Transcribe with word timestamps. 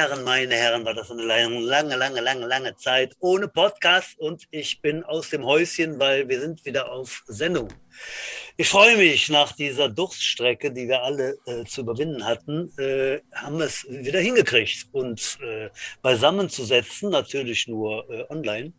Herren, 0.00 0.24
meine 0.24 0.54
Herren, 0.54 0.86
war 0.86 0.94
das 0.94 1.10
eine 1.10 1.22
lange, 1.24 1.60
lange, 1.60 1.94
lange, 2.20 2.46
lange, 2.46 2.74
Zeit 2.76 3.14
ohne 3.20 3.48
Podcast 3.48 4.18
und 4.18 4.44
ich 4.50 4.80
bin 4.80 5.04
aus 5.04 5.28
dem 5.28 5.44
Häuschen, 5.44 6.00
weil 6.00 6.26
wir 6.26 6.40
sind 6.40 6.64
wieder 6.64 6.90
auf 6.90 7.22
Sendung. 7.26 7.68
Ich 8.56 8.66
freue 8.66 8.96
mich 8.96 9.28
nach 9.28 9.52
dieser 9.52 9.90
Durststrecke, 9.90 10.72
die 10.72 10.88
wir 10.88 11.02
alle 11.02 11.36
äh, 11.44 11.66
zu 11.66 11.82
überwinden 11.82 12.24
hatten, 12.24 12.72
äh, 12.78 13.20
haben 13.34 13.58
wir 13.58 13.66
es 13.66 13.84
wieder 13.90 14.20
hingekriegt, 14.20 14.86
uns 14.92 15.36
äh, 15.42 15.68
beisammen 16.00 16.48
zu 16.48 16.64
setzen, 16.64 17.10
natürlich 17.10 17.68
nur 17.68 18.08
äh, 18.08 18.24
online. 18.30 18.72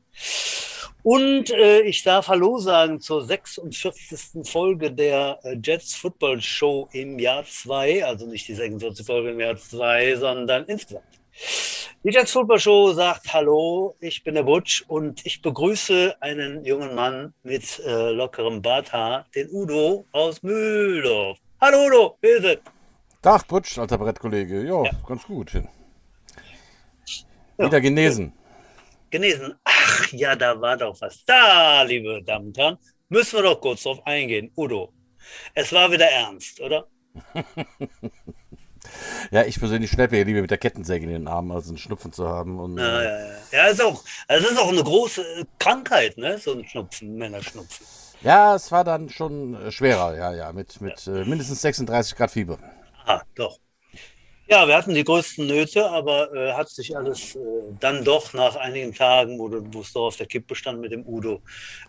Und 1.03 1.49
äh, 1.49 1.81
ich 1.81 2.03
darf 2.03 2.27
Hallo 2.27 2.59
sagen 2.59 2.99
zur 2.99 3.25
46. 3.25 4.47
Folge 4.47 4.91
der 4.91 5.39
äh, 5.43 5.57
Jets 5.61 5.95
Football 5.95 6.41
Show 6.41 6.89
im 6.91 7.17
Jahr 7.17 7.43
2, 7.43 8.05
also 8.05 8.27
nicht 8.27 8.47
die 8.47 8.53
46. 8.53 9.03
Folge 9.03 9.31
im 9.31 9.39
Jahr 9.39 9.57
2, 9.57 10.17
sondern 10.17 10.65
insgesamt. 10.65 11.05
Die 12.03 12.11
Jets 12.11 12.33
Football 12.33 12.59
Show 12.59 12.93
sagt 12.93 13.33
Hallo, 13.33 13.95
ich 13.99 14.23
bin 14.23 14.35
der 14.35 14.43
Butch 14.43 14.83
und 14.87 15.25
ich 15.25 15.41
begrüße 15.41 16.15
einen 16.19 16.63
jungen 16.65 16.93
Mann 16.93 17.33
mit 17.41 17.79
äh, 17.79 18.11
lockerem 18.11 18.61
Barthaar, 18.61 19.25
den 19.33 19.49
Udo 19.51 20.05
aus 20.11 20.43
Mühldorf. 20.43 21.39
Hallo 21.59 21.87
Udo, 21.87 22.17
wie 22.21 22.27
ist 22.27 22.45
es? 22.45 22.57
Tag 23.23 23.47
Butch, 23.47 23.79
alter 23.79 23.97
Brettkollege. 23.97 24.61
Jo, 24.61 24.83
ja, 24.85 24.91
ganz 25.07 25.23
gut. 25.23 25.53
Wieder 27.57 27.81
genesen. 27.81 28.33
Genesen. 29.11 29.53
Ach 29.65 30.11
ja, 30.13 30.35
da 30.35 30.59
war 30.59 30.77
doch 30.77 30.99
was 31.01 31.23
da, 31.25 31.83
liebe 31.83 32.23
Damen 32.23 32.47
und 32.47 32.57
Herren. 32.57 32.77
Müssen 33.09 33.35
wir 33.35 33.43
doch 33.43 33.59
kurz 33.59 33.83
drauf 33.83 33.99
eingehen. 34.05 34.51
Udo, 34.55 34.93
es 35.53 35.73
war 35.73 35.91
wieder 35.91 36.09
ernst, 36.09 36.61
oder? 36.61 36.87
ja, 39.31 39.43
ich 39.43 39.59
persönlich 39.59 39.91
schleppe 39.91 40.17
ja 40.17 40.23
lieber 40.23 40.41
mit 40.41 40.49
der 40.49 40.57
Kettensäge 40.57 41.05
in 41.05 41.11
den 41.11 41.27
Armen, 41.27 41.51
als 41.51 41.67
einen 41.67 41.77
Schnupfen 41.77 42.13
zu 42.13 42.27
haben. 42.27 42.57
Und, 42.57 42.77
ja, 42.77 43.03
ja, 43.03 43.19
ja. 43.19 43.35
ja 43.51 43.67
ist 43.67 43.81
auch, 43.81 44.01
also 44.29 44.47
ist 44.47 44.57
auch 44.57 44.69
eine 44.69 44.83
große 44.83 45.45
Krankheit, 45.59 46.17
ne? 46.17 46.37
so 46.37 46.53
ein 46.53 46.65
Schnupfen, 46.65 47.15
Männerschnupfen. 47.15 47.85
Ja, 48.21 48.55
es 48.55 48.71
war 48.71 48.85
dann 48.85 49.09
schon 49.09 49.55
äh, 49.55 49.71
schwerer, 49.71 50.15
ja, 50.15 50.33
ja, 50.33 50.53
mit, 50.53 50.79
mit 50.79 51.05
ja. 51.05 51.17
Äh, 51.17 51.25
mindestens 51.25 51.61
36 51.61 52.15
Grad 52.15 52.31
Fieber. 52.31 52.59
Ah, 53.05 53.21
doch. 53.35 53.59
Ja, 54.51 54.67
wir 54.67 54.75
hatten 54.75 54.93
die 54.93 55.05
größten 55.05 55.47
Nöte, 55.47 55.89
aber 55.89 56.33
äh, 56.33 56.51
hat 56.51 56.67
sich 56.67 56.97
alles 56.97 57.35
äh, 57.35 57.39
dann 57.79 58.03
doch 58.03 58.33
nach 58.33 58.57
einigen 58.57 58.93
Tagen, 58.93 59.39
wo, 59.39 59.79
es 59.79 59.93
doch 59.93 60.07
auf 60.07 60.17
der 60.17 60.25
Kippe 60.25 60.55
stand 60.55 60.81
mit 60.81 60.91
dem 60.91 61.07
Udo, 61.07 61.39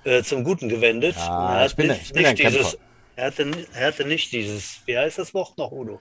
äh, 0.04 0.22
zum 0.22 0.44
Guten 0.44 0.68
gewendet. 0.68 1.16
Ja, 1.16 1.66
ich 1.66 1.74
bin, 1.74 1.88
nicht, 1.88 2.02
ich 2.02 2.12
bin 2.12 2.22
nicht 2.22 2.38
dieses, 2.38 2.78
er 3.16 3.26
hatte, 3.26 3.50
er 3.74 3.86
hatte 3.88 4.04
nicht 4.04 4.30
dieses, 4.30 4.80
wie 4.86 4.96
heißt 4.96 5.18
das 5.18 5.34
Wort 5.34 5.58
noch, 5.58 5.72
Udo? 5.72 5.98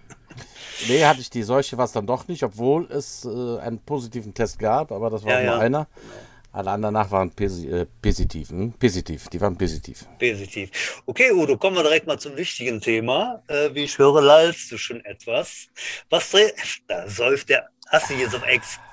Nee, 0.87 1.03
hatte 1.03 1.21
ich 1.21 1.31
die 1.31 1.41
Seuche 1.41 1.79
was 1.79 1.93
dann 1.93 2.05
doch 2.05 2.27
nicht, 2.27 2.43
obwohl 2.43 2.85
es 2.91 3.25
äh, 3.25 3.57
einen 3.59 3.79
positiven 3.79 4.35
Test 4.35 4.59
gab, 4.59 4.91
aber 4.91 5.09
das 5.09 5.25
war 5.25 5.41
ja, 5.41 5.41
nur 5.41 5.55
ja. 5.55 5.59
einer. 5.61 5.87
Alle 6.53 6.71
anderen 6.71 6.93
nach 6.93 7.09
waren 7.11 7.31
äh, 7.39 7.85
positiv. 8.01 8.49
Hm? 8.49 8.73
Positiv, 8.73 9.29
die 9.29 9.39
waren 9.39 9.57
positiv. 9.57 10.05
Positiv. 10.19 11.01
Okay, 11.05 11.31
Udo, 11.31 11.57
kommen 11.57 11.77
wir 11.77 11.83
direkt 11.83 12.07
mal 12.07 12.19
zum 12.19 12.35
wichtigen 12.35 12.81
Thema. 12.81 13.41
Äh, 13.47 13.73
wie 13.73 13.85
ich 13.85 13.97
höre, 13.97 14.21
lallst 14.21 14.69
du 14.71 14.77
schon 14.77 15.03
etwas. 15.05 15.67
Was 16.09 16.29
dreht. 16.31 16.53
Da 16.87 17.07
säuft 17.07 17.49
der. 17.49 17.69
Hast 17.87 18.09
du 18.09 18.15
hier 18.15 18.29
so 18.29 18.37
ein 18.37 18.43
Ex. 18.43 18.79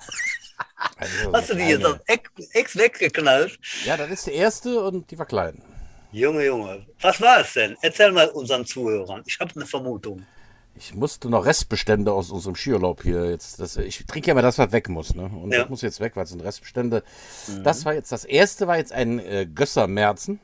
Also, 0.96 1.32
Hast 1.32 1.50
du 1.50 1.54
die 1.54 1.64
hier 1.64 1.80
so 1.80 1.94
ein 1.94 2.00
Ex 2.52 2.76
weggeknallt? 2.76 3.58
Ja, 3.84 3.96
das 3.96 4.10
ist 4.10 4.26
die 4.26 4.32
erste 4.32 4.80
und 4.80 5.10
die 5.10 5.18
war 5.18 5.26
klein. 5.26 5.60
Junge, 6.12 6.44
Junge. 6.46 6.86
Was 7.00 7.20
war 7.20 7.40
es 7.40 7.52
denn? 7.52 7.76
Erzähl 7.82 8.12
mal 8.12 8.28
unseren 8.28 8.64
Zuhörern. 8.64 9.22
Ich 9.26 9.38
habe 9.40 9.52
eine 9.56 9.66
Vermutung. 9.66 10.24
Ich 10.78 10.94
musste 10.94 11.28
noch 11.28 11.44
Restbestände 11.44 12.12
aus 12.12 12.30
unserem 12.30 12.54
Skiurlaub 12.54 13.02
hier 13.02 13.30
jetzt. 13.30 13.58
Das, 13.58 13.76
ich 13.76 14.06
trinke 14.06 14.28
ja 14.28 14.32
immer 14.32 14.42
das, 14.42 14.58
was 14.58 14.70
weg 14.70 14.88
muss, 14.88 15.12
ne? 15.14 15.24
Und 15.24 15.52
ja. 15.52 15.60
das 15.60 15.68
muss 15.68 15.82
jetzt 15.82 15.98
weg, 15.98 16.14
weil 16.14 16.22
es 16.22 16.30
sind 16.30 16.40
Restbestände. 16.40 17.02
Mhm. 17.48 17.64
Das 17.64 17.84
war 17.84 17.94
jetzt 17.94 18.12
das 18.12 18.24
erste, 18.24 18.68
war 18.68 18.78
jetzt 18.78 18.92
ein 18.92 19.18
äh, 19.18 19.46
Gösser 19.52 19.88
Merzen. 19.88 20.38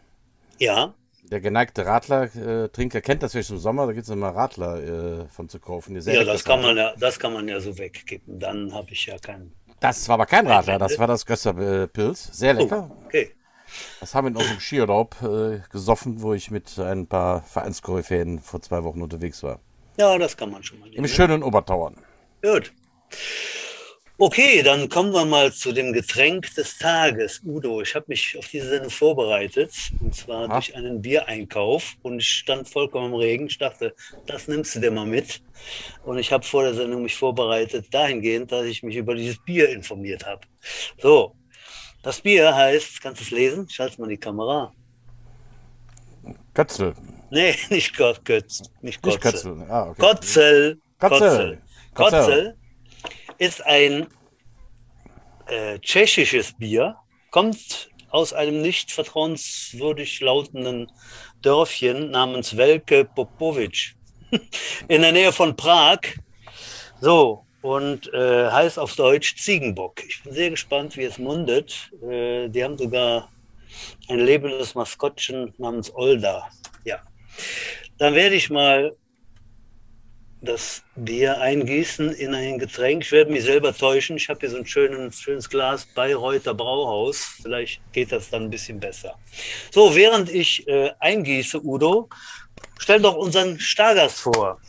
Ja. 0.58 0.94
Der 1.30 1.40
geneigte 1.40 1.86
Radler-Trinker 1.86 3.00
kennt 3.00 3.22
das 3.22 3.32
vielleicht 3.32 3.50
im 3.50 3.58
Sommer, 3.58 3.86
da 3.86 3.92
gibt 3.92 4.04
es 4.04 4.10
immer 4.10 4.30
Radler 4.30 5.22
äh, 5.22 5.28
von 5.28 5.48
zu 5.48 5.60
kaufen. 5.60 5.98
Ja, 6.00 6.24
das 6.24 6.44
kann, 6.44 6.60
man 6.60 6.76
ja, 6.76 6.92
das 6.98 7.18
kann 7.18 7.32
man 7.32 7.48
ja 7.48 7.60
so 7.60 7.78
wegkippen. 7.78 8.38
Dann 8.38 8.74
habe 8.74 8.90
ich 8.90 9.06
ja 9.06 9.16
keinen. 9.18 9.52
Das 9.80 10.08
war 10.08 10.14
aber 10.14 10.26
kein 10.26 10.46
Radler, 10.46 10.78
das 10.78 10.98
war 10.98 11.06
das 11.06 11.24
Gösser-Pilz. 11.24 12.30
Sehr 12.32 12.54
lecker. 12.54 12.90
Oh, 12.90 13.06
okay. 13.06 13.30
Das 14.00 14.14
haben 14.14 14.26
wir 14.26 14.30
in 14.30 14.36
unserem 14.36 14.60
Skiurlaub 14.60 15.16
äh, 15.22 15.60
gesoffen, 15.70 16.22
wo 16.22 16.34
ich 16.34 16.50
mit 16.50 16.78
ein 16.78 17.06
paar 17.06 17.42
Vereinskoryphäen 17.42 18.40
vor 18.40 18.60
zwei 18.60 18.82
Wochen 18.84 19.00
unterwegs 19.00 19.42
war. 19.42 19.60
Ja, 19.96 20.18
das 20.18 20.36
kann 20.36 20.50
man 20.50 20.62
schon 20.62 20.80
mal. 20.80 20.86
Nehmen. 20.86 20.96
Im 20.96 21.02
ne? 21.02 21.08
schönen 21.08 21.42
Obertauern. 21.42 21.96
Gut. 22.42 22.72
Okay, 24.16 24.62
dann 24.62 24.88
kommen 24.88 25.12
wir 25.12 25.24
mal 25.24 25.52
zu 25.52 25.72
dem 25.72 25.92
Getränk 25.92 26.54
des 26.54 26.78
Tages. 26.78 27.40
Udo, 27.44 27.80
ich 27.80 27.96
habe 27.96 28.06
mich 28.08 28.38
auf 28.38 28.46
diese 28.46 28.68
Sendung 28.68 28.90
vorbereitet, 28.90 29.72
und 30.00 30.14
zwar 30.14 30.44
Aha. 30.44 30.54
durch 30.54 30.76
einen 30.76 31.02
Biereinkauf. 31.02 31.96
Und 32.02 32.20
ich 32.20 32.28
stand 32.28 32.68
vollkommen 32.68 33.12
im 33.12 33.14
Regen. 33.14 33.46
Ich 33.48 33.58
dachte, 33.58 33.92
das 34.26 34.46
nimmst 34.46 34.76
du 34.76 34.80
dir 34.80 34.92
mal 34.92 35.04
mit. 35.04 35.42
Und 36.04 36.18
ich 36.18 36.30
habe 36.30 36.44
vor 36.44 36.62
der 36.62 36.74
Sendung 36.74 37.02
mich 37.02 37.16
vorbereitet, 37.16 37.92
dahingehend, 37.92 38.52
dass 38.52 38.66
ich 38.66 38.84
mich 38.84 38.94
über 38.94 39.16
dieses 39.16 39.42
Bier 39.44 39.68
informiert 39.70 40.24
habe. 40.24 40.42
So, 41.02 41.34
das 42.04 42.20
Bier 42.20 42.54
heißt, 42.54 43.00
kannst 43.00 43.20
du 43.20 43.24
es 43.24 43.30
lesen? 43.32 43.68
Schalte 43.68 44.00
mal 44.00 44.08
die 44.08 44.16
Kamera. 44.16 44.72
Kötzel. 46.54 46.94
Nee, 47.30 47.54
nicht 47.70 47.96
Götz, 47.96 48.62
nicht 48.80 49.02
Kotzel. 49.02 49.10
Nicht 49.10 49.20
Kötzel. 49.20 49.66
Ah, 49.68 49.88
okay. 49.90 50.00
Kotzel. 50.00 50.78
Kotzel. 50.98 51.62
Kotzel 51.94 52.56
ist 53.38 53.64
ein 53.66 54.06
äh, 55.46 55.78
tschechisches 55.80 56.52
Bier, 56.56 56.96
kommt 57.30 57.90
aus 58.10 58.32
einem 58.32 58.62
nicht 58.62 58.92
vertrauenswürdig 58.92 60.20
lautenden 60.20 60.90
Dörfchen 61.42 62.10
namens 62.10 62.56
Velke 62.56 63.04
Popovic 63.04 63.96
in 64.88 65.02
der 65.02 65.12
Nähe 65.12 65.32
von 65.32 65.56
Prag. 65.56 65.98
So, 67.00 67.44
und 67.60 68.12
äh, 68.12 68.50
heißt 68.50 68.78
auf 68.78 68.94
Deutsch 68.94 69.36
Ziegenbock. 69.36 70.04
Ich 70.06 70.22
bin 70.22 70.32
sehr 70.32 70.50
gespannt, 70.50 70.96
wie 70.96 71.04
es 71.04 71.18
mundet. 71.18 71.90
Äh, 72.02 72.48
die 72.48 72.62
haben 72.62 72.78
sogar 72.78 73.30
ein 74.08 74.18
lebendes 74.18 74.74
Maskottchen 74.74 75.54
namens 75.58 75.94
Olda. 75.94 76.48
Ja. 76.84 77.00
Dann 77.98 78.14
werde 78.14 78.34
ich 78.34 78.50
mal 78.50 78.92
das 80.44 80.82
Bier 80.94 81.40
eingießen 81.40 82.12
in 82.12 82.34
ein 82.34 82.58
Getränk. 82.58 83.02
Ich 83.02 83.12
werde 83.12 83.32
mich 83.32 83.44
selber 83.44 83.74
täuschen. 83.74 84.16
Ich 84.16 84.28
habe 84.28 84.40
hier 84.40 84.50
so 84.50 84.58
ein 84.58 84.66
schönes, 84.66 85.20
schönes 85.20 85.48
Glas 85.48 85.86
Bayreuther 85.94 86.54
Brauhaus. 86.54 87.38
Vielleicht 87.42 87.80
geht 87.92 88.12
das 88.12 88.30
dann 88.30 88.44
ein 88.44 88.50
bisschen 88.50 88.78
besser. 88.78 89.14
So, 89.70 89.94
während 89.94 90.30
ich 90.30 90.66
äh, 90.68 90.90
eingieße, 90.98 91.64
Udo, 91.64 92.08
stell 92.78 93.00
doch 93.00 93.14
unseren 93.14 93.58
Stargast 93.58 94.20
vor. 94.20 94.60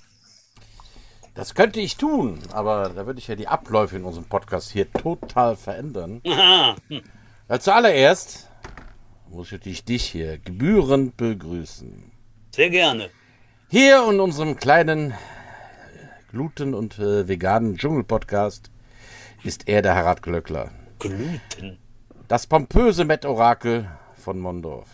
Das 1.34 1.54
könnte 1.54 1.82
ich 1.82 1.98
tun, 1.98 2.40
aber 2.54 2.94
da 2.96 3.06
würde 3.06 3.20
ich 3.20 3.28
ja 3.28 3.36
die 3.36 3.48
Abläufe 3.48 3.98
in 3.98 4.06
unserem 4.06 4.26
Podcast 4.26 4.72
hier 4.72 4.90
total 4.94 5.58
verändern. 5.58 6.22
Aha. 6.26 6.78
Hm. 6.88 7.02
Zuallererst 7.60 8.50
muss 9.36 9.52
ich 9.52 9.84
dich 9.84 10.06
hier 10.06 10.38
gebührend 10.38 11.18
begrüßen. 11.18 12.10
Sehr 12.56 12.70
gerne. 12.70 13.10
Hier 13.68 14.08
in 14.10 14.22
unserem 14.22 14.56
kleinen 14.56 15.14
Gluten- 16.32 16.74
und 16.74 16.98
äh, 17.00 17.28
veganen 17.28 17.76
Dschungel-Podcast 17.76 18.72
ist 19.44 19.68
er 19.68 19.82
der 19.82 19.94
Harald 19.94 20.22
Glöckler. 20.22 20.72
Gluten? 21.00 21.78
Das 22.30 22.48
pompöse 22.48 23.04
Met-Orakel 23.04 23.92
von 24.16 24.40
Mondorf. 24.40 24.88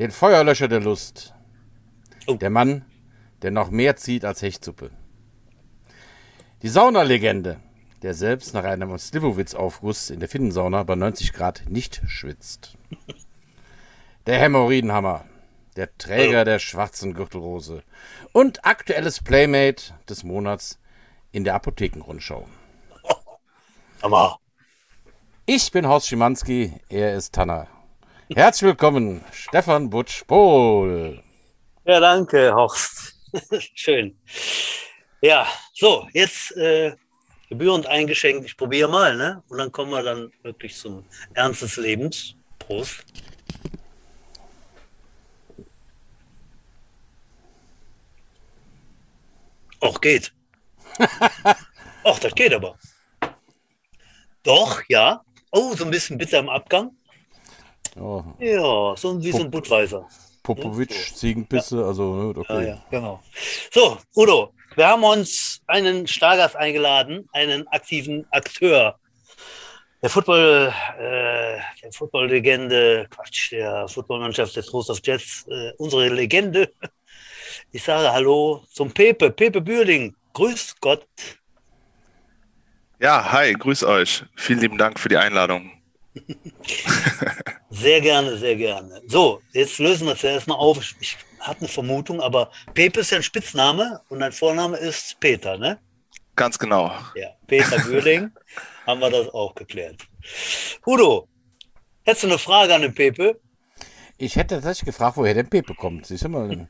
Den 0.00 0.10
Feuerlöscher 0.10 0.66
der 0.66 0.80
Lust. 0.80 1.32
Oh. 2.26 2.34
Der 2.34 2.50
Mann, 2.50 2.84
der 3.42 3.52
noch 3.52 3.70
mehr 3.70 3.94
zieht 3.94 4.24
als 4.24 4.42
Hechtsuppe. 4.42 4.90
Die 6.62 6.68
Saunalegende, 6.68 7.60
der 8.04 8.12
selbst 8.12 8.52
nach 8.52 8.64
einem 8.64 8.98
Slivovitz-Aufguss 8.98 10.10
in 10.10 10.20
der 10.20 10.28
Finnensauna 10.28 10.82
bei 10.82 10.94
90 10.94 11.32
Grad 11.32 11.62
nicht 11.68 12.02
schwitzt. 12.06 12.76
Der 14.26 14.38
Hämorrhoidenhammer, 14.38 15.24
der 15.76 15.96
Träger 15.96 16.44
der 16.44 16.58
schwarzen 16.58 17.14
Gürtelrose 17.14 17.82
und 18.32 18.66
aktuelles 18.66 19.22
Playmate 19.22 19.94
des 20.06 20.22
Monats 20.22 20.78
in 21.32 21.44
der 21.44 21.54
Apothekenrundschau. 21.54 22.46
Aber 24.02 24.38
ich 25.46 25.72
bin 25.72 25.88
Horst 25.88 26.08
Schimanski, 26.08 26.74
er 26.90 27.14
ist 27.14 27.34
Tanner. 27.34 27.68
Herzlich 28.34 28.68
willkommen, 28.68 29.24
Stefan 29.32 29.88
Butsch-Pohl. 29.88 31.22
Ja, 31.86 32.00
danke, 32.00 32.54
Horst. 32.54 33.14
Schön. 33.74 34.18
Ja, 35.22 35.46
so, 35.72 36.06
jetzt 36.12 36.54
äh, 36.58 36.94
gebührend 37.48 37.86
eingeschenkt. 37.86 38.46
Ich 38.46 38.56
probiere 38.56 38.90
mal, 38.90 39.16
ne? 39.16 39.42
Und 39.48 39.58
dann 39.58 39.72
kommen 39.72 39.90
wir 39.90 40.02
dann 40.02 40.32
wirklich 40.42 40.76
zum 40.76 41.04
Ernst 41.34 41.62
des 41.62 41.76
Lebens. 41.76 42.34
Prost. 42.58 43.04
Auch 49.80 50.00
geht. 50.00 50.32
Ach, 52.04 52.18
das 52.18 52.34
geht 52.34 52.54
aber. 52.54 52.78
Doch, 54.42 54.82
ja. 54.88 55.22
Oh, 55.50 55.74
so 55.74 55.84
ein 55.84 55.90
bisschen 55.90 56.18
bitter 56.18 56.38
im 56.38 56.48
Abgang. 56.48 56.96
Oh. 57.96 58.24
Ja, 58.38 58.96
so 58.96 59.22
wie 59.22 59.30
Pop 59.30 59.40
so 59.40 59.44
ein 59.44 59.50
Budweiser. 59.50 60.08
Popovic. 60.42 60.92
Ziegenpisse, 61.14 61.84
also 61.84 62.14
ne, 62.14 62.38
okay. 62.38 62.44
Ja, 62.48 62.62
ja, 62.62 62.84
genau. 62.90 63.22
So, 63.72 63.98
Udo, 64.14 64.52
wir 64.76 64.88
haben 64.88 65.04
uns 65.04 65.60
einen 65.66 66.06
Stargast 66.06 66.56
eingeladen, 66.56 67.28
einen 67.32 67.66
aktiven 67.68 68.26
Akteur 68.30 68.98
der 70.04 70.10
Football, 70.10 70.70
äh, 70.98 71.58
der 71.82 71.92
Football-Legende, 71.92 73.06
Quatsch, 73.08 73.52
der 73.52 73.88
Footballmannschaft 73.88 74.54
des 74.54 74.66
Trost 74.66 74.90
of 74.90 75.00
Jets, 75.02 75.46
äh, 75.48 75.72
unsere 75.78 76.08
Legende. 76.10 76.70
Ich 77.72 77.82
sage 77.82 78.12
Hallo 78.12 78.62
zum 78.70 78.92
Pepe, 78.92 79.30
Pepe 79.30 79.62
Bürling. 79.62 80.14
Grüß 80.34 80.74
Gott. 80.82 81.06
Ja, 83.00 83.32
hi, 83.32 83.54
grüß 83.54 83.84
euch. 83.84 84.24
Vielen 84.36 84.60
lieben 84.60 84.76
Dank 84.76 85.00
für 85.00 85.08
die 85.08 85.16
Einladung. 85.16 85.72
sehr 87.70 88.02
gerne, 88.02 88.36
sehr 88.36 88.56
gerne. 88.56 89.00
So, 89.06 89.40
jetzt 89.54 89.78
lösen 89.78 90.06
wir 90.06 90.12
es 90.12 90.22
erstmal 90.22 90.58
auf. 90.58 90.78
Ich 91.00 91.16
hatte 91.44 91.60
eine 91.60 91.68
Vermutung, 91.68 92.20
aber 92.20 92.50
Pepe 92.74 93.00
ist 93.00 93.10
ja 93.10 93.18
ein 93.18 93.22
Spitzname 93.22 94.00
und 94.08 94.20
dein 94.20 94.32
Vorname 94.32 94.76
ist 94.76 95.20
Peter, 95.20 95.56
ne? 95.56 95.78
Ganz 96.36 96.58
genau. 96.58 96.92
Ja, 97.14 97.28
Peter 97.46 97.78
Bürling. 97.78 98.32
haben 98.86 99.00
wir 99.00 99.10
das 99.10 99.28
auch 99.32 99.54
geklärt. 99.54 100.06
Udo, 100.86 101.28
hättest 102.04 102.24
du 102.24 102.28
eine 102.28 102.38
Frage 102.38 102.74
an 102.74 102.82
den 102.82 102.94
Pepe? 102.94 103.40
Ich 104.16 104.36
hätte 104.36 104.54
tatsächlich 104.54 104.86
gefragt, 104.86 105.16
woher 105.16 105.34
der 105.34 105.42
Pepe 105.42 105.74
kommt. 105.74 106.06
Siehst 106.06 106.24
du 106.24 106.28
mal, 106.28 106.68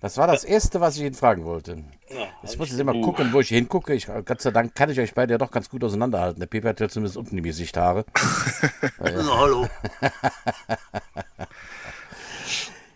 das 0.00 0.16
war 0.16 0.28
das 0.28 0.44
Erste, 0.44 0.80
was 0.80 0.96
ich 0.96 1.02
ihn 1.02 1.14
fragen 1.14 1.44
wollte. 1.44 1.84
Ja, 2.08 2.28
jetzt 2.42 2.56
muss 2.56 2.72
ich 2.72 2.78
immer 2.78 2.92
gucken, 2.92 3.32
wo 3.32 3.40
ich 3.40 3.48
hingucke. 3.48 3.94
Ich, 3.94 4.06
Gott 4.06 4.40
sei 4.40 4.52
Dank 4.52 4.76
kann 4.76 4.90
ich 4.90 5.00
euch 5.00 5.12
beide 5.12 5.34
ja 5.34 5.38
doch 5.38 5.50
ganz 5.50 5.68
gut 5.68 5.82
auseinanderhalten. 5.82 6.38
Der 6.38 6.46
Pepe 6.46 6.68
hat 6.68 6.78
ja 6.78 6.88
zumindest 6.88 7.16
unten 7.16 7.36
die 7.36 7.42
Gesichthaare. 7.42 8.04
Na, 9.00 9.38
hallo. 9.38 9.66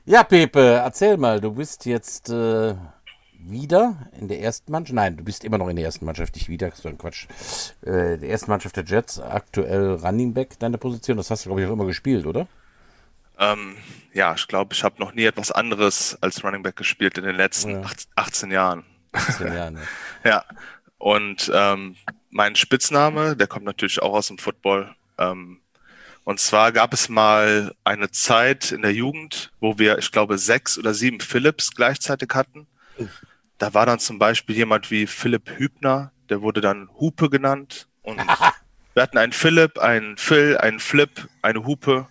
ja, 0.08 0.24
Pepe, 0.24 0.80
erzähl 0.82 1.18
mal, 1.18 1.38
du 1.38 1.52
bist 1.52 1.84
jetzt 1.84 2.30
äh, 2.30 2.74
wieder 3.38 4.08
in 4.18 4.26
der 4.26 4.40
ersten 4.40 4.72
Mannschaft. 4.72 4.94
Nein, 4.94 5.18
du 5.18 5.22
bist 5.22 5.44
immer 5.44 5.58
noch 5.58 5.68
in 5.68 5.76
der 5.76 5.84
ersten 5.84 6.06
Mannschaft, 6.06 6.34
nicht 6.34 6.48
wieder, 6.48 6.70
so 6.74 6.88
ein 6.88 6.96
Quatsch. 6.96 7.26
Äh, 7.82 8.16
der 8.16 8.30
ersten 8.30 8.50
Mannschaft 8.50 8.76
der 8.76 8.84
Jets, 8.84 9.20
aktuell 9.20 9.96
Running 9.96 10.32
Back, 10.32 10.58
deine 10.58 10.78
Position. 10.78 11.18
Das 11.18 11.30
hast 11.30 11.44
du, 11.44 11.50
glaube 11.50 11.60
ich, 11.60 11.68
auch 11.68 11.74
immer 11.74 11.84
gespielt, 11.84 12.24
oder? 12.24 12.46
Ähm, 13.38 13.76
ja, 14.14 14.32
ich 14.34 14.48
glaube, 14.48 14.72
ich 14.72 14.82
habe 14.82 14.98
noch 14.98 15.12
nie 15.12 15.24
etwas 15.24 15.52
anderes 15.52 16.16
als 16.22 16.42
Running 16.42 16.62
Back 16.62 16.76
gespielt 16.76 17.18
in 17.18 17.24
den 17.24 17.36
letzten 17.36 17.82
ja. 17.82 17.90
18 18.16 18.50
Jahren. 18.50 18.84
18 19.12 19.52
Jahren, 19.52 19.74
ja. 19.76 19.82
ja. 20.30 20.44
Und 20.96 21.52
ähm, 21.54 21.96
mein 22.30 22.56
Spitzname, 22.56 23.36
der 23.36 23.46
kommt 23.46 23.66
natürlich 23.66 24.00
auch 24.00 24.14
aus 24.14 24.28
dem 24.28 24.38
Football. 24.38 24.94
Ähm, 25.18 25.60
und 26.28 26.38
zwar 26.40 26.72
gab 26.72 26.92
es 26.92 27.08
mal 27.08 27.74
eine 27.84 28.10
Zeit 28.10 28.70
in 28.70 28.82
der 28.82 28.92
Jugend, 28.92 29.50
wo 29.60 29.78
wir, 29.78 29.96
ich 29.96 30.12
glaube, 30.12 30.36
sechs 30.36 30.76
oder 30.76 30.92
sieben 30.92 31.20
Philips 31.20 31.70
gleichzeitig 31.70 32.28
hatten. 32.34 32.66
Da 33.56 33.72
war 33.72 33.86
dann 33.86 33.98
zum 33.98 34.18
Beispiel 34.18 34.54
jemand 34.54 34.90
wie 34.90 35.06
Philipp 35.06 35.48
Hübner, 35.56 36.12
der 36.28 36.42
wurde 36.42 36.60
dann 36.60 36.90
Hupe 37.00 37.30
genannt. 37.30 37.88
Und 38.02 38.18
wir 38.92 39.02
hatten 39.02 39.16
einen 39.16 39.32
Philipp, 39.32 39.78
einen 39.78 40.18
Phil, 40.18 40.58
einen 40.58 40.80
Flip, 40.80 41.30
eine 41.40 41.64
Hupe. 41.64 42.08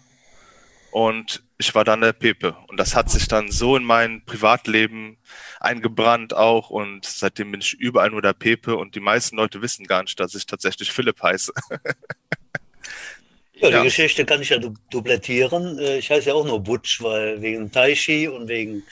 Und 0.90 1.44
ich 1.60 1.76
war 1.76 1.84
dann 1.84 2.02
der 2.02 2.14
Pepe. 2.14 2.58
Und 2.70 2.78
das 2.78 2.96
hat 2.96 3.12
sich 3.12 3.28
dann 3.28 3.52
so 3.52 3.78
in 3.78 3.84
mein 3.84 4.26
Privatleben 4.26 5.20
eingebrannt 5.60 6.34
auch. 6.34 6.72
Und 6.72 7.06
seitdem 7.06 7.52
bin 7.52 7.62
ich 7.62 7.76
überall 7.76 8.10
nur 8.10 8.24
der 8.24 8.34
Pepe. 8.34 8.78
Und 8.78 8.96
die 8.96 9.00
meisten 9.00 9.36
Leute 9.36 9.62
wissen 9.62 9.86
gar 9.86 10.02
nicht, 10.02 10.20
dass 10.20 10.34
ich 10.34 10.48
tatsächlich 10.48 10.92
Philipp 10.92 11.22
heiße. 11.22 11.54
Ja, 13.60 13.70
die 13.70 13.76
ja. 13.76 13.84
Geschichte 13.84 14.26
kann 14.26 14.42
ich 14.42 14.50
ja 14.50 14.60
dublettieren. 14.92 15.80
Äh, 15.80 15.98
ich 15.98 16.10
heiße 16.10 16.30
ja 16.30 16.36
auch 16.36 16.46
nur 16.46 16.60
Butch, 16.60 17.02
weil 17.02 17.42
wegen 17.42 17.72
Taishi 17.72 18.28
und 18.28 18.48
wegen 18.48 18.84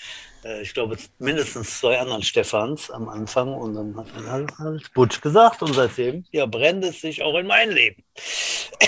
äh, 0.46 0.62
ich 0.62 0.74
glaube, 0.74 0.98
mindestens 1.20 1.80
zwei 1.80 2.00
anderen 2.00 2.22
Stefans 2.24 2.90
am 2.92 3.10
Anfang 3.10 3.54
und 3.54 3.76
dann 3.76 3.98
hat 3.98 4.14
man 4.16 4.30
halt, 4.30 4.58
halt 4.58 4.94
Butch 4.94 5.22
gesagt 5.22 5.62
und 5.62 5.74
seitdem 5.74 6.26
ja, 6.32 6.46
brennt 6.46 6.86
es 6.86 7.02
sich 7.02 7.22
auch 7.22 7.36
in 7.38 7.48
mein 7.48 7.72
Leben. 7.72 8.04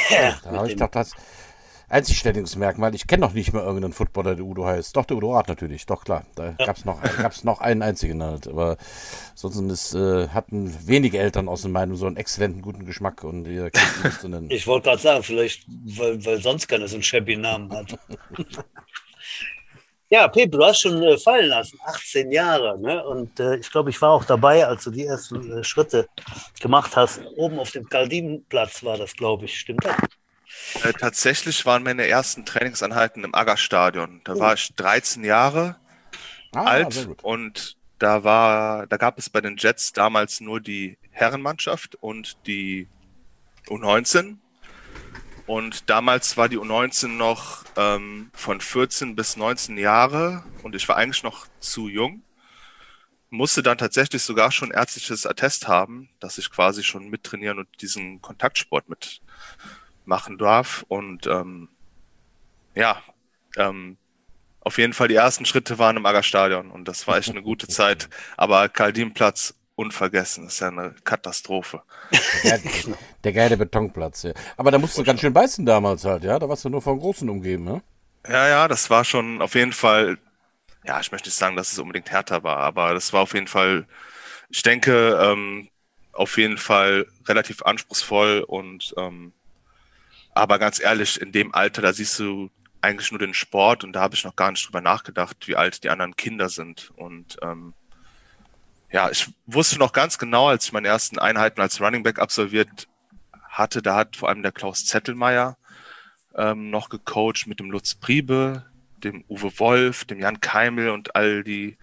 Ja, 0.10 0.66
ich 0.66 0.76
doch 0.76 0.90
das 0.90 1.14
Einzigstellungsmerkmal. 1.90 2.94
Ich 2.96 3.08
kenne 3.08 3.22
noch 3.22 3.34
nicht 3.34 3.54
mal 3.54 3.64
irgendeinen 3.64 3.94
Footballer, 3.94 4.36
der 4.36 4.46
Udo 4.46 4.66
heißt. 4.66 4.96
Doch, 4.96 5.06
der 5.06 5.18
Udo 5.18 5.34
Rath 5.34 5.48
natürlich, 5.48 5.86
doch 5.86 6.04
klar. 6.04 6.26
Da 6.36 6.56
ja. 6.60 6.66
gab 6.66 6.78
es 6.78 6.86
noch, 6.86 7.02
gab's 7.18 7.44
noch 7.44 7.62
einen 7.62 7.82
einzigen 7.82 8.22
halt. 8.22 8.48
Aber 8.48 8.78
sonst 9.36 9.58
ist, 9.58 9.94
äh, 9.96 10.28
hatten 10.30 10.76
wenige 10.88 11.18
Eltern 11.20 11.48
aus 11.48 11.66
Meinung 11.66 11.96
so 11.96 12.06
einen 12.06 12.18
exzellenten 12.18 12.62
guten 12.62 12.86
Geschmack 12.86 13.24
und 13.24 13.46
ihr 13.46 13.72
zu 14.20 14.28
nennen. 14.28 14.50
Ich 14.58 14.66
wollte 14.66 14.90
gerade 14.90 15.02
sagen, 15.02 15.24
vielleicht, 15.24 15.66
weil, 15.68 16.24
weil 16.26 16.42
sonst 16.42 16.68
keiner 16.68 16.88
so 16.88 16.96
einen 16.96 17.04
shabby 17.04 17.38
Namen 17.38 17.72
hat. 17.72 17.98
Ja, 20.10 20.30
Pepe, 20.30 20.58
du 20.58 20.64
hast 20.64 20.80
schon 20.80 21.04
äh, 21.04 21.18
fallen 21.18 21.50
lassen, 21.50 21.78
18 21.84 22.32
Jahre. 22.32 22.80
Ne? 22.80 23.06
Und 23.06 23.42
äh, 23.42 23.58
ich 23.58 23.70
glaube, 23.70 23.90
ich 23.90 24.02
war 24.02 24.12
auch 24.12 24.24
dabei, 24.24 24.66
als 24.66 24.86
du 24.86 24.92
die 24.92 25.06
ersten 25.06 25.52
äh, 25.52 25.64
Schritte 25.66 26.08
gemacht 26.62 26.96
hast. 26.96 27.22
Oben 27.36 27.60
auf 27.60 27.72
dem 27.72 27.90
Kaldinenplatz 27.90 28.86
war 28.86 28.98
das, 28.98 29.14
glaube 29.14 29.46
ich. 29.46 29.60
Stimmt 29.60 29.84
das? 29.84 29.98
Äh, 30.84 30.94
tatsächlich 30.94 31.66
waren 31.66 31.84
meine 31.84 32.08
ersten 32.08 32.46
Trainingsanheiten 32.46 33.24
im 33.24 33.36
Aggerstadion. 33.36 34.22
Da 34.24 34.34
oh. 34.34 34.40
war 34.40 34.54
ich 34.54 34.74
13 34.76 35.24
Jahre 35.24 35.78
ah, 36.54 36.64
alt 36.64 37.10
und 37.22 37.78
da 38.00 38.24
war, 38.24 38.88
da 38.88 38.98
gab 38.98 39.18
es 39.18 39.30
bei 39.30 39.42
den 39.42 39.58
Jets 39.58 39.94
damals 39.94 40.40
nur 40.40 40.62
die 40.62 40.98
Herrenmannschaft 41.12 41.96
und 41.96 42.38
die 42.46 42.88
U19 43.68 44.38
und 45.48 45.90
damals 45.90 46.36
war 46.36 46.50
die 46.50 46.60
U19 46.60 47.08
noch 47.08 47.64
ähm, 47.78 48.30
von 48.34 48.60
14 48.60 49.16
bis 49.16 49.38
19 49.38 49.78
Jahre 49.78 50.44
und 50.62 50.76
ich 50.76 50.88
war 50.90 50.98
eigentlich 50.98 51.24
noch 51.24 51.48
zu 51.60 51.88
jung. 51.88 52.22
Musste 53.30 53.64
dann 53.64 53.78
tatsächlich 53.78 54.24
sogar 54.24 54.52
schon 54.52 54.72
ärztliches 54.72 55.26
Attest 55.26 55.68
haben, 55.68 56.10
dass 56.20 56.38
ich 56.38 56.52
quasi 56.52 56.84
schon 56.84 57.10
mittrainieren 57.10 57.60
und 57.60 57.68
diesen 57.82 58.22
Kontaktsport 58.22 58.88
mitmachen 60.08 60.38
darf. 60.38 60.86
Und 60.88 61.28
ähm, 61.28 61.68
ja, 62.74 63.02
ähm, 63.58 63.98
auf 64.62 64.78
jeden 64.78 64.94
Fall 64.94 65.10
die 65.10 65.16
ersten 65.16 65.46
Schritte 65.46 65.78
waren 65.78 65.98
im 65.98 66.06
Aggerstadion 66.06 66.72
und 66.72 66.88
das 66.88 67.08
war 67.08 67.18
echt 67.18 67.30
eine 67.30 67.44
gute 67.44 67.68
Zeit. 67.68 68.10
Aber 68.38 68.70
Kaldinplatz 68.70 69.54
unvergessen. 69.76 70.46
Das 70.46 70.54
ist 70.56 70.60
ja 70.62 70.70
eine 70.70 70.96
Katastrophe. 71.04 71.84
Der, 72.44 72.58
geile, 72.58 72.98
der 73.24 73.34
geile 73.34 73.58
Betonplatz, 73.58 74.24
ja. 74.24 74.34
Aber 74.56 74.72
da 74.72 74.80
musst 74.80 74.98
du 74.98 75.04
ganz 75.04 75.22
schön 75.22 75.34
beißen 75.34 75.68
damals 75.68 76.04
halt, 76.04 76.24
ja? 76.24 76.40
Da 76.40 76.50
warst 76.50 76.66
du 76.66 76.70
nur 76.70 76.82
vom 76.82 77.00
Großen 77.00 77.30
umgeben, 77.30 77.64
ne? 77.64 77.84
Ja, 78.28 78.48
ja, 78.48 78.68
das 78.68 78.90
war 78.90 79.06
schon 79.06 79.40
auf 79.40 79.54
jeden 79.54 79.74
Fall, 79.74 80.18
ja, 80.84 81.00
ich 81.00 81.12
möchte 81.12 81.30
nicht 81.30 81.38
sagen, 81.38 81.56
dass 81.56 81.72
es 81.72 81.78
unbedingt 81.78 82.10
härter 82.10 82.44
war, 82.44 82.58
aber 82.58 82.96
das 82.96 83.14
war 83.14 83.22
auf 83.22 83.36
jeden 83.36 83.48
Fall, 83.48 83.86
ich 84.50 84.64
denke, 84.64 85.16
ähm, 85.22 85.70
auf 86.12 86.38
jeden 86.38 86.58
Fall 86.58 87.06
relativ 87.28 87.62
anspruchsvoll 87.62 88.44
und 88.48 88.96
ähm, 88.98 89.32
aber 90.38 90.60
ganz 90.60 90.80
ehrlich, 90.80 91.20
in 91.20 91.32
dem 91.32 91.54
Alter, 91.54 91.82
da 91.82 91.94
siehst 91.94 92.20
du 92.20 92.50
eigentlich 92.82 93.12
nur 93.12 93.20
den 93.20 93.34
Sport 93.34 93.84
und 93.84 93.94
da 93.94 94.02
habe 94.02 94.16
ich 94.16 94.24
noch 94.24 94.36
gar 94.36 94.52
nicht 94.52 94.66
drüber 94.66 94.82
nachgedacht, 94.82 95.48
wie 95.48 95.56
alt 95.56 95.84
die 95.84 95.90
anderen 95.90 96.16
Kinder 96.16 96.50
sind. 96.50 96.92
Und 96.96 97.38
ähm, 97.42 97.74
ja, 98.92 99.10
ich 99.10 99.30
wusste 99.46 99.80
noch 99.80 99.94
ganz 99.94 100.18
genau, 100.18 100.48
als 100.48 100.66
ich 100.66 100.74
meine 100.74 100.88
ersten 100.88 101.20
Einheiten 101.20 101.62
als 101.62 101.82
Running 101.82 102.04
Back 102.04 102.20
absolviert 102.20 102.88
hatte, 103.50 103.82
da 103.82 103.96
hat 103.96 104.16
vor 104.16 104.30
allem 104.30 104.44
der 104.44 104.52
Klaus 104.52 104.86
Zettelmeier 104.86 105.58
ähm, 106.36 106.70
noch 106.70 106.90
gecoacht 106.90 107.48
mit 107.48 107.60
dem 107.60 107.72
Lutz 107.72 107.96
Priebe, 107.96 108.66
dem 109.04 109.24
Uwe 109.28 109.60
Wolf, 109.60 110.06
dem 110.06 110.20
Jan 110.20 110.40
Keimel 110.40 110.90
und 110.90 111.16
all 111.16 111.44
die, 111.44 111.78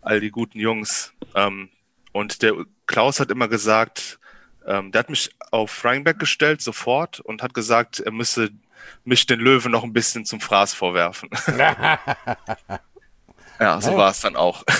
all 0.00 0.20
die 0.20 0.30
guten 0.30 0.58
Jungs. 0.58 1.12
Ähm, 1.34 1.68
und 2.12 2.42
der 2.42 2.54
Klaus 2.86 3.20
hat 3.20 3.30
immer 3.30 3.48
gesagt, 3.48 4.18
ähm, 4.66 4.92
der 4.92 5.00
hat 5.00 5.10
mich 5.10 5.30
auf 5.50 5.84
Running 5.84 6.04
Back 6.04 6.18
gestellt, 6.18 6.62
sofort, 6.62 7.20
und 7.20 7.42
hat 7.42 7.54
gesagt, 7.54 8.00
er 8.00 8.12
müsse 8.12 8.50
mich 9.04 9.26
den 9.26 9.40
Löwen 9.40 9.72
noch 9.72 9.84
ein 9.84 9.92
bisschen 9.92 10.24
zum 10.24 10.40
Fraß 10.40 10.74
vorwerfen. 10.74 11.30
ja, 13.60 13.80
so 13.80 13.96
war 13.96 14.10
es 14.10 14.20
dann 14.20 14.36
auch. 14.36 14.64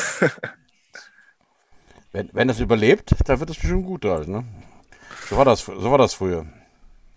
Wenn, 2.12 2.30
wenn 2.32 2.48
es 2.48 2.60
überlebt, 2.60 3.12
dann 3.24 3.40
wird 3.40 3.50
es 3.50 3.56
bestimmt 3.56 3.86
gut 3.86 4.04
halt, 4.04 4.28
ne? 4.28 4.44
So 5.28 5.36
war 5.36 5.44
das, 5.44 5.62
so 5.62 5.90
war 5.90 5.98
das 5.98 6.14
früher. 6.14 6.46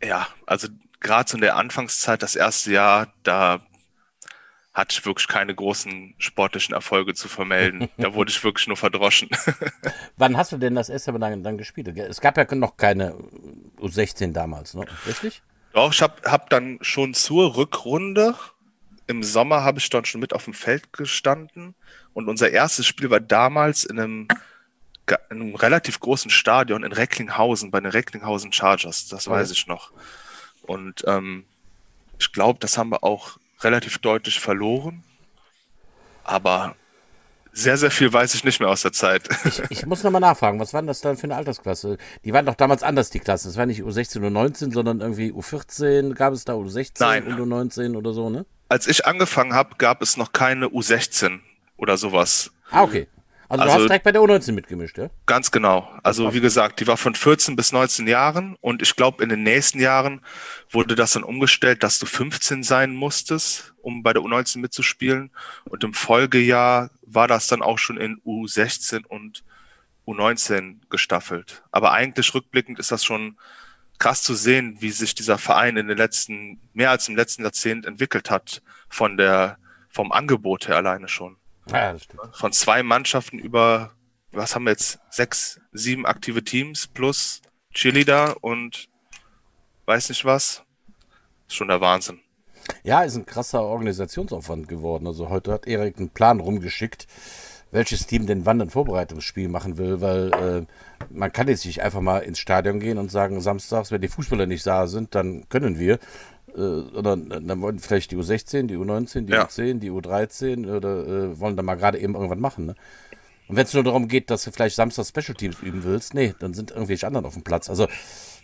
Ja, 0.03 0.27
also 0.47 0.69
gerade 0.99 1.29
so 1.29 1.37
in 1.37 1.41
der 1.41 1.55
Anfangszeit, 1.55 2.23
das 2.23 2.35
erste 2.35 2.71
Jahr, 2.71 3.13
da 3.21 3.61
hatte 4.77 4.93
ich 4.93 5.05
wirklich 5.05 5.27
keine 5.27 5.55
großen 5.55 6.13
sportlichen 6.19 6.75
Erfolge 6.75 7.15
zu 7.15 7.27
vermelden. 7.27 7.89
da 7.97 8.13
wurde 8.13 8.29
ich 8.29 8.43
wirklich 8.43 8.67
nur 8.67 8.77
verdroschen. 8.77 9.27
Wann 10.17 10.37
hast 10.37 10.51
du 10.51 10.57
denn 10.57 10.75
das 10.75 10.89
erste 10.89 11.11
Mal 11.11 11.19
dann, 11.19 11.43
dann 11.43 11.57
gespielt? 11.57 11.87
Es 11.97 12.21
gab 12.21 12.37
ja 12.37 12.45
noch 12.55 12.77
keine 12.77 13.15
U16 13.79 14.33
damals, 14.33 14.75
ne? 14.75 14.85
richtig? 15.07 15.41
Doch, 15.73 15.91
ich 15.91 16.01
habe 16.01 16.21
hab 16.29 16.51
dann 16.51 16.77
schon 16.81 17.15
zur 17.15 17.57
Rückrunde 17.57 18.35
im 19.07 19.23
Sommer 19.23 19.63
habe 19.63 19.79
ich 19.79 19.89
dann 19.89 20.05
schon 20.05 20.21
mit 20.21 20.33
auf 20.33 20.43
dem 20.43 20.53
Feld 20.53 20.91
gestanden 20.93 21.75
und 22.13 22.27
unser 22.27 22.49
erstes 22.49 22.85
Spiel 22.85 23.09
war 23.09 23.21
damals 23.21 23.85
in 23.85 23.99
einem 23.99 24.27
in 25.29 25.41
einem 25.41 25.55
relativ 25.55 26.01
großen 26.01 26.29
Stadion 26.29 26.83
in 26.83 26.91
Recklinghausen, 26.91 27.71
bei 27.71 27.79
den 27.79 27.89
Recklinghausen 27.89 28.51
Chargers, 28.51 29.07
das 29.07 29.29
weiß 29.29 29.51
ich 29.51 29.65
noch. 29.65 29.93
Und 30.63 31.05
ähm, 31.07 31.45
ich 32.19 32.33
glaube, 32.33 32.59
das 32.59 32.77
haben 32.77 32.89
wir 32.89 33.05
auch 33.05 33.37
relativ 33.61 33.97
deutlich 33.99 34.39
verloren. 34.39 35.03
Aber 36.23 36.75
sehr, 37.57 37.77
sehr 37.77 37.89
viel 37.89 38.13
weiß 38.13 38.35
ich 38.35 38.43
nicht 38.43 38.59
mehr 38.59 38.69
aus 38.69 38.83
der 38.83 38.93
Zeit. 38.93 39.29
Ich, 39.45 39.61
ich 39.69 39.85
muss 39.85 40.03
nochmal 40.03 40.21
nachfragen, 40.21 40.59
was 40.59 40.73
war 40.73 40.81
denn 40.81 40.87
das 40.87 41.01
dann 41.01 41.17
für 41.17 41.23
eine 41.23 41.35
Altersklasse? 41.35 41.97
Die 42.23 42.31
waren 42.33 42.45
doch 42.45 42.55
damals 42.55 42.83
anders, 42.83 43.09
die 43.09 43.19
Klassen. 43.19 43.49
Es 43.49 43.57
war 43.57 43.65
nicht 43.65 43.81
U16 43.81 44.23
und 44.23 44.33
19, 44.33 44.71
sondern 44.71 45.01
irgendwie 45.01 45.31
U14 45.31 46.13
gab 46.13 46.33
es 46.33 46.45
da, 46.45 46.53
U16 46.53 46.99
Nein. 46.99 47.23
und 47.25 47.39
U19 47.39 47.95
oder 47.95 48.13
so, 48.13 48.29
ne? 48.29 48.45
Als 48.69 48.85
ich 48.85 49.05
angefangen 49.05 49.53
habe, 49.53 49.75
gab 49.77 50.01
es 50.01 50.17
noch 50.17 50.33
keine 50.33 50.67
U16 50.67 51.39
oder 51.77 51.97
sowas. 51.97 52.51
Ah, 52.69 52.83
okay. 52.83 53.07
Also, 53.49 53.63
also, 53.63 53.75
du 53.75 53.79
hast 53.81 53.89
direkt 53.89 54.03
bei 54.03 54.11
der 54.11 54.21
U19 54.21 54.51
mitgemischt, 54.51 54.97
ja? 54.97 55.09
Ganz 55.25 55.51
genau. 55.51 55.89
Also 56.03 56.33
wie 56.33 56.41
gesagt, 56.41 56.81
die 56.81 56.87
war 56.87 56.97
von 56.97 57.15
14 57.15 57.55
bis 57.55 57.71
19 57.71 58.05
Jahren 58.07 58.57
und 58.59 58.81
ich 58.81 58.95
glaube, 58.95 59.23
in 59.23 59.29
den 59.29 59.43
nächsten 59.43 59.79
Jahren 59.79 60.21
wurde 60.69 60.95
das 60.95 61.13
dann 61.13 61.23
umgestellt, 61.23 61.81
dass 61.81 61.97
du 61.97 62.05
15 62.05 62.63
sein 62.63 62.93
musstest, 62.93 63.73
um 63.81 64.03
bei 64.03 64.11
der 64.11 64.21
U19 64.21 64.59
mitzuspielen. 64.59 65.31
Und 65.63 65.83
im 65.85 65.93
Folgejahr 65.93 66.89
war 67.03 67.29
das 67.29 67.47
dann 67.47 67.61
auch 67.61 67.77
schon 67.77 67.97
in 67.97 68.19
U16 68.25 69.05
und 69.05 69.43
U19 70.05 70.79
gestaffelt. 70.89 71.63
Aber 71.71 71.93
eigentlich 71.93 72.33
rückblickend 72.33 72.79
ist 72.79 72.91
das 72.91 73.05
schon 73.05 73.37
krass 73.97 74.21
zu 74.21 74.35
sehen, 74.35 74.77
wie 74.79 74.91
sich 74.91 75.15
dieser 75.15 75.37
Verein 75.37 75.77
in 75.77 75.87
den 75.87 75.97
letzten, 75.97 76.59
mehr 76.73 76.91
als 76.91 77.07
im 77.07 77.15
letzten 77.15 77.43
Jahrzehnt 77.43 77.85
entwickelt 77.85 78.29
hat, 78.29 78.61
von 78.89 79.17
der, 79.17 79.57
vom 79.89 80.11
Angebot 80.11 80.67
her 80.67 80.75
alleine 80.75 81.07
schon. 81.07 81.37
Ja, 81.71 81.93
das 81.93 82.03
stimmt. 82.03 82.21
Von 82.33 82.51
zwei 82.51 82.83
Mannschaften 82.83 83.39
über, 83.39 83.91
was 84.31 84.55
haben 84.55 84.65
wir 84.65 84.71
jetzt, 84.71 84.99
sechs, 85.09 85.59
sieben 85.71 86.05
aktive 86.05 86.43
Teams 86.43 86.87
plus 86.87 87.41
Cheerleader 87.73 88.37
und 88.41 88.89
weiß 89.85 90.09
nicht 90.09 90.25
was. 90.25 90.63
Ist 91.47 91.55
schon 91.55 91.67
der 91.67 91.81
Wahnsinn. 91.81 92.19
Ja, 92.83 93.03
ist 93.03 93.15
ein 93.15 93.25
krasser 93.25 93.61
Organisationsaufwand 93.61 94.67
geworden. 94.67 95.07
Also 95.07 95.29
heute 95.29 95.51
hat 95.51 95.67
Erik 95.67 95.97
einen 95.97 96.09
Plan 96.09 96.39
rumgeschickt, 96.39 97.07
welches 97.71 98.07
Team 98.07 98.27
denn 98.27 98.45
wann 98.45 98.61
ein 98.61 98.69
Vorbereitungsspiel 98.69 99.47
machen 99.47 99.77
will, 99.77 100.01
weil 100.01 100.33
äh, 100.33 100.65
man 101.09 101.31
kann 101.31 101.47
jetzt 101.47 101.65
nicht 101.65 101.81
einfach 101.81 102.01
mal 102.01 102.19
ins 102.19 102.39
Stadion 102.39 102.79
gehen 102.79 102.97
und 102.97 103.11
sagen, 103.11 103.39
samstags, 103.41 103.91
wenn 103.91 104.01
die 104.01 104.07
Fußballer 104.07 104.45
nicht 104.45 104.65
da 104.65 104.87
sind, 104.87 105.15
dann 105.15 105.47
können 105.49 105.79
wir 105.79 105.99
äh, 106.57 106.97
oder 106.97 107.15
dann 107.15 107.61
wollen 107.61 107.79
vielleicht 107.79 108.11
die 108.11 108.17
U16, 108.17 108.67
die 108.67 108.77
U19, 108.77 109.21
die 109.21 109.33
ja. 109.33 109.45
U10, 109.45 109.79
die 109.79 109.91
U13 109.91 110.69
oder 110.69 111.07
äh, 111.07 111.39
wollen 111.39 111.55
da 111.55 111.63
mal 111.63 111.75
gerade 111.75 111.99
eben 111.99 112.15
irgendwas 112.15 112.39
machen. 112.39 112.65
Ne? 112.67 112.75
Und 113.47 113.55
wenn 113.55 113.63
es 113.63 113.73
nur 113.73 113.83
darum 113.83 114.07
geht, 114.07 114.29
dass 114.29 114.43
du 114.43 114.51
vielleicht 114.51 114.75
Samstag 114.75 115.05
Special 115.05 115.35
Teams 115.35 115.57
üben 115.61 115.83
willst, 115.83 116.13
nee, 116.13 116.33
dann 116.39 116.53
sind 116.53 116.71
irgendwelche 116.71 117.07
anderen 117.07 117.25
auf 117.25 117.33
dem 117.33 117.43
Platz. 117.43 117.69
Also 117.69 117.87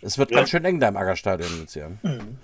es 0.00 0.16
wird 0.16 0.30
ja. 0.30 0.38
ganz 0.38 0.50
schön 0.50 0.64
eng 0.64 0.80
da 0.80 0.88
im 0.88 0.96
Aggerstadion 0.96 1.50
jetzt 1.60 1.74
ja. 1.74 1.88
Mhm. 2.02 2.38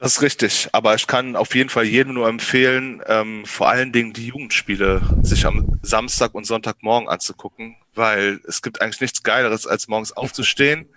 Das 0.00 0.12
ist 0.12 0.22
richtig, 0.22 0.68
aber 0.72 0.94
ich 0.94 1.08
kann 1.08 1.34
auf 1.34 1.56
jeden 1.56 1.70
Fall 1.70 1.84
jedem 1.84 2.14
nur 2.14 2.28
empfehlen, 2.28 3.02
ähm, 3.06 3.44
vor 3.44 3.68
allen 3.68 3.92
Dingen 3.92 4.12
die 4.12 4.28
Jugendspiele 4.28 5.00
sich 5.22 5.44
am 5.44 5.80
Samstag 5.82 6.34
und 6.34 6.46
Sonntagmorgen 6.46 7.08
anzugucken, 7.08 7.74
weil 7.94 8.40
es 8.46 8.62
gibt 8.62 8.80
eigentlich 8.80 9.00
nichts 9.00 9.24
Geileres, 9.24 9.66
als 9.66 9.88
morgens 9.88 10.12
aufzustehen, 10.12 10.88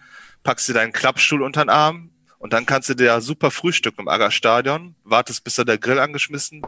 packst 0.43 0.69
dir 0.69 0.73
deinen 0.73 0.91
Klappstuhl 0.91 1.41
unter 1.41 1.63
den 1.63 1.69
Arm, 1.69 2.11
und 2.41 2.53
dann 2.53 2.65
kannst 2.65 2.89
du 2.89 2.95
dir 2.95 3.21
super 3.21 3.51
frühstücken 3.51 4.01
im 4.01 4.07
Aggerstadion, 4.07 4.95
wartest, 5.03 5.43
bis 5.43 5.55
da 5.55 5.63
der 5.63 5.77
Grill 5.77 5.99
angeschmissen 5.99 6.63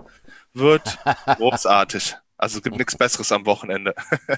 wird. 0.54 1.00
Großartig. 1.26 2.16
Also 2.38 2.58
es 2.58 2.64
gibt 2.64 2.78
nichts 2.78 2.96
Besseres 2.96 3.32
am 3.32 3.48
Wochenende. 3.48 3.96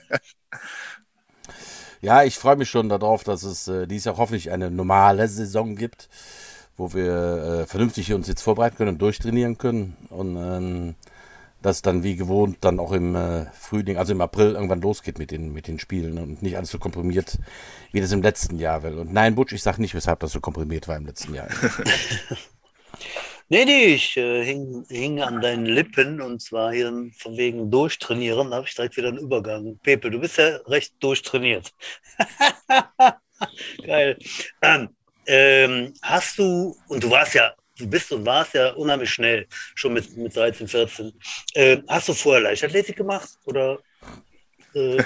ja, 2.02 2.24
ich 2.24 2.38
freue 2.38 2.56
mich 2.56 2.70
schon 2.70 2.88
darauf, 2.88 3.26
dass 3.26 3.44
es 3.44 3.68
äh, 3.68 3.86
dies 3.86 4.06
Jahr 4.06 4.16
hoffentlich 4.16 4.50
eine 4.50 4.72
normale 4.72 5.28
Saison 5.28 5.76
gibt, 5.76 6.08
wo 6.78 6.94
wir 6.94 7.64
äh, 7.64 7.66
vernünftig 7.66 8.14
uns 8.14 8.30
jetzt 8.30 8.42
vorbereiten 8.42 8.78
können 8.78 8.92
und 8.92 9.02
durchtrainieren 9.02 9.58
können. 9.58 9.98
Und 10.10 10.38
ähm, 10.38 10.96
das 11.66 11.82
dann 11.82 12.04
wie 12.04 12.16
gewohnt 12.16 12.58
dann 12.62 12.80
auch 12.80 12.92
im 12.92 13.16
äh, 13.16 13.46
Frühling, 13.52 13.98
also 13.98 14.14
im 14.14 14.22
April 14.22 14.54
irgendwann 14.54 14.82
losgeht 14.82 15.18
mit 15.18 15.32
den, 15.32 15.52
mit 15.52 15.68
den 15.68 15.80
Spielen 15.80 16.18
und 16.20 16.42
nicht 16.42 16.58
alles 16.58 16.70
so 16.70 16.78
komprimiert, 16.78 17.40
wie 17.92 18.02
das 18.02 18.12
im 18.12 18.22
letzten 18.22 18.60
Jahr 18.60 18.84
will. 18.84 19.00
Und 19.00 19.12
nein, 19.12 19.36
Butch, 19.36 19.54
ich 19.54 19.64
sage 19.64 19.82
nicht, 19.82 19.96
weshalb 19.96 20.20
das 20.20 20.32
so 20.32 20.40
komprimiert 20.40 20.88
war 20.88 20.96
im 20.96 21.06
letzten 21.06 21.34
Jahr. 21.34 21.48
nee, 23.50 23.66
nee, 23.66 23.96
ich 23.96 24.16
äh, 24.16 24.46
hing, 24.46 24.86
hing, 24.90 25.22
an 25.22 25.42
deinen 25.42 25.66
Lippen 25.66 26.22
und 26.22 26.42
zwar 26.42 26.72
hier 26.72 26.92
von 27.18 27.36
wegen 27.36 27.72
durchtrainieren, 27.72 28.52
da 28.52 28.58
habe 28.58 28.68
ich 28.68 28.76
direkt 28.76 28.96
wieder 28.98 29.08
einen 29.08 29.18
Übergang. 29.18 29.80
Pepe, 29.82 30.12
du 30.12 30.20
bist 30.20 30.38
ja 30.38 30.58
recht 30.68 30.94
durchtrainiert. 31.00 31.74
Geil. 33.86 34.18
Ähm, 34.62 34.90
ähm, 35.26 35.94
hast 36.04 36.38
du, 36.38 36.76
und 36.88 37.04
du 37.04 37.10
warst 37.10 37.34
ja 37.34 37.54
du 37.78 37.88
bist 37.88 38.12
und 38.12 38.26
warst 38.26 38.54
ja 38.54 38.72
unheimlich 38.74 39.12
schnell, 39.12 39.48
schon 39.76 39.94
mit, 39.94 40.16
mit 40.18 40.36
13, 40.36 40.68
14. 40.68 41.14
Äh, 41.54 41.78
hast 41.88 42.08
du 42.10 42.14
vorher 42.14 42.42
Leichtathletik 42.42 42.96
gemacht 42.96 43.30
oder 43.46 43.80
äh, 44.74 45.04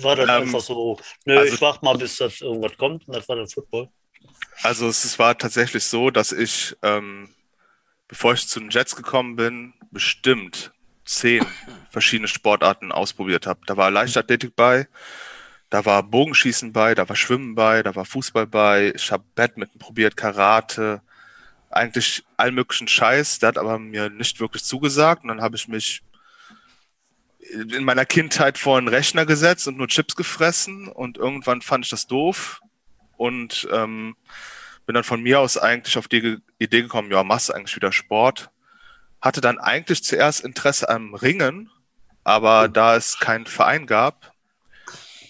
war 0.00 0.16
das 0.16 0.28
ähm, 0.28 0.42
einfach 0.42 0.60
so, 0.60 0.98
nö, 1.24 1.38
also, 1.38 1.54
ich 1.54 1.60
warte 1.60 1.84
mal, 1.84 1.96
bis 1.96 2.16
das 2.16 2.40
irgendwas 2.40 2.76
kommt 2.76 3.06
und 3.06 3.16
das 3.16 3.28
war 3.28 3.36
dann 3.36 3.48
Football? 3.48 3.88
Also 4.62 4.88
es 4.88 5.18
war 5.18 5.36
tatsächlich 5.36 5.84
so, 5.84 6.10
dass 6.10 6.32
ich, 6.32 6.76
ähm, 6.82 7.28
bevor 8.06 8.34
ich 8.34 8.46
zu 8.46 8.60
den 8.60 8.70
Jets 8.70 8.94
gekommen 8.94 9.36
bin, 9.36 9.74
bestimmt 9.90 10.72
zehn 11.04 11.44
verschiedene 11.90 12.28
Sportarten 12.28 12.92
ausprobiert 12.92 13.46
habe. 13.46 13.60
Da 13.66 13.76
war 13.76 13.90
Leichtathletik 13.90 14.54
bei, 14.54 14.86
da 15.70 15.84
war 15.84 16.02
Bogenschießen 16.02 16.72
bei, 16.72 16.94
da 16.94 17.08
war 17.08 17.16
Schwimmen 17.16 17.54
bei, 17.54 17.82
da 17.82 17.94
war 17.94 18.04
Fußball 18.04 18.46
bei, 18.46 18.92
ich 18.94 19.10
habe 19.10 19.24
Badminton 19.34 19.78
probiert, 19.78 20.16
Karate, 20.16 21.02
eigentlich 21.74 22.24
allen 22.36 22.54
möglichen 22.54 22.88
Scheiß. 22.88 23.38
Der 23.38 23.48
hat 23.48 23.58
aber 23.58 23.78
mir 23.78 24.10
nicht 24.10 24.40
wirklich 24.40 24.64
zugesagt. 24.64 25.22
Und 25.22 25.28
dann 25.28 25.42
habe 25.42 25.56
ich 25.56 25.68
mich 25.68 26.02
in 27.38 27.84
meiner 27.84 28.06
Kindheit 28.06 28.58
vor 28.58 28.78
einen 28.78 28.88
Rechner 28.88 29.26
gesetzt 29.26 29.68
und 29.68 29.76
nur 29.76 29.88
Chips 29.88 30.16
gefressen. 30.16 30.88
Und 30.88 31.18
irgendwann 31.18 31.62
fand 31.62 31.84
ich 31.84 31.90
das 31.90 32.06
doof. 32.06 32.60
Und 33.16 33.68
ähm, 33.72 34.16
bin 34.86 34.94
dann 34.94 35.04
von 35.04 35.22
mir 35.22 35.40
aus 35.40 35.58
eigentlich 35.58 35.96
auf 35.96 36.08
die 36.08 36.38
Idee 36.58 36.82
gekommen, 36.82 37.10
ja, 37.10 37.22
machst 37.22 37.48
du 37.48 37.52
eigentlich 37.52 37.76
wieder 37.76 37.92
Sport. 37.92 38.50
Hatte 39.20 39.40
dann 39.40 39.58
eigentlich 39.58 40.02
zuerst 40.02 40.44
Interesse 40.44 40.88
am 40.88 41.14
Ringen, 41.14 41.70
aber 42.24 42.68
da 42.68 42.96
es 42.96 43.18
keinen 43.18 43.46
Verein 43.46 43.86
gab, 43.86 44.32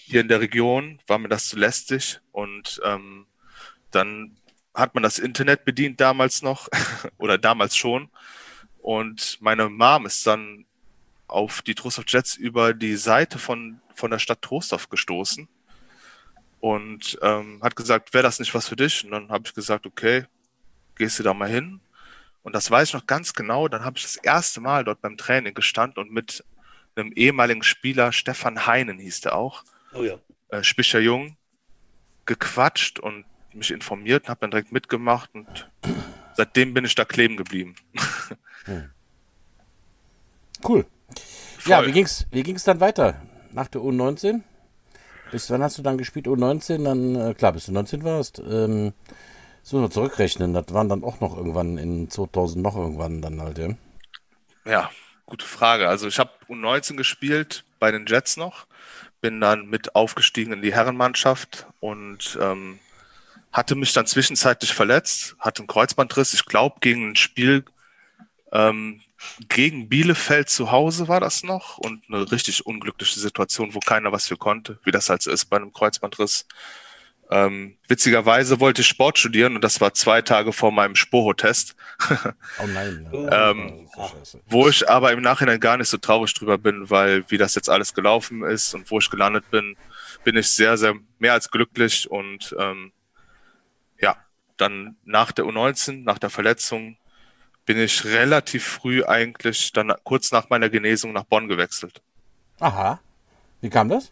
hier 0.05 0.21
in 0.21 0.27
der 0.27 0.41
Region, 0.41 0.99
war 1.07 1.19
mir 1.19 1.29
das 1.29 1.47
zu 1.47 1.57
lästig. 1.57 2.19
Und 2.31 2.81
ähm, 2.83 3.27
dann 3.91 4.35
hat 4.73 4.93
man 4.95 5.03
das 5.03 5.19
Internet 5.19 5.65
bedient 5.65 6.01
damals 6.01 6.41
noch 6.41 6.69
oder 7.17 7.37
damals 7.37 7.75
schon. 7.75 8.09
Und 8.81 9.37
meine 9.41 9.69
Mom 9.69 10.05
ist 10.05 10.25
dann 10.27 10.65
auf 11.27 11.61
die 11.61 11.75
Trostorf 11.75 12.05
Jets 12.07 12.35
über 12.35 12.73
die 12.73 12.95
Seite 12.95 13.39
von, 13.39 13.79
von 13.95 14.11
der 14.11 14.19
Stadt 14.19 14.41
Trostorf 14.41 14.89
gestoßen 14.89 15.47
und 16.59 17.17
ähm, 17.21 17.59
hat 17.61 17.75
gesagt, 17.75 18.13
wäre 18.13 18.23
das 18.23 18.39
nicht 18.39 18.53
was 18.53 18.67
für 18.67 18.75
dich? 18.75 19.03
Und 19.03 19.11
dann 19.11 19.29
habe 19.29 19.43
ich 19.45 19.53
gesagt, 19.53 19.85
okay, 19.85 20.25
gehst 20.95 21.19
du 21.19 21.23
da 21.23 21.33
mal 21.33 21.49
hin? 21.49 21.81
Und 22.43 22.53
das 22.53 22.69
weiß 22.69 22.89
ich 22.89 22.93
noch 22.93 23.07
ganz 23.07 23.33
genau. 23.33 23.67
Dann 23.67 23.83
habe 23.83 23.97
ich 23.97 24.03
das 24.03 24.15
erste 24.15 24.61
Mal 24.61 24.83
dort 24.83 25.01
beim 25.01 25.17
Training 25.17 25.53
gestanden 25.53 26.01
und 26.03 26.11
mit 26.11 26.43
einem 26.95 27.11
ehemaligen 27.13 27.63
Spieler, 27.63 28.11
Stefan 28.11 28.67
Heinen 28.67 28.99
hieß 28.99 29.21
der 29.21 29.35
auch, 29.35 29.63
oh 29.93 30.03
ja. 30.03 30.15
äh, 30.49 30.63
Spischer 30.63 30.99
Jung, 30.99 31.35
gequatscht 32.25 32.99
und 32.99 33.25
mich 33.55 33.71
informiert 33.71 34.29
habe 34.29 34.41
dann 34.41 34.51
direkt 34.51 34.71
mitgemacht 34.71 35.29
und 35.33 35.69
seitdem 36.35 36.73
bin 36.73 36.85
ich 36.85 36.95
da 36.95 37.05
kleben 37.05 37.37
geblieben. 37.37 37.75
Hm. 38.65 38.89
Cool. 40.63 40.85
Voll. 41.59 41.71
Ja, 41.71 41.85
wie 41.85 41.91
ging's, 41.91 42.25
wie 42.31 42.43
ging's 42.43 42.63
dann 42.63 42.79
weiter? 42.79 43.21
Nach 43.51 43.67
der 43.67 43.81
U19? 43.81 44.41
Bis 45.31 45.49
wann 45.49 45.63
hast 45.63 45.77
du 45.77 45.81
dann 45.81 45.97
gespielt? 45.97 46.27
U19, 46.27 46.83
dann, 46.83 47.15
äh, 47.15 47.33
klar, 47.33 47.53
bis 47.53 47.65
du 47.65 47.71
19 47.71 48.03
warst. 48.03 48.39
Ähm, 48.39 48.93
so 49.63 49.81
wir 49.81 49.89
zurückrechnen, 49.89 50.53
das 50.53 50.65
waren 50.73 50.89
dann 50.89 51.03
auch 51.03 51.19
noch 51.21 51.35
irgendwann 51.35 51.77
in 51.77 52.09
2000 52.09 52.61
noch 52.63 52.75
irgendwann 52.75 53.21
dann 53.21 53.41
halt, 53.41 53.57
ja? 53.57 53.69
Ja, 54.65 54.91
gute 55.25 55.45
Frage. 55.45 55.87
Also 55.87 56.07
ich 56.07 56.19
habe 56.19 56.31
U19 56.49 56.97
gespielt 56.97 57.63
bei 57.79 57.91
den 57.91 58.05
Jets 58.05 58.37
noch, 58.37 58.67
bin 59.21 59.41
dann 59.41 59.67
mit 59.67 59.95
aufgestiegen 59.95 60.53
in 60.53 60.61
die 60.61 60.73
Herrenmannschaft 60.73 61.67
und 61.79 62.37
ähm, 62.41 62.79
hatte 63.53 63.75
mich 63.75 63.93
dann 63.93 64.07
zwischenzeitlich 64.07 64.73
verletzt, 64.73 65.35
hatte 65.39 65.59
einen 65.59 65.67
Kreuzbandriss, 65.67 66.33
ich 66.33 66.45
glaube 66.45 66.77
gegen 66.81 67.11
ein 67.11 67.15
Spiel 67.15 67.63
ähm, 68.51 69.01
gegen 69.49 69.89
Bielefeld 69.89 70.49
zu 70.49 70.71
Hause 70.71 71.07
war 71.07 71.19
das 71.19 71.43
noch 71.43 71.77
und 71.77 72.03
eine 72.07 72.31
richtig 72.31 72.65
unglückliche 72.65 73.19
Situation, 73.19 73.73
wo 73.73 73.79
keiner 73.79 74.11
was 74.11 74.27
für 74.27 74.37
konnte, 74.37 74.79
wie 74.83 74.91
das 74.91 75.09
halt 75.09 75.21
so 75.21 75.31
ist 75.31 75.45
bei 75.45 75.57
einem 75.57 75.73
Kreuzbandriss. 75.73 76.45
Ähm, 77.31 77.77
witzigerweise 77.87 78.59
wollte 78.59 78.81
ich 78.81 78.87
Sport 78.87 79.17
studieren 79.17 79.55
und 79.55 79.63
das 79.63 79.81
war 79.81 79.93
zwei 79.93 80.21
Tage 80.21 80.53
vor 80.53 80.71
meinem 80.71 80.95
Spoho-Test. 80.95 81.75
oh 82.59 82.67
nein. 82.67 83.07
ähm, 83.31 83.89
wo 84.45 84.67
ich 84.67 84.87
aber 84.87 85.13
im 85.13 85.21
Nachhinein 85.21 85.59
gar 85.59 85.77
nicht 85.77 85.89
so 85.89 85.97
traurig 85.97 86.33
drüber 86.33 86.57
bin, 86.57 86.89
weil 86.91 87.23
wie 87.31 87.37
das 87.37 87.55
jetzt 87.55 87.69
alles 87.69 87.93
gelaufen 87.93 88.43
ist 88.43 88.75
und 88.75 88.91
wo 88.91 88.99
ich 88.99 89.09
gelandet 89.09 89.49
bin, 89.49 89.77
bin 90.23 90.35
ich 90.37 90.49
sehr, 90.49 90.77
sehr 90.77 90.95
mehr 91.17 91.33
als 91.33 91.49
glücklich 91.49 92.11
und 92.11 92.55
ähm, 92.59 92.91
ja, 92.91 93.02
dann 94.57 94.95
nach 95.03 95.31
der 95.31 95.45
U19, 95.45 96.03
nach 96.03 96.19
der 96.19 96.29
Verletzung, 96.29 96.97
bin 97.65 97.79
ich 97.79 98.03
relativ 98.05 98.65
früh 98.65 99.03
eigentlich 99.03 99.71
dann 99.71 99.93
kurz 100.03 100.31
nach 100.31 100.49
meiner 100.49 100.69
Genesung 100.69 101.13
nach 101.13 101.23
Bonn 101.23 101.47
gewechselt. 101.47 102.01
Aha. 102.59 102.99
Wie 103.61 103.69
kam 103.69 103.89
das? 103.89 104.11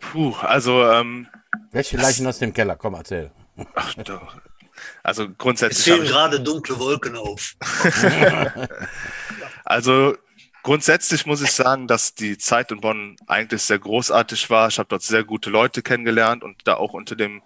Puh, 0.00 0.34
also. 0.40 0.84
Ähm, 0.90 1.28
Welche 1.72 1.96
Leichen 1.96 2.26
aus 2.26 2.38
dem 2.38 2.52
Keller? 2.52 2.76
Komm, 2.76 2.94
erzähl. 2.94 3.30
Ach, 3.74 3.94
doch. 3.94 4.36
Also 5.02 5.28
grundsätzlich. 5.36 5.78
Es 5.78 5.84
sehen 5.84 6.04
gerade 6.04 6.40
dunkle 6.40 6.78
Wolken 6.78 7.16
auf. 7.16 7.56
also 9.64 10.16
grundsätzlich 10.62 11.26
muss 11.26 11.42
ich 11.42 11.52
sagen, 11.52 11.86
dass 11.86 12.14
die 12.14 12.38
Zeit 12.38 12.70
in 12.70 12.80
Bonn 12.80 13.16
eigentlich 13.26 13.62
sehr 13.62 13.78
großartig 13.78 14.48
war. 14.50 14.68
Ich 14.68 14.78
habe 14.78 14.88
dort 14.88 15.02
sehr 15.02 15.24
gute 15.24 15.50
Leute 15.50 15.82
kennengelernt 15.82 16.42
und 16.42 16.56
da 16.64 16.74
auch 16.74 16.92
unter 16.92 17.16
dem 17.16 17.42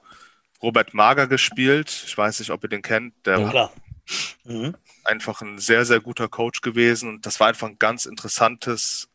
Robert 0.65 0.95
Mager 0.95 1.27
gespielt. 1.27 2.05
Ich 2.07 2.17
weiß 2.17 2.41
nicht, 2.41 2.51
ob 2.51 2.63
ihr 2.65 2.71
den 2.71 2.83
kennt. 2.83 3.15
Der 3.27 3.39
ja, 3.39 3.51
klar. 3.51 3.73
Mhm. 4.45 4.75
einfach 5.05 5.41
ein 5.41 5.59
sehr, 5.59 5.85
sehr 5.85 6.01
guter 6.01 6.29
Coach 6.29 6.61
gewesen. 6.61 7.09
Und 7.09 7.27
das 7.27 7.39
war 7.39 7.49
einfach 7.49 7.69
ein 7.69 7.79
ganz 7.79 8.07
interessantes 8.07 9.09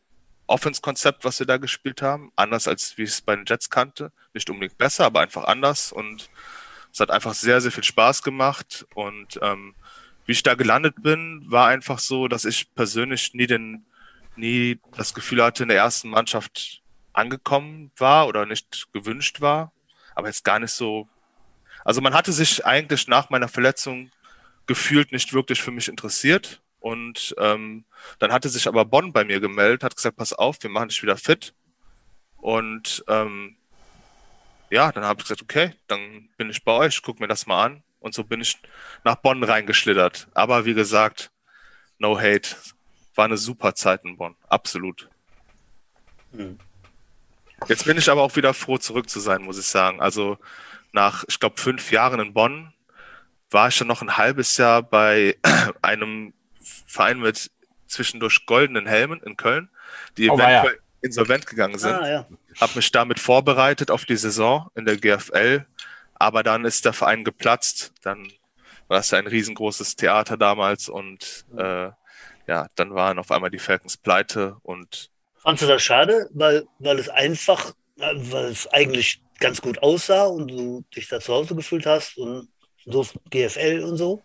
Offense-Konzept, 0.48 1.26
was 1.26 1.40
wir 1.40 1.46
da 1.48 1.58
gespielt 1.58 2.02
haben. 2.02 2.32
Anders 2.36 2.68
als 2.68 2.98
wie 2.98 3.04
ich 3.04 3.10
es 3.10 3.22
bei 3.22 3.36
den 3.36 3.46
Jets 3.46 3.70
kannte. 3.70 4.12
Nicht 4.34 4.50
unbedingt 4.50 4.78
besser, 4.78 5.06
aber 5.06 5.22
einfach 5.22 5.44
anders. 5.44 5.92
Und 5.92 6.30
es 6.92 7.00
hat 7.00 7.12
einfach 7.12 7.34
sehr, 7.34 7.62
sehr 7.62 7.72
viel 7.72 7.84
Spaß 7.84 8.24
gemacht. 8.24 8.86
Und 8.96 9.40
ähm, 9.42 9.76
wie 10.26 10.34
ich 10.34 10.44
da 10.44 10.56
gelandet 10.56 11.02
bin, 11.02 11.44
war 11.48 11.68
einfach 11.68 12.00
so, 12.00 12.28
dass 12.28 12.46
ich 12.46 12.74
persönlich 12.76 13.34
nie 13.34 13.48
den, 13.48 13.86
nie 14.36 14.80
das 14.96 15.14
Gefühl 15.14 15.44
hatte, 15.44 15.64
in 15.64 15.70
der 15.70 15.78
ersten 15.78 16.10
Mannschaft 16.10 16.82
angekommen 17.14 17.92
war 17.98 18.28
oder 18.28 18.46
nicht 18.46 18.88
gewünscht 18.94 19.42
war. 19.42 19.72
Aber 20.16 20.28
jetzt 20.28 20.44
gar 20.44 20.60
nicht 20.60 20.72
so. 20.72 21.08
Also 21.86 22.02
man 22.02 22.14
hatte 22.14 22.32
sich 22.32 22.66
eigentlich 22.66 23.08
nach 23.08 23.30
meiner 23.30 23.48
Verletzung 23.48 24.12
gefühlt 24.68 25.12
nicht 25.12 25.34
wirklich 25.34 25.62
für 25.62 25.72
mich 25.72 25.88
interessiert. 25.88 26.62
Und 26.80 27.36
ähm, 27.38 27.86
dann 28.20 28.32
hatte 28.32 28.50
sich 28.50 28.68
aber 28.68 28.86
Bonn 28.86 29.12
bei 29.12 29.26
mir 29.26 29.40
gemeldet, 29.40 29.84
hat 29.84 29.96
gesagt, 29.96 30.18
pass 30.18 30.32
auf, 30.32 30.62
wir 30.62 30.70
machen 30.70 30.90
dich 30.90 31.02
wieder 31.04 31.18
fit. 31.18 31.54
Und 32.38 33.04
ähm, 33.08 33.58
ja, 34.70 34.92
dann 34.92 35.04
habe 35.04 35.20
ich 35.20 35.26
gesagt, 35.26 35.42
okay, 35.42 35.74
dann 35.88 36.30
bin 36.38 36.50
ich 36.50 36.64
bei 36.64 36.72
euch, 36.72 37.02
guck 37.02 37.20
mir 37.20 37.28
das 37.28 37.48
mal 37.48 37.66
an. 37.66 37.84
Und 38.00 38.14
so 38.14 38.24
bin 38.24 38.40
ich 38.40 38.58
nach 39.04 39.16
Bonn 39.16 39.44
reingeschlittert. 39.44 40.28
Aber 40.34 40.66
wie 40.66 40.74
gesagt, 40.74 41.32
no 41.98 42.18
hate. 42.18 42.56
War 43.16 43.26
eine 43.26 43.38
super 43.38 43.76
Zeit 43.76 44.06
in 44.06 44.16
Bonn, 44.16 44.36
absolut. 44.48 45.10
Hm. 46.32 46.58
Jetzt 47.68 47.86
bin 47.86 47.98
ich 47.98 48.10
aber 48.10 48.22
auch 48.22 48.36
wieder 48.36 48.54
froh, 48.54 48.78
zurück 48.78 49.10
zu 49.10 49.20
sein, 49.20 49.42
muss 49.44 49.60
ich 49.60 49.66
sagen. 49.66 50.02
Also 50.02 50.38
nach, 50.92 51.24
ich 51.28 51.40
glaube, 51.40 51.60
fünf 51.60 51.92
Jahren 51.92 52.20
in 52.20 52.34
Bonn 52.34 52.74
war 53.52 53.68
ich 53.68 53.78
dann 53.78 53.88
noch 53.88 54.02
ein 54.02 54.18
halbes 54.18 54.58
Jahr 54.58 54.84
bei 54.84 55.38
einem 55.82 56.34
Verein 56.62 57.20
mit 57.20 57.52
zwischendurch 57.88 58.46
goldenen 58.46 58.86
Helmen 58.86 59.22
in 59.24 59.38
Köln, 59.38 59.70
die 60.18 60.30
oh, 60.30 60.36
eventuell 60.36 60.76
ja. 60.76 60.82
insolvent 61.02 61.48
gegangen 61.48 61.78
sind. 61.78 61.94
Ah, 61.94 62.10
ja. 62.10 62.28
Habe 62.60 62.74
mich 62.76 62.92
damit 62.92 63.20
vorbereitet 63.20 63.92
auf 63.92 64.06
die 64.06 64.18
Saison 64.18 64.70
in 64.76 64.86
der 64.86 64.98
GFL, 64.98 65.66
aber 66.16 66.44
dann 66.44 66.66
ist 66.66 66.86
der 66.86 66.94
Verein 66.94 67.24
geplatzt. 67.24 67.94
Dann 68.04 68.32
war 68.88 68.98
das 68.98 69.14
ein 69.14 69.28
riesengroßes 69.28 69.96
Theater 69.96 70.38
damals 70.38 70.90
und 70.90 71.46
äh, 71.58 71.90
ja, 72.48 72.68
dann 72.76 72.96
waren 72.96 73.20
auf 73.20 73.32
einmal 73.32 73.52
die 73.52 73.60
Falcons 73.60 73.98
pleite 73.98 74.58
und. 74.64 75.09
Fandest 75.42 75.64
du 75.64 75.68
das 75.68 75.82
schade, 75.82 76.30
weil, 76.34 76.66
weil 76.80 77.00
es 77.00 77.10
einfach, 77.10 77.74
weil 77.96 78.52
es 78.52 78.68
eigentlich 78.68 79.22
ganz 79.40 79.62
gut 79.62 79.82
aussah 79.82 80.26
und 80.26 80.50
du 80.50 80.84
dich 80.96 81.08
da 81.08 81.20
zu 81.20 81.34
Hause 81.34 81.56
gefühlt 81.56 81.86
hast 81.86 82.18
und 82.18 82.50
so 82.86 83.06
GFL 83.30 83.84
und 83.84 83.98
so? 83.98 84.24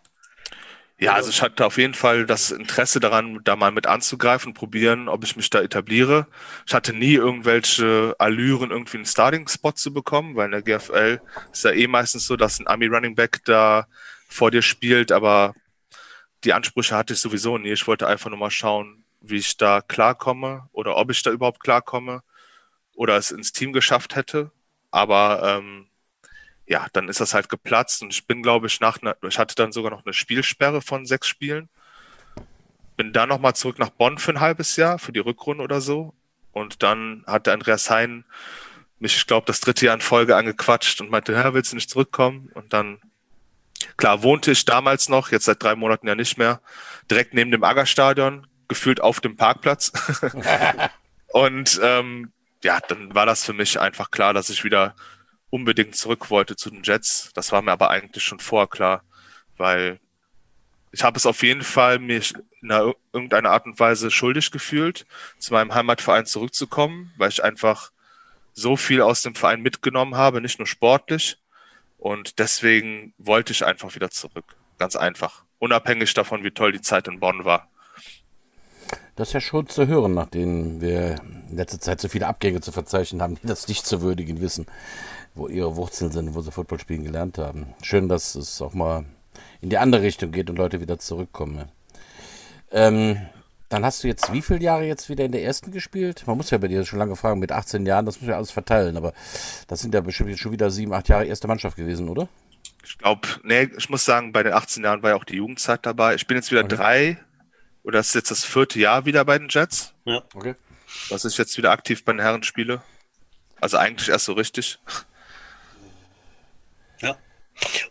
Ja, 0.97 1.13
also 1.13 1.29
ich 1.29 1.41
hatte 1.41 1.65
auf 1.65 1.77
jeden 1.77 1.93
Fall 1.93 2.25
das 2.25 2.51
Interesse 2.51 3.01
daran, 3.01 3.41
da 3.43 3.57
mal 3.57 3.71
mit 3.71 3.85
anzugreifen, 3.85 4.53
probieren, 4.53 5.09
ob 5.09 5.25
ich 5.25 5.35
mich 5.35 5.49
da 5.49 5.61
etabliere. 5.61 6.27
Ich 6.65 6.73
hatte 6.73 6.93
nie 6.93 7.15
irgendwelche 7.15 8.15
Allüren, 8.17 8.71
irgendwie 8.71 8.97
einen 8.97 9.05
Starting-Spot 9.05 9.73
zu 9.73 9.93
bekommen, 9.93 10.37
weil 10.37 10.45
in 10.45 10.51
der 10.51 10.61
GFL 10.61 11.19
ist 11.51 11.65
ja 11.65 11.71
eh 11.71 11.87
meistens 11.87 12.25
so, 12.27 12.37
dass 12.37 12.59
ein 12.59 12.67
Army-Running 12.67 13.15
Back 13.15 13.41
da 13.43 13.87
vor 14.29 14.51
dir 14.51 14.61
spielt, 14.61 15.11
aber 15.11 15.53
die 16.45 16.53
Ansprüche 16.53 16.95
hatte 16.95 17.13
ich 17.13 17.19
sowieso 17.19 17.57
nie. 17.57 17.71
Ich 17.71 17.87
wollte 17.87 18.07
einfach 18.07 18.29
nur 18.29 18.39
mal 18.39 18.51
schauen, 18.51 19.04
wie 19.29 19.37
ich 19.37 19.57
da 19.57 19.81
klarkomme 19.81 20.69
oder 20.71 20.97
ob 20.97 21.11
ich 21.11 21.21
da 21.23 21.31
überhaupt 21.31 21.59
klarkomme 21.59 22.23
oder 22.95 23.17
es 23.17 23.31
ins 23.31 23.51
Team 23.51 23.73
geschafft 23.73 24.15
hätte. 24.15 24.51
Aber 24.91 25.41
ähm, 25.43 25.87
ja, 26.67 26.87
dann 26.93 27.09
ist 27.09 27.19
das 27.19 27.33
halt 27.33 27.49
geplatzt 27.49 28.01
und 28.01 28.13
ich 28.13 28.25
bin, 28.25 28.41
glaube 28.41 28.67
ich, 28.67 28.79
nach 28.79 29.01
einer, 29.01 29.15
ich 29.27 29.37
hatte 29.37 29.55
dann 29.55 29.71
sogar 29.71 29.91
noch 29.91 30.05
eine 30.05 30.13
Spielsperre 30.13 30.81
von 30.81 31.05
sechs 31.05 31.27
Spielen. 31.27 31.69
Bin 32.97 33.13
dann 33.13 33.29
nochmal 33.29 33.55
zurück 33.55 33.77
nach 33.77 33.89
Bonn 33.89 34.17
für 34.17 34.31
ein 34.31 34.39
halbes 34.39 34.75
Jahr, 34.77 34.99
für 34.99 35.11
die 35.11 35.19
Rückrunde 35.19 35.63
oder 35.63 35.81
so. 35.81 36.13
Und 36.53 36.81
dann 36.81 37.23
hatte 37.27 37.51
Andreas 37.51 37.89
Hein 37.89 38.23
mich, 38.99 39.17
ich 39.17 39.27
glaube, 39.27 39.45
das 39.45 39.59
dritte 39.59 39.85
Jahr 39.85 39.95
in 39.95 40.01
Folge 40.01 40.35
angequatscht 40.35 41.01
und 41.01 41.11
meinte, 41.11 41.33
ja, 41.33 41.53
willst 41.53 41.71
du 41.71 41.75
nicht 41.75 41.89
zurückkommen? 41.89 42.49
Und 42.53 42.73
dann, 42.73 42.99
klar, 43.97 44.23
wohnte 44.23 44.51
ich 44.51 44.65
damals 44.65 45.09
noch, 45.09 45.31
jetzt 45.31 45.45
seit 45.45 45.61
drei 45.61 45.75
Monaten 45.75 46.07
ja 46.07 46.15
nicht 46.15 46.37
mehr, 46.37 46.61
direkt 47.11 47.33
neben 47.33 47.51
dem 47.51 47.63
Aggerstadion, 47.63 48.47
gefühlt 48.67 49.01
auf 49.01 49.19
dem 49.19 49.35
Parkplatz. 49.35 49.91
und 51.27 51.79
ähm, 51.83 52.31
ja, 52.63 52.79
dann 52.87 53.13
war 53.13 53.25
das 53.25 53.45
für 53.45 53.53
mich 53.53 53.79
einfach 53.79 54.11
klar, 54.11 54.33
dass 54.33 54.49
ich 54.49 54.63
wieder 54.63 54.95
unbedingt 55.49 55.95
zurück 55.95 56.29
wollte 56.29 56.55
zu 56.55 56.69
den 56.69 56.83
Jets. 56.83 57.31
Das 57.33 57.51
war 57.51 57.61
mir 57.61 57.71
aber 57.71 57.89
eigentlich 57.89 58.23
schon 58.23 58.39
vorher 58.39 58.67
klar, 58.67 59.03
weil 59.57 59.99
ich 60.91 61.03
habe 61.03 61.17
es 61.17 61.25
auf 61.25 61.43
jeden 61.43 61.63
Fall 61.63 61.99
mir 61.99 62.21
in 62.61 62.69
irgendeiner 63.13 63.51
Art 63.51 63.65
und 63.65 63.79
Weise 63.79 64.09
schuldig 64.11 64.51
gefühlt, 64.51 65.05
zu 65.37 65.53
meinem 65.53 65.73
Heimatverein 65.73 66.25
zurückzukommen, 66.25 67.13
weil 67.17 67.29
ich 67.29 67.43
einfach 67.43 67.91
so 68.53 68.77
viel 68.77 69.01
aus 69.01 69.21
dem 69.21 69.35
Verein 69.35 69.61
mitgenommen 69.61 70.15
habe, 70.15 70.41
nicht 70.41 70.57
nur 70.57 70.67
sportlich. 70.67 71.37
Und 71.97 72.39
deswegen 72.39 73.13
wollte 73.17 73.51
ich 73.51 73.65
einfach 73.65 73.93
wieder 73.95 74.09
zurück. 74.09 74.55
Ganz 74.77 74.95
einfach. 74.95 75.43
Unabhängig 75.59 76.13
davon, 76.13 76.43
wie 76.43 76.51
toll 76.51 76.71
die 76.71 76.81
Zeit 76.81 77.07
in 77.07 77.19
Bonn 77.19 77.45
war. 77.45 77.69
Das 79.15 79.29
ist 79.29 79.33
ja 79.33 79.41
schon 79.41 79.67
zu 79.67 79.87
hören, 79.87 80.13
nachdem 80.13 80.81
wir 80.81 81.15
in 81.49 81.55
letzter 81.55 81.79
Zeit 81.79 82.01
so 82.01 82.09
viele 82.09 82.27
Abgänge 82.27 82.59
zu 82.61 82.71
verzeichnen 82.71 83.21
haben, 83.21 83.35
die 83.35 83.47
das 83.47 83.67
nicht 83.67 83.85
zu 83.85 84.01
würdigen 84.01 84.41
wissen 84.41 84.65
wo 85.35 85.47
ihre 85.47 85.75
Wurzeln 85.75 86.11
sind, 86.11 86.33
wo 86.33 86.41
sie 86.41 86.51
Football 86.51 86.79
spielen 86.79 87.03
gelernt 87.03 87.37
haben. 87.37 87.67
Schön, 87.81 88.07
dass 88.07 88.35
es 88.35 88.61
auch 88.61 88.73
mal 88.73 89.05
in 89.61 89.69
die 89.69 89.77
andere 89.77 90.01
Richtung 90.01 90.31
geht 90.31 90.49
und 90.49 90.57
Leute 90.57 90.79
wieder 90.79 90.97
zurückkommen. 90.97 91.65
Ähm, 92.71 93.17
dann 93.69 93.83
hast 93.83 94.03
du 94.03 94.07
jetzt 94.07 94.31
wie 94.31 94.41
viele 94.41 94.61
Jahre 94.61 94.85
jetzt 94.85 95.09
wieder 95.09 95.25
in 95.25 95.33
der 95.33 95.43
ersten 95.43 95.71
gespielt? 95.71 96.23
Man 96.25 96.37
muss 96.37 96.51
ja 96.51 96.57
bei 96.57 96.67
dir 96.67 96.85
schon 96.85 96.99
lange 96.99 97.15
fragen, 97.15 97.39
mit 97.39 97.51
18 97.51 97.85
Jahren, 97.85 98.05
das 98.05 98.21
muss 98.21 98.29
ja 98.29 98.37
alles 98.37 98.51
verteilen, 98.51 98.95
aber 98.95 99.13
das 99.67 99.81
sind 99.81 99.93
ja 99.93 100.01
bestimmt 100.01 100.29
jetzt 100.29 100.39
schon 100.39 100.51
wieder 100.51 100.71
sieben, 100.71 100.93
acht 100.93 101.09
Jahre 101.09 101.25
erste 101.25 101.47
Mannschaft 101.47 101.75
gewesen, 101.75 102.07
oder? 102.07 102.29
Ich 102.85 102.97
glaube, 102.97 103.27
nee, 103.43 103.69
ich 103.77 103.89
muss 103.89 104.05
sagen, 104.05 104.31
bei 104.31 104.43
den 104.43 104.53
18 104.53 104.83
Jahren 104.83 105.03
war 105.03 105.11
ja 105.11 105.15
auch 105.15 105.23
die 105.25 105.37
Jugendzeit 105.37 105.85
dabei. 105.85 106.15
Ich 106.15 106.27
bin 106.27 106.37
jetzt 106.37 106.51
wieder 106.51 106.63
okay. 106.63 106.75
drei, 106.75 107.17
oder 107.85 107.99
das 107.99 108.07
ist 108.09 108.15
jetzt 108.15 108.31
das 108.31 108.43
vierte 108.43 108.79
Jahr 108.79 109.05
wieder 109.05 109.23
bei 109.23 109.37
den 109.37 109.47
Jets. 109.49 109.93
Ja. 110.05 110.23
Okay. 110.33 110.55
Was 111.09 111.23
ich 111.23 111.37
jetzt 111.37 111.57
wieder 111.57 111.71
aktiv 111.71 112.03
bei 112.03 112.11
den 112.11 112.21
Herren 112.21 112.43
spiele. 112.43 112.81
Also 113.61 113.77
eigentlich 113.77 114.09
erst 114.09 114.25
so 114.25 114.33
richtig. 114.33 114.79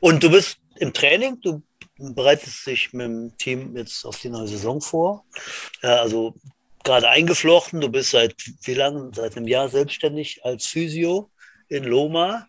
Und 0.01 0.23
du 0.23 0.31
bist 0.31 0.59
im 0.77 0.93
Training, 0.93 1.41
du 1.41 1.63
bereitest 1.97 2.67
dich 2.67 2.93
mit 2.93 3.07
dem 3.07 3.37
Team 3.39 3.77
jetzt 3.77 4.05
auf 4.05 4.19
die 4.21 4.29
neue 4.29 4.49
Saison 4.49 4.81
vor. 4.81 5.25
also 5.81 6.35
gerade 6.83 7.09
eingeflochten, 7.09 7.81
du 7.81 7.89
bist 7.89 8.11
seit 8.11 8.35
wie 8.63 8.75
lange? 8.75 9.11
Seit 9.15 9.37
einem 9.37 9.47
Jahr 9.47 9.69
selbstständig 9.69 10.45
als 10.45 10.67
Physio 10.67 11.31
in 11.69 11.85
Loma. 11.85 12.47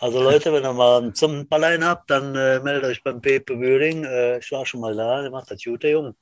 Also 0.00 0.22
Leute, 0.22 0.52
wenn 0.52 0.64
ihr 0.64 0.72
mal 0.72 0.98
einen 0.98 1.14
Zungenballein 1.14 1.84
habt, 1.84 2.10
dann 2.10 2.34
äh, 2.34 2.58
meldet 2.60 2.84
euch 2.84 3.02
beim 3.02 3.20
Pepe 3.20 3.54
Bühring. 3.54 4.04
Äh, 4.04 4.38
ich 4.38 4.50
war 4.50 4.64
schon 4.64 4.80
mal 4.80 4.96
da, 4.96 5.20
der 5.20 5.30
macht 5.30 5.50
das 5.50 5.62
gut, 5.62 5.82
der 5.82 5.90
Junge. 5.90 6.14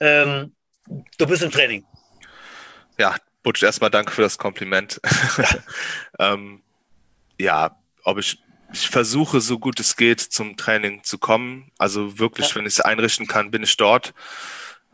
Ähm, 0.00 0.54
du 1.18 1.26
bist 1.26 1.42
im 1.42 1.52
Training. 1.52 1.84
Ja, 2.98 3.14
Butch, 3.44 3.62
erstmal 3.62 3.90
danke 3.90 4.10
für 4.10 4.22
das 4.22 4.38
Kompliment. 4.38 5.00
ähm, 6.18 6.62
ja, 7.38 7.76
ob 8.02 8.18
ich 8.18 8.38
ich 8.72 8.88
versuche, 8.88 9.40
so 9.40 9.58
gut 9.58 9.78
es 9.80 9.96
geht, 9.96 10.20
zum 10.20 10.56
Training 10.56 11.04
zu 11.04 11.18
kommen. 11.18 11.70
Also 11.78 12.18
wirklich, 12.18 12.48
ja. 12.50 12.56
wenn 12.56 12.66
ich 12.66 12.74
es 12.74 12.80
einrichten 12.80 13.26
kann, 13.26 13.50
bin 13.50 13.62
ich 13.62 13.76
dort. 13.76 14.14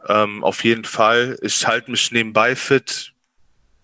Ähm, 0.09 0.45
auf 0.45 0.65
jeden 0.65 0.85
Fall. 0.85 1.39
Ich 1.43 1.67
halte 1.67 1.91
mich 1.91 2.11
nebenbei 2.11 2.57
fit, 2.57 3.15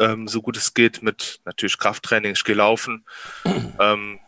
ähm, 0.00 0.26
so 0.26 0.42
gut 0.42 0.56
es 0.56 0.74
geht, 0.74 1.02
mit 1.02 1.40
natürlich 1.44 1.78
Krafttraining. 1.78 2.32
Ich 2.32 2.44
gehe 2.44 2.56
laufen. 2.56 3.04
ähm, 3.80 4.18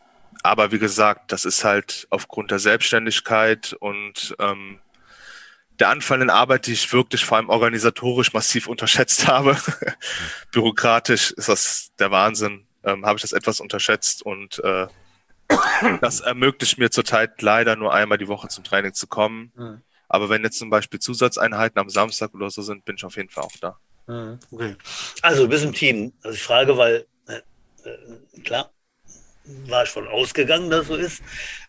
aber 0.46 0.72
wie 0.72 0.78
gesagt, 0.78 1.32
das 1.32 1.44
ist 1.44 1.64
halt 1.64 2.06
aufgrund 2.10 2.50
der 2.50 2.58
Selbstständigkeit 2.58 3.74
und 3.80 4.34
ähm, 4.38 4.80
der 5.78 5.90
anfallenden 5.90 6.30
Arbeit, 6.30 6.66
die 6.66 6.72
ich 6.72 6.92
wirklich 6.92 7.24
vor 7.24 7.36
allem 7.36 7.48
organisatorisch 7.48 8.32
massiv 8.32 8.66
unterschätzt 8.66 9.26
habe. 9.28 9.56
Bürokratisch 10.52 11.32
ist 11.32 11.48
das 11.48 11.90
der 11.98 12.10
Wahnsinn, 12.10 12.66
ähm, 12.84 13.04
habe 13.04 13.16
ich 13.16 13.22
das 13.22 13.32
etwas 13.32 13.60
unterschätzt 13.60 14.22
und 14.22 14.62
äh, 14.64 14.86
das 16.00 16.20
ermöglicht 16.20 16.78
mir 16.78 16.90
zurzeit 16.90 17.40
leider 17.42 17.76
nur 17.76 17.92
einmal 17.92 18.18
die 18.18 18.28
Woche 18.28 18.48
zum 18.48 18.64
Training 18.64 18.94
zu 18.94 19.06
kommen. 19.06 19.52
Mhm. 19.54 19.82
Aber 20.08 20.28
wenn 20.28 20.44
jetzt 20.44 20.58
zum 20.58 20.70
Beispiel 20.70 21.00
Zusatzeinheiten 21.00 21.80
am 21.80 21.90
Samstag 21.90 22.32
oder 22.34 22.50
so 22.50 22.62
sind, 22.62 22.84
bin 22.84 22.96
ich 22.96 23.04
auf 23.04 23.16
jeden 23.16 23.28
Fall 23.28 23.44
auch 23.44 23.56
da. 23.60 23.78
Mhm. 24.06 24.38
Okay. 24.50 24.76
Also 25.22 25.42
du 25.42 25.48
bist 25.48 25.64
im 25.64 25.72
Team. 25.72 26.12
Also 26.22 26.36
ich 26.36 26.42
frage, 26.42 26.76
weil 26.76 27.06
äh, 27.26 27.40
äh, 27.88 28.40
klar, 28.42 28.70
war 29.68 29.84
ich 29.84 29.90
von 29.90 30.08
ausgegangen, 30.08 30.70
dass 30.70 30.86
so 30.86 30.96
ist. 30.96 31.22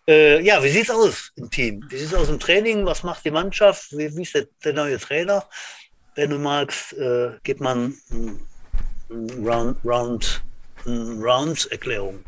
Äh, 0.08 0.42
ja, 0.42 0.63
wie 0.63 0.70
sieht 0.70 0.84
es 0.84 0.90
aus 0.90 1.32
im 1.36 1.50
Team? 1.50 1.86
Wie 1.90 1.98
sieht 1.98 2.08
es 2.08 2.13
aus 2.13 2.30
im 2.30 2.40
Training? 2.40 2.86
Was 2.86 3.04
macht 3.04 3.26
die 3.26 3.32
Mannschaft? 3.32 3.92
Wie, 3.92 4.16
wie 4.16 4.22
ist 4.22 4.36
der, 4.36 4.48
der, 4.63 4.74
neue 4.74 5.00
Trainer? 5.00 5.46
Wenn 6.16 6.30
du 6.32 6.40
magst, 6.40 6.94
äh, 6.94 7.32
gibt 7.44 7.62
man 7.62 7.98
Round, 9.10 9.78
Round, 9.84 10.42
Round-Erklärung. 10.86 12.24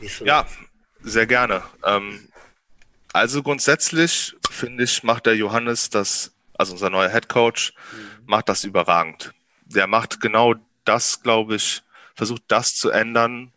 So 0.00 0.24
ja, 0.24 0.46
sehr 1.02 1.26
gerne. 1.26 1.62
Ähm, 1.84 2.28
also 3.12 3.42
grundsätzlich 3.42 4.34
finde 4.50 4.84
ich, 4.84 5.02
macht 5.02 5.26
der 5.26 5.36
Johannes 5.36 5.90
das, 5.90 6.32
also 6.58 6.72
unser 6.72 6.90
neuer 6.90 7.10
Head 7.10 7.28
Coach, 7.28 7.72
mhm. 7.92 8.26
macht 8.26 8.48
das 8.48 8.64
überragend. 8.64 9.32
Der 9.64 9.86
macht 9.86 10.20
genau 10.20 10.54
das, 10.84 11.22
glaube 11.22 11.56
ich, 11.56 11.82
versucht 12.14 12.42
das 12.48 12.74
zu 12.74 12.90
ändern, 12.90 13.52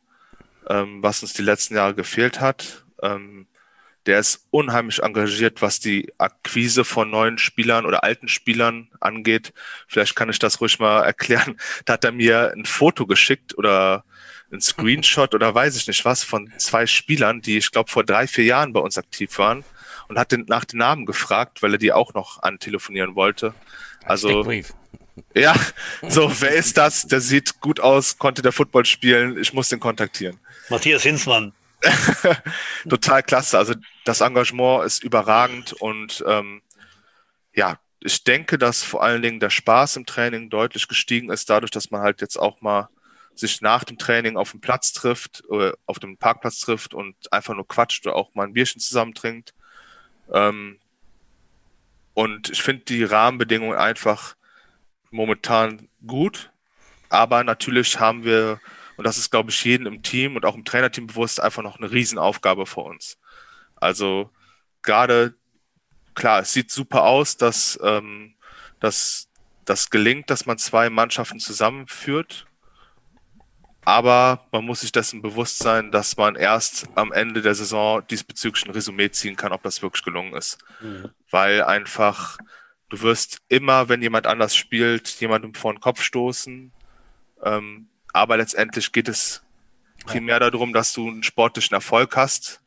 ähm, 0.69 1.01
was 1.01 1.21
uns 1.21 1.33
die 1.33 1.41
letzten 1.41 1.75
Jahre 1.75 1.95
gefehlt 1.95 2.41
hat. 2.41 2.85
Ähm, 3.01 3.47
der 4.05 4.19
ist 4.19 4.45
unheimlich 4.51 5.01
engagiert, 5.01 5.61
was 5.61 5.79
die 5.79 6.13
Akquise 6.19 6.85
von 6.85 7.09
neuen 7.09 7.37
Spielern 7.37 7.85
oder 7.85 8.03
alten 8.03 8.27
Spielern 8.27 8.89
angeht. 8.99 9.51
Vielleicht 9.87 10.15
kann 10.15 10.29
ich 10.29 10.37
das 10.37 10.61
ruhig 10.61 10.79
mal 10.79 11.01
erklären. 11.01 11.59
Da 11.85 11.93
hat 11.93 12.03
er 12.03 12.11
mir 12.11 12.53
ein 12.55 12.65
Foto 12.65 13.07
geschickt 13.07 13.57
oder 13.57 14.03
ein 14.51 14.61
Screenshot 14.61 15.33
oder 15.33 15.53
weiß 15.55 15.75
ich 15.75 15.87
nicht 15.87 16.05
was 16.05 16.23
von 16.23 16.53
zwei 16.59 16.85
Spielern, 16.85 17.41
die 17.41 17.57
ich 17.57 17.71
glaube 17.71 17.89
vor 17.89 18.03
drei, 18.03 18.27
vier 18.27 18.45
Jahren 18.45 18.73
bei 18.73 18.79
uns 18.79 18.97
aktiv 18.97 19.37
waren 19.39 19.63
und 20.07 20.19
hat 20.19 20.31
den, 20.31 20.45
nach 20.47 20.65
den 20.65 20.79
Namen 20.79 21.05
gefragt, 21.07 21.63
weil 21.63 21.73
er 21.73 21.79
die 21.79 21.91
auch 21.91 22.13
noch 22.13 22.43
antelefonieren 22.43 23.15
wollte. 23.15 23.55
Also 24.03 24.43
ja, 25.33 25.55
so 26.07 26.31
wer 26.41 26.51
ist 26.51 26.77
das? 26.77 27.07
Der 27.07 27.21
sieht 27.21 27.59
gut 27.59 27.79
aus, 27.79 28.17
konnte 28.17 28.41
der 28.41 28.51
Football 28.51 28.85
spielen. 28.85 29.37
Ich 29.37 29.53
muss 29.53 29.69
den 29.69 29.79
kontaktieren. 29.79 30.39
Matthias 30.69 31.03
Hinzmann. 31.03 31.53
Total 32.89 33.23
klasse. 33.23 33.57
Also 33.57 33.75
das 34.03 34.21
Engagement 34.21 34.85
ist 34.85 35.03
überragend 35.03 35.73
und 35.73 36.23
ähm, 36.27 36.61
ja, 37.53 37.79
ich 37.99 38.23
denke, 38.23 38.57
dass 38.57 38.83
vor 38.83 39.03
allen 39.03 39.21
Dingen 39.21 39.39
der 39.39 39.49
Spaß 39.49 39.95
im 39.95 40.05
Training 40.05 40.49
deutlich 40.49 40.87
gestiegen 40.87 41.31
ist, 41.31 41.49
dadurch, 41.49 41.71
dass 41.71 41.91
man 41.91 42.01
halt 42.01 42.21
jetzt 42.21 42.37
auch 42.37 42.61
mal 42.61 42.89
sich 43.33 43.61
nach 43.61 43.83
dem 43.83 43.97
Training 43.97 44.37
auf 44.37 44.51
dem 44.51 44.61
Platz 44.61 44.93
trifft, 44.93 45.43
auf 45.85 45.99
dem 45.99 46.17
Parkplatz 46.17 46.59
trifft 46.59 46.93
und 46.93 47.15
einfach 47.33 47.53
nur 47.53 47.67
quatscht 47.67 48.05
oder 48.05 48.15
auch 48.15 48.33
mal 48.33 48.43
ein 48.43 48.53
Bierchen 48.53 48.79
zusammen 48.79 49.13
trinkt. 49.13 49.53
Ähm, 50.31 50.79
und 52.13 52.49
ich 52.49 52.61
finde 52.61 52.85
die 52.85 53.03
Rahmenbedingungen 53.03 53.77
einfach 53.77 54.35
momentan 55.15 55.87
gut, 56.05 56.51
aber 57.09 57.43
natürlich 57.43 57.99
haben 57.99 58.23
wir 58.23 58.59
und 58.97 59.05
das 59.05 59.17
ist, 59.17 59.29
glaube 59.29 59.49
ich, 59.49 59.65
jedem 59.65 59.87
im 59.87 60.03
Team 60.03 60.37
und 60.37 60.45
auch 60.45 60.55
im 60.55 60.63
Trainerteam 60.63 61.07
bewusst 61.07 61.41
einfach 61.41 61.63
noch 61.63 61.77
eine 61.77 61.91
Riesenaufgabe 61.91 62.65
vor 62.65 62.85
uns. 62.85 63.17
Also 63.75 64.29
gerade, 64.83 65.33
klar, 66.13 66.39
es 66.39 66.53
sieht 66.53 66.71
super 66.71 67.03
aus, 67.03 67.35
dass 67.35 67.77
ähm, 67.83 68.35
dass 68.79 69.29
das 69.65 69.89
gelingt, 69.89 70.29
dass 70.29 70.45
man 70.45 70.57
zwei 70.57 70.89
Mannschaften 70.89 71.39
zusammenführt. 71.39 72.45
Aber 73.83 74.47
man 74.51 74.65
muss 74.65 74.81
sich 74.81 74.91
dessen 74.91 75.21
bewusst 75.21 75.59
sein, 75.59 75.91
dass 75.91 76.17
man 76.17 76.35
erst 76.35 76.87
am 76.95 77.11
Ende 77.11 77.41
der 77.41 77.53
Saison 77.53 78.05
diesbezüglich 78.07 78.65
ein 78.65 78.71
Resümee 78.71 79.11
ziehen 79.11 79.35
kann, 79.35 79.51
ob 79.51 79.61
das 79.61 79.81
wirklich 79.81 80.03
gelungen 80.03 80.33
ist. 80.33 80.57
Mhm. 80.81 81.11
Weil 81.29 81.63
einfach, 81.63 82.37
du 82.89 83.01
wirst 83.01 83.39
immer, 83.47 83.89
wenn 83.89 84.01
jemand 84.01 84.27
anders 84.27 84.55
spielt, 84.55 85.07
jemandem 85.19 85.53
vor 85.53 85.73
den 85.73 85.79
Kopf 85.79 86.01
stoßen. 86.01 86.71
Ähm, 87.43 87.87
aber 88.13 88.37
letztendlich 88.37 88.91
geht 88.91 89.07
es 89.07 89.43
primär 90.05 90.39
darum, 90.39 90.73
dass 90.73 90.93
du 90.93 91.07
einen 91.07 91.23
sportlichen 91.23 91.75
Erfolg 91.75 92.15
hast. 92.15 92.61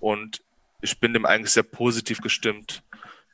Und 0.00 0.42
ich 0.80 1.00
bin 1.00 1.12
dem 1.12 1.26
eigentlich 1.26 1.52
sehr 1.52 1.62
positiv 1.62 2.20
gestimmt, 2.20 2.82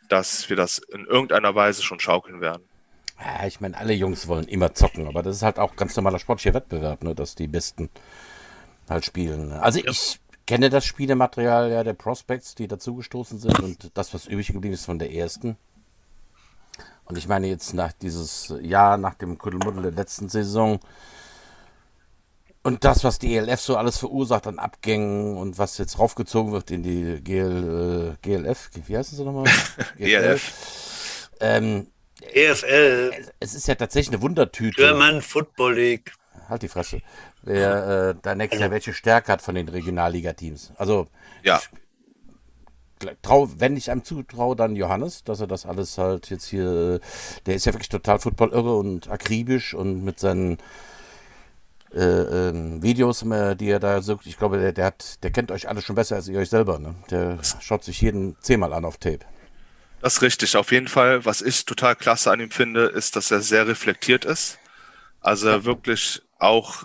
dass 0.08 0.48
wir 0.48 0.56
das 0.56 0.78
in 0.78 1.06
irgendeiner 1.06 1.54
Weise 1.54 1.82
schon 1.82 2.00
schaukeln 2.00 2.40
werden. 2.40 2.62
Ja, 3.20 3.46
ich 3.46 3.60
meine, 3.60 3.76
alle 3.76 3.92
Jungs 3.92 4.26
wollen 4.26 4.48
immer 4.48 4.74
zocken, 4.74 5.06
aber 5.06 5.22
das 5.22 5.36
ist 5.36 5.42
halt 5.42 5.58
auch 5.58 5.76
ganz 5.76 5.94
normaler 5.94 6.18
sportlicher 6.18 6.54
Wettbewerb, 6.54 7.04
ne, 7.04 7.14
dass 7.14 7.34
die 7.34 7.46
Besten 7.46 7.88
halt 8.88 9.04
spielen. 9.04 9.48
Ne. 9.48 9.62
Also 9.62 9.78
ja. 9.78 9.90
ich 9.90 10.18
kenne 10.46 10.70
das 10.70 10.84
Spielematerial 10.84 11.70
ja 11.70 11.84
der 11.84 11.92
Prospects, 11.92 12.54
die 12.54 12.66
dazugestoßen 12.66 13.38
sind 13.38 13.60
und 13.60 13.96
das, 13.96 14.12
was 14.12 14.26
übrig 14.26 14.48
geblieben 14.48 14.74
ist 14.74 14.86
von 14.86 14.98
der 14.98 15.12
ersten. 15.12 15.56
Und 17.04 17.18
ich 17.18 17.28
meine 17.28 17.48
jetzt 17.48 17.74
nach 17.74 17.92
dieses 17.92 18.54
Jahr, 18.60 18.96
nach 18.96 19.14
dem 19.14 19.38
Kuddelmuddel 19.38 19.82
der 19.82 19.92
letzten 19.92 20.28
Saison, 20.28 20.80
und 22.64 22.84
das, 22.84 23.02
was 23.02 23.18
die 23.18 23.34
ELF 23.36 23.60
so 23.60 23.76
alles 23.76 23.98
verursacht 23.98 24.46
an 24.46 24.60
Abgängen 24.60 25.36
und 25.36 25.58
was 25.58 25.78
jetzt 25.78 25.98
raufgezogen 25.98 26.52
wird 26.52 26.70
in 26.70 26.84
die 26.84 27.20
GL, 27.22 28.14
äh, 28.14 28.16
GLF, 28.22 28.70
wie 28.86 28.96
heißt 28.96 29.12
es 29.12 29.18
nochmal? 29.18 29.50
GLF. 29.98 31.28
ähm, 31.40 31.88
EFL. 32.32 33.12
Es 33.40 33.54
ist 33.54 33.66
ja 33.66 33.74
tatsächlich 33.74 34.14
eine 34.14 34.22
Wundertüte. 34.22 34.80
German 34.80 35.22
Football 35.22 35.74
League. 35.74 36.12
Halt 36.48 36.62
die 36.62 36.68
Fresse. 36.68 37.00
Wer 37.42 38.10
äh, 38.10 38.14
da 38.22 38.34
nächstes 38.36 38.60
Jahr 38.60 38.70
welche 38.70 38.92
Stärke 38.92 39.32
hat 39.32 39.42
von 39.42 39.56
den 39.56 39.68
Regionalliga-Teams. 39.68 40.72
Also, 40.76 41.08
ja. 41.42 41.58
Ich, 41.60 41.81
trau, 43.22 43.48
wenn 43.58 43.76
ich 43.76 43.90
einem 43.90 44.04
zutraue, 44.04 44.56
dann 44.56 44.76
Johannes, 44.76 45.24
dass 45.24 45.40
er 45.40 45.46
das 45.46 45.66
alles 45.66 45.98
halt 45.98 46.30
jetzt 46.30 46.46
hier, 46.46 47.00
der 47.46 47.54
ist 47.54 47.66
ja 47.66 47.72
wirklich 47.72 47.88
total 47.88 48.18
Football-irre 48.18 48.76
und 48.76 49.10
akribisch 49.10 49.74
und 49.74 50.04
mit 50.04 50.18
seinen 50.20 50.58
äh, 51.94 52.00
ähm, 52.00 52.82
Videos, 52.82 53.22
äh, 53.22 53.54
die 53.54 53.68
er 53.68 53.80
da 53.80 54.00
sucht. 54.00 54.26
Ich 54.26 54.38
glaube, 54.38 54.58
der, 54.58 54.72
der, 54.72 54.86
hat, 54.86 55.22
der 55.22 55.30
kennt 55.30 55.50
euch 55.50 55.68
alle 55.68 55.82
schon 55.82 55.96
besser 55.96 56.16
als 56.16 56.28
ihr 56.28 56.38
euch 56.38 56.48
selber. 56.48 56.78
Ne? 56.78 56.94
Der 57.10 57.38
schaut 57.60 57.84
sich 57.84 58.00
jeden 58.00 58.36
zehnmal 58.40 58.72
an 58.72 58.84
auf 58.84 58.96
Tape. 58.98 59.20
Das 60.00 60.14
ist 60.14 60.22
richtig, 60.22 60.56
auf 60.56 60.72
jeden 60.72 60.88
Fall. 60.88 61.24
Was 61.24 61.42
ich 61.42 61.64
total 61.64 61.94
klasse 61.94 62.30
an 62.30 62.40
ihm 62.40 62.50
finde, 62.50 62.86
ist, 62.86 63.14
dass 63.14 63.30
er 63.30 63.40
sehr 63.40 63.68
reflektiert 63.68 64.24
ist. 64.24 64.58
Also 65.20 65.48
er 65.48 65.64
wirklich 65.64 66.22
auch 66.38 66.84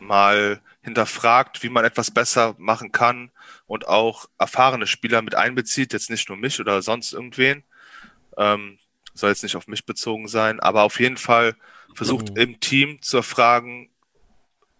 mal 0.00 0.60
hinterfragt, 0.82 1.62
wie 1.62 1.68
man 1.68 1.84
etwas 1.84 2.10
besser 2.10 2.54
machen 2.58 2.90
kann 2.90 3.30
und 3.68 3.86
auch 3.86 4.26
erfahrene 4.38 4.88
Spieler 4.88 5.22
mit 5.22 5.36
einbezieht, 5.36 5.92
jetzt 5.92 6.10
nicht 6.10 6.28
nur 6.28 6.38
mich 6.38 6.58
oder 6.58 6.82
sonst 6.82 7.12
irgendwen. 7.12 7.62
Ähm, 8.36 8.78
soll 9.14 9.30
jetzt 9.30 9.42
nicht 9.42 9.56
auf 9.56 9.68
mich 9.68 9.84
bezogen 9.84 10.26
sein, 10.26 10.58
aber 10.58 10.82
auf 10.82 10.98
jeden 10.98 11.16
Fall 11.18 11.54
versucht 11.94 12.30
mhm. 12.30 12.36
im 12.36 12.60
Team 12.60 13.02
zu 13.02 13.18
erfragen, 13.18 13.90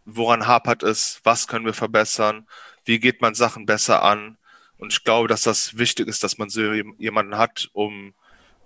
woran 0.04 0.46
hapert 0.46 0.82
es, 0.82 1.20
was 1.22 1.46
können 1.46 1.66
wir 1.66 1.74
verbessern, 1.74 2.48
wie 2.84 2.98
geht 2.98 3.20
man 3.20 3.34
Sachen 3.34 3.66
besser 3.66 4.02
an. 4.02 4.38
Und 4.78 4.92
ich 4.92 5.04
glaube, 5.04 5.28
dass 5.28 5.42
das 5.42 5.76
wichtig 5.76 6.08
ist, 6.08 6.24
dass 6.24 6.38
man 6.38 6.48
so 6.48 6.72
jemanden 6.98 7.36
hat, 7.36 7.68
um 7.72 8.14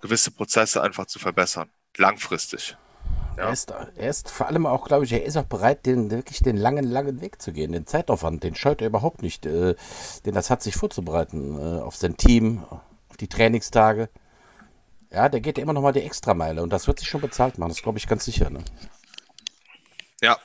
gewisse 0.01 0.31
Prozesse 0.31 0.81
einfach 0.81 1.07
zu 1.07 1.19
verbessern, 1.19 1.69
langfristig. 1.97 2.77
Ja. 3.37 3.45
Er, 3.45 3.53
ist, 3.53 3.71
er 3.71 4.09
ist 4.09 4.29
vor 4.29 4.47
allem 4.47 4.65
auch, 4.65 4.85
glaube 4.85 5.05
ich, 5.05 5.13
er 5.13 5.23
ist 5.23 5.37
auch 5.37 5.45
bereit, 5.45 5.85
den, 5.85 6.11
wirklich 6.11 6.39
den 6.39 6.57
langen, 6.57 6.85
langen 6.85 7.21
Weg 7.21 7.41
zu 7.41 7.51
gehen. 7.51 7.71
Den 7.71 7.87
Zeitaufwand, 7.87 8.43
den 8.43 8.55
scheut 8.55 8.81
er 8.81 8.87
überhaupt 8.87 9.21
nicht. 9.21 9.45
Äh, 9.45 9.75
denn 10.25 10.33
das 10.33 10.49
hat 10.49 10.61
sich 10.61 10.75
vorzubereiten 10.75 11.57
äh, 11.57 11.81
auf 11.81 11.95
sein 11.95 12.17
Team, 12.17 12.63
auf 13.09 13.17
die 13.19 13.27
Trainingstage. 13.27 14.09
Ja, 15.11 15.29
der 15.29 15.41
geht 15.41 15.57
immer 15.57 15.73
noch 15.73 15.81
mal 15.81 15.93
die 15.93 16.01
Extrameile 16.01 16.61
und 16.63 16.73
das 16.73 16.87
wird 16.87 16.99
sich 16.99 17.07
schon 17.07 17.21
bezahlt 17.21 17.57
machen, 17.57 17.69
das 17.69 17.83
glaube 17.83 17.99
ich 17.99 18.07
ganz 18.07 18.25
sicher. 18.25 18.49
Ne? 18.49 18.63
Ja, 20.21 20.37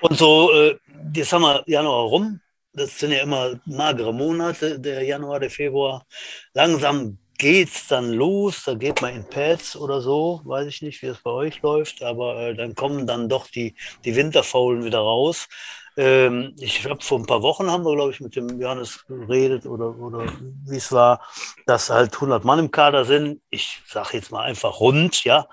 und 0.00 0.18
so, 0.18 0.52
äh, 0.52 0.78
jetzt 1.14 1.32
haben 1.32 1.42
wir 1.42 1.64
Januar 1.66 2.04
rum. 2.04 2.40
Das 2.74 2.98
sind 2.98 3.12
ja 3.12 3.22
immer 3.22 3.58
magere 3.64 4.12
Monate, 4.12 4.78
der 4.78 5.02
Januar, 5.02 5.40
der 5.40 5.48
Februar. 5.48 6.04
Langsam 6.52 7.18
geht 7.38 7.68
es 7.68 7.86
dann 7.88 8.12
los, 8.12 8.64
da 8.64 8.74
geht 8.74 9.02
man 9.02 9.14
in 9.14 9.28
Pads 9.28 9.76
oder 9.76 10.00
so, 10.00 10.40
weiß 10.44 10.66
ich 10.68 10.82
nicht, 10.82 11.02
wie 11.02 11.06
es 11.06 11.18
bei 11.22 11.30
euch 11.30 11.62
läuft, 11.62 12.02
aber 12.02 12.38
äh, 12.38 12.54
dann 12.54 12.74
kommen 12.74 13.06
dann 13.06 13.28
doch 13.28 13.48
die, 13.48 13.74
die 14.04 14.16
Winterfaulen 14.16 14.84
wieder 14.84 15.00
raus. 15.00 15.48
Ähm, 15.96 16.54
ich 16.58 16.84
habe 16.88 17.02
vor 17.02 17.18
ein 17.18 17.26
paar 17.26 17.42
Wochen 17.42 17.70
haben 17.70 17.84
wir, 17.84 17.94
glaube 17.94 18.10
ich, 18.10 18.20
mit 18.20 18.34
dem 18.34 18.60
Johannes 18.60 19.04
geredet 19.06 19.64
oder, 19.66 19.96
oder 19.96 20.26
wie 20.66 20.76
es 20.76 20.90
war, 20.90 21.20
dass 21.66 21.90
halt 21.90 22.14
100 22.14 22.44
Mann 22.44 22.58
im 22.58 22.70
Kader 22.70 23.04
sind. 23.04 23.40
Ich 23.50 23.82
sage 23.86 24.16
jetzt 24.16 24.32
mal 24.32 24.42
einfach 24.42 24.80
rund, 24.80 25.22
ja, 25.24 25.46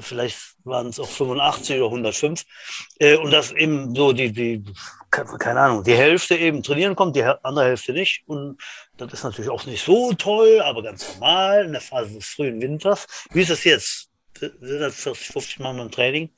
vielleicht 0.00 0.56
waren 0.64 0.88
es 0.88 1.00
auch 1.00 1.08
85 1.08 1.76
oder 1.76 1.86
105. 1.86 2.44
Äh, 2.98 3.16
und 3.16 3.30
dass 3.30 3.52
eben 3.52 3.94
so 3.94 4.12
die, 4.12 4.32
die, 4.32 4.64
keine 5.10 5.60
Ahnung, 5.60 5.84
die 5.84 5.94
Hälfte 5.94 6.36
eben 6.36 6.62
trainieren 6.62 6.96
kommt, 6.96 7.16
die 7.16 7.22
andere 7.22 7.66
Hälfte 7.66 7.92
nicht. 7.92 8.22
Und 8.26 8.60
das 8.96 9.12
ist 9.12 9.24
natürlich 9.24 9.50
auch 9.50 9.64
nicht 9.66 9.84
so 9.84 10.12
toll, 10.12 10.60
aber 10.60 10.82
ganz 10.82 11.14
normal 11.14 11.64
in 11.64 11.72
der 11.72 11.80
Phase 11.80 12.14
des 12.14 12.26
frühen 12.26 12.60
Winters. 12.60 13.06
Wie 13.30 13.42
ist 13.42 13.50
das 13.50 13.64
jetzt? 13.64 14.10
Sind 14.38 14.80
das 14.80 14.94
40, 14.96 15.26
50 15.28 15.58
Mal 15.60 15.78
im 15.78 15.90
Training? 15.90 16.30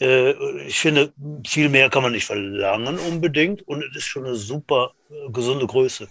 Äh, 0.00 0.32
ich 0.66 0.78
finde, 0.78 1.12
viel 1.46 1.68
mehr 1.68 1.90
kann 1.90 2.02
man 2.02 2.12
nicht 2.12 2.26
verlangen 2.26 2.98
unbedingt. 2.98 3.66
Und 3.66 3.84
es 3.84 3.96
ist 3.96 4.06
schon 4.06 4.26
eine 4.26 4.36
super 4.36 4.92
gesunde 5.28 5.66
Größe. 5.66 6.08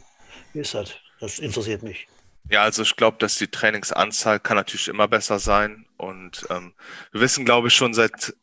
Wie 0.54 0.60
ist 0.60 0.74
das? 0.74 0.94
Das 1.20 1.40
interessiert 1.40 1.84
mich. 1.84 2.08
Ja, 2.50 2.64
also 2.64 2.82
ich 2.82 2.96
glaube, 2.96 3.18
dass 3.20 3.38
die 3.38 3.48
Trainingsanzahl 3.48 4.40
kann 4.40 4.58
natürlich 4.58 4.88
immer 4.88 5.08
besser 5.08 5.38
sein. 5.38 5.86
Und 5.98 6.48
ähm, 6.50 6.74
wir 7.12 7.22
wissen, 7.22 7.46
glaube 7.46 7.68
ich, 7.68 7.76
schon 7.76 7.94
seit 7.94 8.34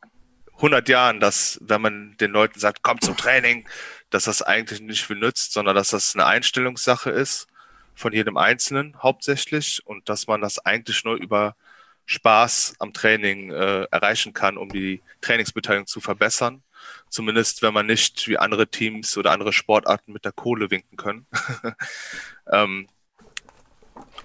100 0.56 0.88
Jahren, 0.88 1.18
dass 1.18 1.58
wenn 1.60 1.82
man 1.82 2.16
den 2.18 2.30
Leuten 2.30 2.60
sagt, 2.60 2.82
komm 2.82 3.00
zum 3.00 3.16
Training, 3.16 3.68
dass 4.10 4.24
das 4.24 4.42
eigentlich 4.42 4.80
nicht 4.80 5.04
viel 5.04 5.16
nützt, 5.16 5.52
sondern 5.52 5.74
dass 5.74 5.90
das 5.90 6.14
eine 6.14 6.24
Einstellungssache 6.24 7.10
ist 7.10 7.48
von 7.94 8.12
jedem 8.12 8.36
Einzelnen 8.36 8.96
hauptsächlich 9.02 9.84
und 9.84 10.08
dass 10.08 10.28
man 10.28 10.40
das 10.40 10.58
eigentlich 10.60 11.04
nur 11.04 11.16
über 11.16 11.56
Spaß 12.04 12.76
am 12.78 12.92
Training 12.92 13.50
äh, 13.50 13.84
erreichen 13.90 14.32
kann, 14.32 14.56
um 14.56 14.68
die 14.68 15.02
Trainingsbeteiligung 15.20 15.88
zu 15.88 16.00
verbessern. 16.00 16.62
Zumindest 17.08 17.62
wenn 17.62 17.74
man 17.74 17.86
nicht 17.86 18.28
wie 18.28 18.38
andere 18.38 18.68
Teams 18.68 19.16
oder 19.18 19.32
andere 19.32 19.52
Sportarten 19.52 20.12
mit 20.12 20.24
der 20.24 20.32
Kohle 20.32 20.70
winken 20.70 20.96
können. 20.96 21.26
ähm, 22.52 22.86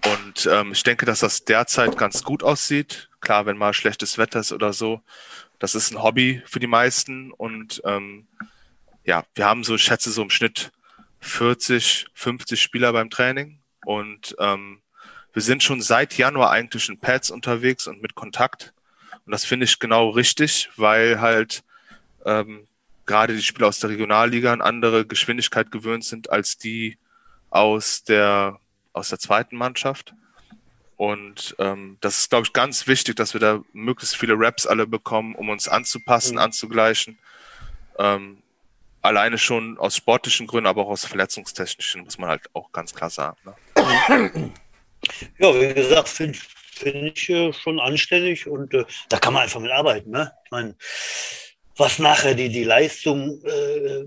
und 0.06 0.48
ähm, 0.52 0.72
ich 0.72 0.84
denke, 0.84 1.06
dass 1.06 1.20
das 1.20 1.46
derzeit 1.46 1.98
ganz 1.98 2.24
gut 2.24 2.44
aussieht. 2.44 3.10
Klar, 3.20 3.46
wenn 3.46 3.58
mal 3.58 3.74
schlechtes 3.74 4.18
Wetter 4.18 4.40
ist 4.40 4.52
oder 4.52 4.74
so, 4.74 5.02
das 5.60 5.76
ist 5.76 5.92
ein 5.92 6.02
Hobby 6.02 6.42
für 6.46 6.60
die 6.60 6.68
meisten. 6.68 7.32
Und 7.32 7.82
ähm, 7.86 8.28
ja, 9.04 9.24
wir 9.36 9.46
haben 9.46 9.64
so, 9.64 9.76
ich 9.76 9.84
schätze, 9.84 10.12
so 10.12 10.24
im 10.24 10.30
Schnitt 10.30 10.72
40, 11.20 12.08
50 12.14 12.62
Spieler 12.62 12.94
beim 12.94 13.10
Training. 13.10 13.60
Und 13.86 14.36
ähm, 14.40 14.82
wir 15.34 15.42
sind 15.42 15.64
schon 15.64 15.82
seit 15.82 16.18
Januar 16.18 16.52
eigentlich 16.52 16.90
in 16.90 17.00
Pads 17.00 17.30
unterwegs 17.30 17.88
und 17.88 18.02
mit 18.02 18.16
Kontakt. 18.16 18.74
Und 19.26 19.32
das 19.32 19.46
finde 19.46 19.66
ich 19.66 19.80
genau 19.80 20.10
richtig, 20.10 20.70
weil 20.78 21.22
halt 21.22 21.64
ähm, 22.26 22.68
gerade 23.06 23.36
die 23.36 23.44
Spieler 23.44 23.68
aus 23.68 23.80
der 23.80 23.92
Regionalliga 23.92 24.52
eine 24.52 24.64
andere 24.64 25.06
Geschwindigkeit 25.06 25.72
gewöhnt 25.72 26.04
sind 26.04 26.30
als 26.32 26.58
die 26.58 26.98
aus 27.50 28.04
der 28.04 28.60
aus 28.94 29.10
der 29.10 29.20
zweiten 29.20 29.56
Mannschaft. 29.56 30.14
Und 30.98 31.56
ähm, 31.58 31.98
das 32.02 32.20
ist, 32.20 32.30
glaube 32.30 32.46
ich, 32.46 32.54
ganz 32.54 32.86
wichtig, 32.86 33.16
dass 33.16 33.34
wir 33.34 33.42
da 33.42 33.62
möglichst 33.74 34.16
viele 34.16 34.36
Raps 34.38 34.68
alle 34.68 34.86
bekommen, 34.86 35.34
um 35.36 35.50
uns 35.50 35.68
anzupassen, 35.68 36.34
mhm. 36.34 36.42
anzugleichen. 36.42 37.18
Ähm, 37.98 38.44
alleine 39.02 39.38
schon 39.38 39.78
aus 39.80 39.96
sportlichen 39.96 40.48
Gründen, 40.48 40.68
aber 40.68 40.84
auch 40.84 40.90
aus 40.90 41.06
verletzungstechnischen, 41.06 42.04
muss 42.04 42.18
man 42.18 42.30
halt 42.30 42.44
auch 42.54 42.72
ganz 42.72 42.94
klar 42.94 43.10
sagen. 43.10 43.38
Ne? 43.46 44.52
Ja, 45.40 45.60
wie 45.60 45.74
gesagt, 45.74 46.10
finde 46.10 46.38
find 46.38 47.18
ich 47.18 47.30
äh, 47.30 47.52
schon 47.54 47.80
anständig 47.80 48.48
und 48.48 48.74
äh, 48.74 48.86
da 49.10 49.18
kann 49.18 49.34
man 49.34 49.44
einfach 49.44 49.60
mit 49.60 49.72
arbeiten. 49.72 50.12
Ne? 50.12 50.32
Ich 50.46 50.52
meine, 50.52 50.76
was 51.78 52.00
nachher 52.00 52.36
die, 52.36 52.50
die 52.50 52.64
Leistung 52.64 53.44
äh, 53.44 54.04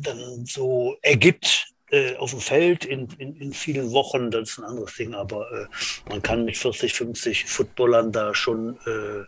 dann 0.00 0.44
so 0.44 0.96
ergibt, 1.00 1.68
äh, 1.90 2.16
auf 2.16 2.30
dem 2.30 2.40
Feld 2.40 2.84
in, 2.84 3.08
in, 3.18 3.36
in, 3.36 3.52
vielen 3.52 3.92
Wochen, 3.92 4.30
das 4.30 4.50
ist 4.50 4.58
ein 4.58 4.64
anderes 4.64 4.94
Ding, 4.94 5.14
aber 5.14 5.50
äh, 5.52 5.66
man 6.08 6.22
kann 6.22 6.44
mit 6.44 6.56
40, 6.56 6.94
50 6.94 7.44
Footballern 7.44 8.10
da 8.10 8.34
schon 8.34 8.78
äh, 8.86 9.24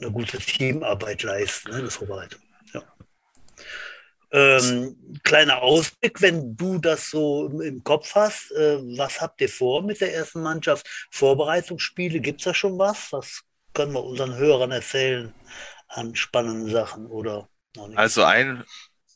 eine 0.00 0.10
gute 0.10 0.38
Teamarbeit 0.38 1.22
leisten, 1.22 1.70
ne, 1.70 1.76
eine 1.78 1.90
Vorbereitung. 1.90 2.40
Ja. 2.72 2.82
Ähm, 4.32 5.20
kleiner 5.22 5.62
Ausblick, 5.62 6.20
wenn 6.20 6.56
du 6.56 6.78
das 6.78 7.10
so 7.10 7.48
im 7.60 7.84
Kopf 7.84 8.14
hast, 8.14 8.50
äh, 8.52 8.78
was 8.98 9.20
habt 9.20 9.40
ihr 9.40 9.48
vor 9.48 9.82
mit 9.82 10.00
der 10.00 10.14
ersten 10.14 10.42
Mannschaft? 10.42 10.88
Vorbereitungsspiele, 11.10 12.20
gibt 12.20 12.40
es 12.40 12.44
da 12.44 12.54
schon 12.54 12.78
was? 12.78 13.12
Was 13.12 13.42
können 13.74 13.92
wir 13.92 14.02
unseren 14.02 14.36
Hörern 14.36 14.72
erzählen 14.72 15.34
an 15.88 16.14
spannenden 16.16 16.70
Sachen 16.72 17.06
oder 17.06 17.48
noch 17.76 17.88
nicht? 17.88 17.98
Also 17.98 18.24
ein 18.24 18.64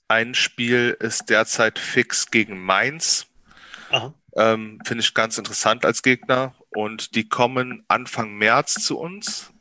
ein 0.09 0.35
Spiel 0.35 0.97
ist 0.99 1.29
derzeit 1.29 1.79
fix 1.79 2.31
gegen 2.31 2.59
Mainz. 2.61 3.27
Ähm, 4.37 4.81
Finde 4.85 5.03
ich 5.03 5.15
ganz 5.15 5.39
interessant 5.39 5.85
als 5.85 6.03
Gegner. 6.03 6.55
Und 6.71 7.15
die 7.15 7.29
kommen 7.29 7.85
Anfang 7.89 8.35
März 8.35 8.75
zu 8.85 8.99
uns. 8.99 9.53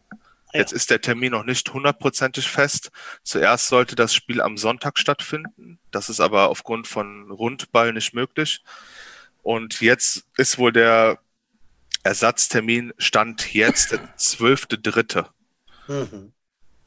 Ja. 0.54 0.62
Jetzt 0.62 0.72
ist 0.72 0.90
der 0.90 1.02
Termin 1.02 1.34
noch 1.34 1.44
nicht 1.44 1.74
hundertprozentig 1.74 2.48
fest. 2.48 2.92
Zuerst 3.24 3.68
sollte 3.68 3.96
das 3.96 4.14
Spiel 4.14 4.42
am 4.42 4.58
Sonntag 4.58 4.98
stattfinden. 4.98 5.80
Das 5.92 6.10
ist 6.10 6.20
aber 6.20 6.50
aufgrund 6.50 6.88
von 6.88 7.30
Rundball 7.30 7.94
nicht 7.94 8.14
möglich. 8.14 8.64
Und 9.44 9.82
jetzt 9.82 10.26
ist 10.38 10.58
wohl 10.58 10.72
der 10.72 11.20
Ersatztermin 12.04 12.94
Stand 12.98 13.54
jetzt 13.54 13.92
der 13.92 14.00
12.3. 14.18 15.26
Mhm. 15.88 16.34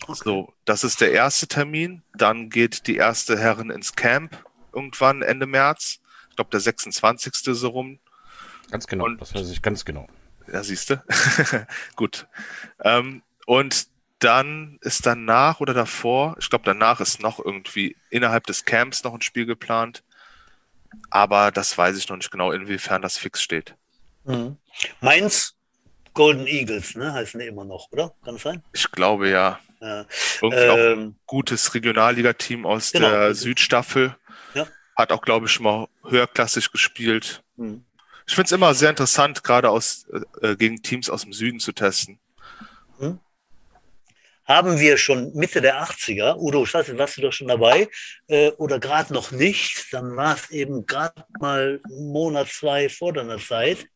Okay. 0.07 0.21
So, 0.25 0.53
das 0.65 0.85
ist 0.85 1.01
der 1.01 1.13
erste 1.13 1.47
Termin. 1.47 2.03
Dann 2.15 2.51
geht 2.51 2.87
die 2.87 2.97
erste 2.97 3.39
Herren 3.39 3.71
ins 3.71 3.95
Camp 3.95 4.45
irgendwann 4.73 5.23
Ende 5.23 5.47
März. 5.47 6.01
Ich 6.31 6.37
glaube, 6.37 6.51
der 6.51 6.61
26. 6.61 7.35
so 7.45 7.69
rum. 7.69 7.99
Ganz 8.71 8.87
genau, 8.87 9.05
und, 9.05 9.21
das 9.21 9.35
weiß 9.35 9.51
ich 9.51 9.63
ganz 9.63 9.85
genau. 9.85 10.07
Ja, 10.53 10.63
siehst 10.63 10.91
du. 10.91 11.03
Gut. 11.97 12.27
Ähm, 12.83 13.23
und 13.47 13.89
dann 14.21 14.79
ist 14.83 15.07
danach 15.07 15.61
oder 15.61 15.75
davor, 15.75 16.37
ich 16.39 16.51
glaube, 16.51 16.65
danach 16.65 17.01
ist 17.01 17.21
noch 17.21 17.45
irgendwie 17.45 17.97
innerhalb 18.11 18.47
des 18.47 18.65
Camps 18.65 19.03
noch 19.03 19.15
ein 19.15 19.23
Spiel 19.23 19.47
geplant. 19.47 20.05
Aber 21.09 21.51
das 21.51 21.77
weiß 21.77 21.97
ich 21.97 22.09
noch 22.09 22.17
nicht 22.17 22.31
genau, 22.31 22.53
inwiefern 22.53 23.03
das 23.03 23.17
fix 23.17 23.43
steht. 23.43 23.75
Mhm. 24.25 24.57
Mainz 25.01 25.55
Golden 26.13 26.47
Eagles, 26.47 26.97
ne, 26.97 27.13
heißen 27.13 27.41
die 27.41 27.47
immer 27.47 27.65
noch, 27.65 27.91
oder? 27.93 28.13
Kann 28.25 28.35
es 28.35 28.43
sein? 28.43 28.63
Ich 28.73 28.91
glaube 28.91 29.31
ja. 29.31 29.61
Ja. 29.81 30.07
Irgendwie 30.43 30.63
ähm, 30.63 30.71
auch 30.71 30.77
ein 30.77 31.17
gutes 31.27 31.75
Regionalliga-Team 31.75 32.67
aus 32.67 32.93
genau. 32.93 33.11
der 33.11 33.35
Südstaffel. 33.35 34.15
Ja. 34.55 34.67
Hat 34.97 35.13
auch, 35.13 35.23
glaube 35.23 35.47
ich, 35.47 35.53
schon 35.53 35.65
mal 35.65 35.89
höherklassig 36.09 36.71
gespielt. 36.71 37.43
Mhm. 37.57 37.85
Ich 38.27 38.35
finde 38.35 38.47
es 38.47 38.53
immer 38.53 38.75
sehr 38.75 38.91
interessant, 38.91 39.43
gerade 39.43 39.71
aus, 39.71 40.07
äh, 40.43 40.55
gegen 40.57 40.83
Teams 40.83 41.11
aus 41.11 41.23
dem 41.23 41.33
Süden 41.33 41.59
zu 41.59 41.73
testen. 41.73 42.21
Mhm. 42.99 43.19
Haben 44.45 44.79
wir 44.81 44.99
schon 44.99 45.33
Mitte 45.35 45.61
der 45.61 45.83
80er, 45.83 46.37
Udo, 46.37 46.65
ich 46.65 46.75
weiß 46.75 46.89
nicht, 46.89 46.99
warst 46.99 47.17
du 47.17 47.23
doch 47.23 47.33
schon 47.33 47.49
dabei 47.49 47.89
äh, 48.27 48.51
oder 48.53 48.81
gerade 48.81 49.15
noch 49.15 49.31
nicht, 49.31 49.87
dann 49.93 50.17
war 50.17 50.35
es 50.35 50.51
eben 50.51 50.87
gerade 50.87 51.25
mal 51.39 51.81
einen 51.85 52.09
Monat, 52.09 52.49
zwei 52.49 52.89
vor 52.89 53.13
deiner 53.13 53.39
Zeit. 53.39 53.87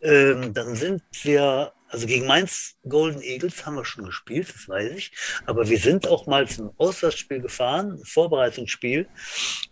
Ähm, 0.00 0.54
dann 0.54 0.76
sind 0.76 1.02
wir 1.22 1.72
also 1.88 2.06
gegen 2.06 2.26
Mainz 2.26 2.76
Golden 2.86 3.22
Eagles 3.22 3.64
haben 3.64 3.76
wir 3.76 3.84
schon 3.84 4.04
gespielt, 4.04 4.48
das 4.54 4.68
weiß 4.68 4.92
ich. 4.92 5.12
Aber 5.46 5.68
wir 5.68 5.78
sind 5.78 6.06
auch 6.06 6.26
mal 6.26 6.46
zum 6.46 6.70
Auswärtsspiel 6.76 7.40
gefahren, 7.40 7.98
Vorbereitungsspiel. 8.04 9.08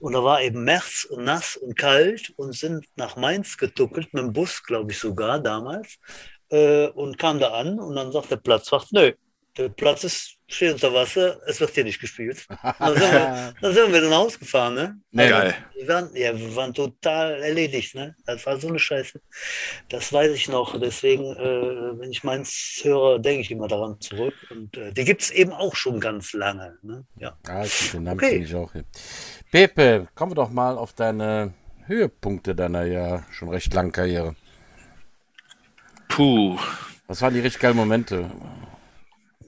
Und 0.00 0.14
da 0.14 0.24
war 0.24 0.40
eben 0.42 0.64
März 0.64 1.06
und 1.10 1.24
nass 1.24 1.56
und 1.56 1.76
kalt 1.76 2.32
und 2.36 2.54
sind 2.54 2.86
nach 2.96 3.16
Mainz 3.16 3.58
getuckelt, 3.58 4.12
mit 4.14 4.22
dem 4.22 4.32
Bus, 4.32 4.62
glaube 4.62 4.92
ich 4.92 4.98
sogar 4.98 5.40
damals. 5.40 5.98
Äh, 6.50 6.88
und 6.88 7.18
kam 7.18 7.38
da 7.38 7.52
an 7.52 7.78
und 7.78 7.96
dann 7.96 8.12
sagt 8.12 8.30
der 8.30 8.36
Platzwacht, 8.36 8.92
nö, 8.92 9.12
der 9.56 9.68
Platz 9.68 10.04
ist 10.04 10.35
steht 10.48 10.74
unter 10.74 10.92
Wasser, 10.94 11.40
es 11.46 11.60
wird 11.60 11.72
hier 11.72 11.84
nicht 11.84 12.00
gespielt. 12.00 12.46
Dann 12.78 12.94
sind 12.96 13.12
wir, 13.12 13.54
dann 13.60 13.74
sind 13.74 13.92
wir 13.92 14.00
nach 14.02 14.16
Hause 14.18 14.38
gefahren, 14.38 14.74
ne? 14.74 15.00
Nee, 15.10 15.32
also, 15.32 15.56
wir 15.74 15.88
waren, 15.88 16.10
ja, 16.14 16.38
wir 16.38 16.56
waren 16.56 16.72
total 16.72 17.42
erledigt, 17.42 17.94
ne? 17.94 18.14
Das 18.26 18.46
war 18.46 18.58
so 18.58 18.68
eine 18.68 18.78
Scheiße. 18.78 19.20
Das 19.88 20.12
weiß 20.12 20.32
ich 20.32 20.48
noch. 20.48 20.78
Deswegen, 20.78 21.24
äh, 21.24 21.98
wenn 21.98 22.10
ich 22.10 22.22
meins 22.22 22.80
höre, 22.82 23.18
denke 23.18 23.40
ich 23.40 23.50
immer 23.50 23.68
daran 23.68 24.00
zurück. 24.00 24.34
Und 24.50 24.76
äh, 24.76 24.92
die 24.92 25.04
gibt 25.04 25.22
es 25.22 25.30
eben 25.30 25.52
auch 25.52 25.74
schon 25.74 26.00
ganz 26.00 26.32
lange. 26.32 26.78
Ne? 26.82 27.04
Ja, 27.16 27.36
ja 27.46 27.64
den 27.92 28.04
Namen 28.04 28.20
okay. 28.20 28.36
ich 28.36 28.54
auch. 28.54 28.72
Hier. 28.72 28.84
Pepe, 29.50 30.08
kommen 30.14 30.32
wir 30.32 30.36
doch 30.36 30.50
mal 30.50 30.78
auf 30.78 30.92
deine 30.92 31.54
Höhepunkte 31.86 32.54
deiner 32.54 32.84
ja 32.84 33.24
schon 33.32 33.48
recht 33.48 33.72
langen 33.74 33.92
Karriere. 33.92 34.36
Puh. 36.08 36.58
Was 37.08 37.22
waren 37.22 37.34
die 37.34 37.40
richtig 37.40 37.62
geilen 37.62 37.76
Momente? 37.76 38.30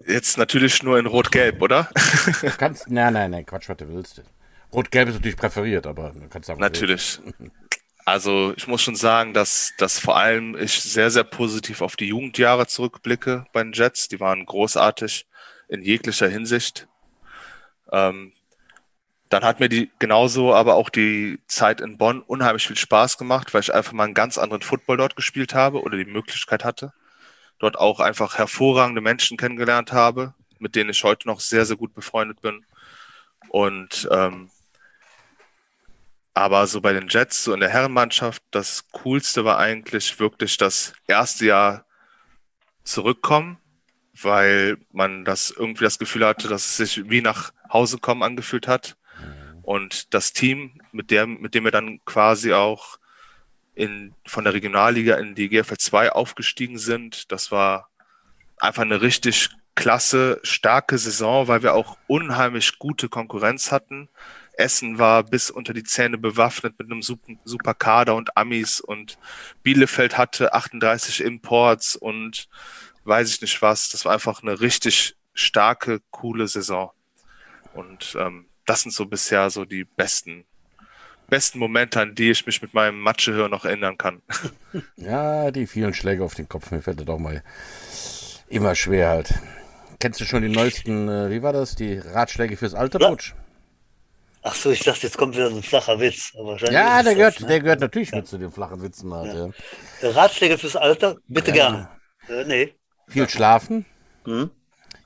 Jetzt 0.09 0.39
natürlich 0.39 0.83
nur 0.83 0.99
in 0.99 1.07
Rot-Gelb, 1.07 1.61
oder? 1.61 1.89
kannst, 2.57 2.91
nein, 2.91 3.13
nein, 3.13 3.31
nein, 3.31 3.45
Quatsch, 3.45 3.69
was 3.69 3.77
du 3.77 3.89
willst. 3.89 4.23
Rot-Gelb 4.73 5.09
ist 5.09 5.17
natürlich 5.17 5.37
präferiert, 5.37 5.87
aber 5.87 6.11
du 6.11 6.29
kannst 6.29 6.47
sagen. 6.47 6.61
Natürlich. 6.61 7.21
Also 8.05 8.55
ich 8.57 8.67
muss 8.67 8.81
schon 8.81 8.97
sagen, 8.97 9.35
dass, 9.35 9.75
dass 9.77 9.99
vor 9.99 10.17
allem 10.17 10.57
ich 10.57 10.81
sehr, 10.81 11.11
sehr 11.11 11.25
positiv 11.25 11.83
auf 11.83 11.95
die 11.95 12.07
Jugendjahre 12.07 12.67
zurückblicke 12.67 13.45
bei 13.53 13.63
den 13.63 13.75
Jets. 13.75 14.09
Die 14.09 14.19
waren 14.19 14.47
großartig 14.47 15.27
in 15.69 15.83
jeglicher 15.83 16.27
Hinsicht. 16.27 16.89
Ähm, 17.93 18.33
dann 19.29 19.45
hat 19.45 19.61
mir 19.61 19.69
die 19.69 19.91
genauso 19.99 20.55
aber 20.55 20.77
auch 20.77 20.89
die 20.89 21.39
Zeit 21.49 21.83
in 21.83 21.99
Bonn 21.99 22.23
unheimlich 22.23 22.67
viel 22.67 22.79
Spaß 22.79 23.19
gemacht, 23.19 23.53
weil 23.53 23.61
ich 23.61 23.75
einfach 23.75 23.93
mal 23.93 24.05
einen 24.05 24.15
ganz 24.15 24.39
anderen 24.39 24.63
Football 24.63 24.97
dort 24.97 25.15
gespielt 25.15 25.53
habe 25.53 25.83
oder 25.83 25.99
die 25.99 26.07
Möglichkeit 26.07 26.65
hatte. 26.65 26.95
Dort 27.59 27.79
auch 27.79 28.01
einfach 28.01 28.39
hervorragende 28.39 29.01
Menschen 29.01 29.37
kennengelernt 29.37 29.93
habe, 29.93 30.35
mit 30.59 30.75
denen 30.75 30.91
ich 30.91 31.05
heute 31.05 31.29
noch 31.29 31.41
sehr, 31.41 31.67
sehr 31.67 31.77
gut 31.77 31.95
befreundet 31.95 32.41
bin. 32.41 32.65
Und 33.49 34.09
ähm, 34.11 34.51
aber 36.35 36.69
so 36.69 36.81
bei 36.81 36.93
den 36.93 37.09
Jets, 37.09 37.43
so 37.43 37.53
in 37.53 37.59
der 37.59 37.69
Herrenmannschaft, 37.69 38.45
das 38.53 38.87
Coolste 38.93 39.45
war 39.45 39.59
eigentlich 39.59 40.21
wirklich 40.21 40.57
das 40.57 40.93
erste 41.09 41.47
Jahr 41.47 41.85
zurückkommen, 42.85 43.59
weil 44.23 44.79
man 44.93 45.25
das 45.25 45.51
irgendwie 45.51 45.83
das 45.83 45.99
Gefühl 45.99 46.25
hatte, 46.25 46.47
dass 46.47 46.65
es 46.65 46.77
sich 46.77 47.11
wie 47.11 47.23
nach 47.23 47.53
Hause 47.73 47.99
kommen 47.99 48.23
angefühlt 48.23 48.69
hat. 48.69 48.97
Und 49.63 50.15
das 50.15 50.33
Team, 50.33 50.81
mit 50.93 51.11
dem, 51.11 51.41
mit 51.41 51.55
dem 51.55 51.65
wir 51.65 51.73
dann 51.73 51.99
quasi 52.05 52.53
auch 52.53 52.98
in, 53.79 54.13
von 54.27 54.45
der 54.45 54.55
Regionalliga 54.55 55.17
in 55.17 55.35
die 55.35 55.49
GFL 55.49 55.79
2 55.79 56.13
aufgestiegen 56.13 56.79
sind, 56.79 57.31
das 57.31 57.53
war 57.53 57.89
einfach 58.59 58.83
eine 58.83 59.01
richtig 59.01 59.51
klasse, 59.77 60.41
starke 60.43 60.99
Saison, 60.99 61.47
weil 61.47 61.63
wir 61.63 61.75
auch 61.75 61.97
unheimlich 62.09 62.79
gute 62.81 63.09
Konkurrenz 63.09 63.71
hatten. 63.71 64.09
Essen 64.57 64.99
war 64.99 65.23
bis 65.23 65.51
unter 65.51 65.73
die 65.73 65.85
Zähne 65.85 66.19
bewaffnet 66.19 66.77
mit 66.81 66.91
einem 66.91 67.03
super, 67.03 67.75
Kader 67.75 68.17
und 68.17 68.37
Amis 68.37 68.81
und 68.81 69.17
Bielefeld 69.63 70.19
hatte 70.19 70.53
38 70.53 71.21
Imports 71.21 71.95
und 71.95 72.49
weiß 73.05 73.31
ich 73.31 73.41
nicht 73.41 73.63
was. 73.63 73.89
Das 73.89 74.05
war 74.05 74.13
einfach 74.13 74.43
eine 74.43 74.61
richtig 74.61 75.15
starke, 75.33 76.01
coole 76.11 76.49
Saison. 76.49 76.91
Und 77.75 78.17
ähm, 78.19 78.47
das 78.67 78.83
sind 78.83 78.91
so 78.93 79.07
bisher 79.07 79.51
so 79.51 79.65
die 79.65 79.85
besten, 79.85 80.45
besten 81.29 81.59
Momente, 81.59 82.01
an 82.01 82.15
die 82.15 82.31
ich 82.31 82.45
mich 82.47 82.61
mit 82.63 82.75
meinem 82.75 83.01
Matschehör 83.01 83.49
noch 83.49 83.65
erinnern 83.65 83.97
kann. 83.99 84.23
Ja, 84.97 85.51
die 85.51 85.67
vielen 85.67 85.95
Schläge 85.95 86.23
auf 86.25 86.35
den 86.35 86.49
Kopf, 86.49 86.71
mir 86.71 86.83
fällt 86.83 87.01
das 87.01 87.09
auch 87.09 87.19
mal 87.19 87.43
immer 88.49 88.75
schwer 88.75 89.09
halt. 89.11 89.35
Kennst 89.99 90.21
du 90.21 90.25
schon 90.25 90.43
die 90.43 90.49
neuesten, 90.51 91.09
äh, 91.09 91.31
wie 91.31 91.43
war 91.43 91.53
das, 91.53 91.75
die 91.75 91.99
Ratschläge 91.99 92.57
fürs 92.57 92.75
alte 92.75 92.99
Ja. 93.01 93.09
Rutsch? 93.09 93.33
Ach 94.43 94.55
so, 94.55 94.71
ich 94.71 94.81
dachte, 94.81 95.03
jetzt 95.03 95.17
kommt 95.17 95.35
wieder 95.35 95.51
so 95.51 95.57
ein 95.57 95.63
flacher 95.63 95.99
Witz. 95.99 96.33
Ja, 96.71 97.03
der 97.03 97.15
gehört, 97.15 97.37
das, 97.37 97.43
ne? 97.43 97.49
der 97.49 97.61
gehört 97.61 97.81
natürlich 97.81 98.13
mit 98.13 98.27
zu 98.29 98.39
den 98.39 98.53
flachen 98.53 98.81
Witzen 98.83 99.13
halt. 99.13 99.53
Ja. 100.03 100.11
Ratschläge 100.11 100.59
fürs 100.59 100.77
Alter? 100.77 101.17
Bitte 101.27 101.51
Ja. 101.51 101.55
gerne. 101.55 101.89
Äh, 102.29 102.45
nee. 102.45 102.75
Viel 103.09 103.29
schlafen, 103.29 103.85
Mhm. 104.27 104.51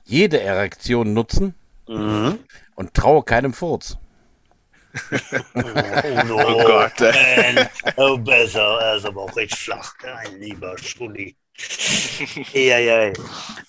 jede 0.03 0.41
Erektion 0.41 1.13
nutzen 1.13 1.55
Mhm. 1.87 2.39
und 2.75 2.93
traue 2.93 3.23
keinem 3.23 3.53
Furz. 3.53 3.97
Oh, 5.55 6.23
no. 6.23 6.37
Oh 6.37 6.63
Gott. 6.65 6.99
Man. 6.99 7.69
Oh, 7.97 8.17
besser. 8.17 8.79
Er 8.81 8.95
ist 8.97 9.05
aber 9.05 9.21
auch 9.23 9.35
recht 9.35 9.55
flach. 9.55 9.93
Ein 10.03 10.39
lieber 10.39 10.77
Schulli. 10.77 11.35
ja, 12.53 12.77
ja. 12.79 13.13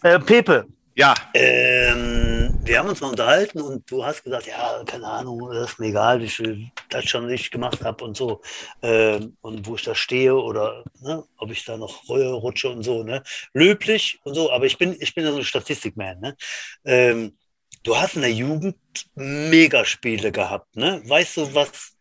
Äh, 0.02 0.18
Pepe, 0.20 0.66
Ja, 0.96 1.14
ähm, 1.34 2.54
wir 2.62 2.78
haben 2.78 2.88
uns 2.88 3.00
mal 3.00 3.10
unterhalten 3.10 3.60
und 3.60 3.90
du 3.90 4.04
hast 4.04 4.22
gesagt, 4.22 4.46
ja, 4.46 4.82
keine 4.86 5.06
Ahnung, 5.08 5.50
das 5.52 5.72
ist 5.72 5.78
mir 5.80 5.88
egal, 5.88 6.20
wie 6.20 6.28
viel 6.28 6.70
das 6.88 7.04
schon 7.06 7.26
nicht 7.26 7.50
gemacht 7.50 7.82
habe 7.84 8.04
und 8.04 8.16
so. 8.16 8.42
Ähm, 8.82 9.36
und 9.42 9.66
wo 9.66 9.74
ich 9.74 9.82
da 9.82 9.94
stehe 9.94 10.34
oder 10.36 10.84
ne, 11.00 11.24
ob 11.38 11.50
ich 11.50 11.64
da 11.64 11.76
noch 11.76 12.08
Reue 12.08 12.32
rutsche 12.32 12.68
und 12.70 12.82
so, 12.84 13.02
ne? 13.02 13.22
Löblich 13.52 14.20
und 14.24 14.34
so, 14.34 14.52
aber 14.52 14.66
ich 14.66 14.78
bin, 14.78 14.96
ich 15.00 15.14
bin 15.14 15.24
ja 15.24 15.32
so 15.32 15.38
ein 15.38 15.44
Statistikman, 15.44 16.20
ne? 16.20 16.36
Ähm, 16.84 17.36
du 17.84 17.96
hast 17.96 18.16
in 18.16 18.22
der 18.22 18.32
Jugend 18.32 18.76
Megaspiele 19.14 20.32
gehabt, 20.32 20.74
ne? 20.76 21.02
Weißt 21.04 21.36
du, 21.36 21.54
was, 21.54 21.96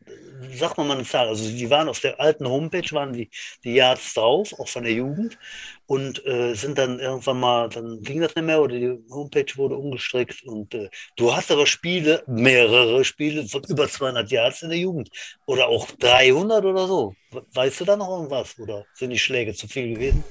sag 0.56 0.78
mal 0.78 0.89
eine 0.89 1.04
Zahl, 1.04 1.28
also 1.28 1.48
die 1.48 1.69
waren 1.69 1.89
auf 1.89 2.00
der 2.00 2.19
alten 2.19 2.48
Homepage, 2.48 2.89
waren 2.91 3.13
die, 3.13 3.30
die 3.63 3.76
Yards 3.76 4.13
drauf, 4.13 4.54
auch 4.58 4.67
von 4.67 4.84
der 4.84 4.93
Jugend 4.93 5.38
und 5.86 6.26
äh, 6.26 6.54
sind 6.56 6.78
dann 6.78 7.00
irgendwann 7.00 7.39
mal, 7.39 7.69
dann 7.69 8.02
ging 8.02 8.22
das 8.22 8.36
nicht 8.36 8.46
mehr 8.46 8.62
oder 8.62 8.76
die 8.76 8.98
Homepage 9.12 9.46
wurde 9.56 9.76
umgestrickt 9.76 10.43
und 10.43 10.74
äh, 10.74 10.89
du 11.17 11.36
hast 11.36 11.52
aber 11.52 11.67
Spiele, 11.67 12.24
mehrere 12.28 13.04
Spiele 13.04 13.48
von 13.48 13.63
über 13.65 13.88
200 13.88 14.32
Yards 14.32 14.62
in 14.63 14.69
der 14.69 14.80
Jugend 14.80 15.10
oder 15.46 15.67
auch 15.67 15.91
300 15.91 16.63
oder 16.63 16.88
so. 16.88 17.13
Weißt 17.54 17.82
du 17.82 17.86
da 17.86 17.98
noch 17.98 18.10
irgendwas 18.10 18.58
oder 18.58 18.86
sind 18.93 19.10
die 19.10 19.19
Schläge 19.19 19.54
zu 19.54 19.67
viel 19.67 19.93
gewesen? 19.93 20.24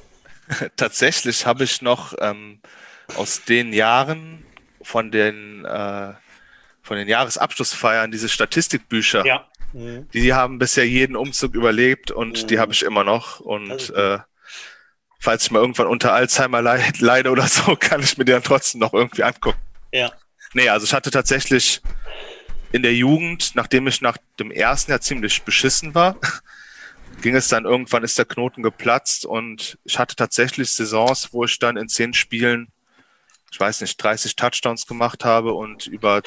tatsächlich 0.77 1.47
habe 1.47 1.65
ich 1.65 1.83
noch 1.83 2.15
ähm, 2.21 2.61
aus 3.17 3.45
den 3.45 3.73
Jahren 3.73 4.47
von 4.83 5.11
den, 5.11 5.65
äh, 5.65 6.13
von 6.83 6.97
den 6.97 7.09
Jahresabschlussfeiern 7.09 8.11
diese 8.11 8.29
Statistikbücher. 8.29 9.25
Ja. 9.25 9.47
Mhm. 9.73 10.09
Die 10.13 10.35
haben 10.35 10.59
bisher 10.59 10.87
jeden 10.87 11.17
Umzug 11.17 11.55
überlebt 11.55 12.11
und 12.11 12.43
Mhm. 12.43 12.47
die 12.49 12.59
habe 12.59 12.73
ich 12.73 12.83
immer 12.83 13.05
noch. 13.05 13.41
Und 13.41 13.91
äh, 13.91 14.19
falls 15.19 15.45
ich 15.45 15.51
mal 15.51 15.61
irgendwann 15.61 15.87
unter 15.87 16.13
Alzheimer 16.13 16.61
leid, 16.63 17.01
leide 17.01 17.31
oder 17.31 17.47
so, 17.47 17.77
kann 17.81 18.03
ich 18.03 18.19
mir 18.19 18.25
die 18.25 18.33
dann 18.33 18.43
trotzdem 18.43 18.81
noch 18.81 18.93
irgendwie 18.93 19.23
angucken. 19.23 19.59
Ja. 19.93 20.13
Nee, 20.55 20.69
also 20.69 20.85
ich 20.85 20.93
hatte 20.93 21.11
tatsächlich 21.11 21.81
in 22.73 22.83
der 22.83 22.95
Jugend, 22.95 23.53
nachdem 23.55 23.87
ich 23.87 24.01
nach 24.01 24.17
dem 24.39 24.51
ersten 24.51 24.91
Jahr 24.91 25.01
ziemlich 25.01 25.43
beschissen 25.43 25.95
war, 25.95 26.17
ging 27.23 27.37
es 27.37 27.49
dann 27.49 27.65
irgendwann, 27.65 28.03
ist 28.03 28.19
der 28.19 28.25
Knoten 28.25 28.63
geplatzt 28.63 29.25
und 29.25 29.79
ich 29.85 29.99
hatte 29.99 30.17
tatsächlich 30.17 30.71
Saisons, 30.71 31.33
wo 31.33 31.45
ich 31.45 31.59
dann 31.59 31.77
in 31.77 31.89
zehn 31.89 32.13
Spielen, 32.15 32.69
ich 33.53 33.61
weiß 33.61 33.83
nicht, 33.83 34.03
30 34.03 34.35
Touchdowns 34.35 34.87
gemacht 34.87 35.27
habe 35.27 35.53
und 35.53 35.87
über 35.87 36.23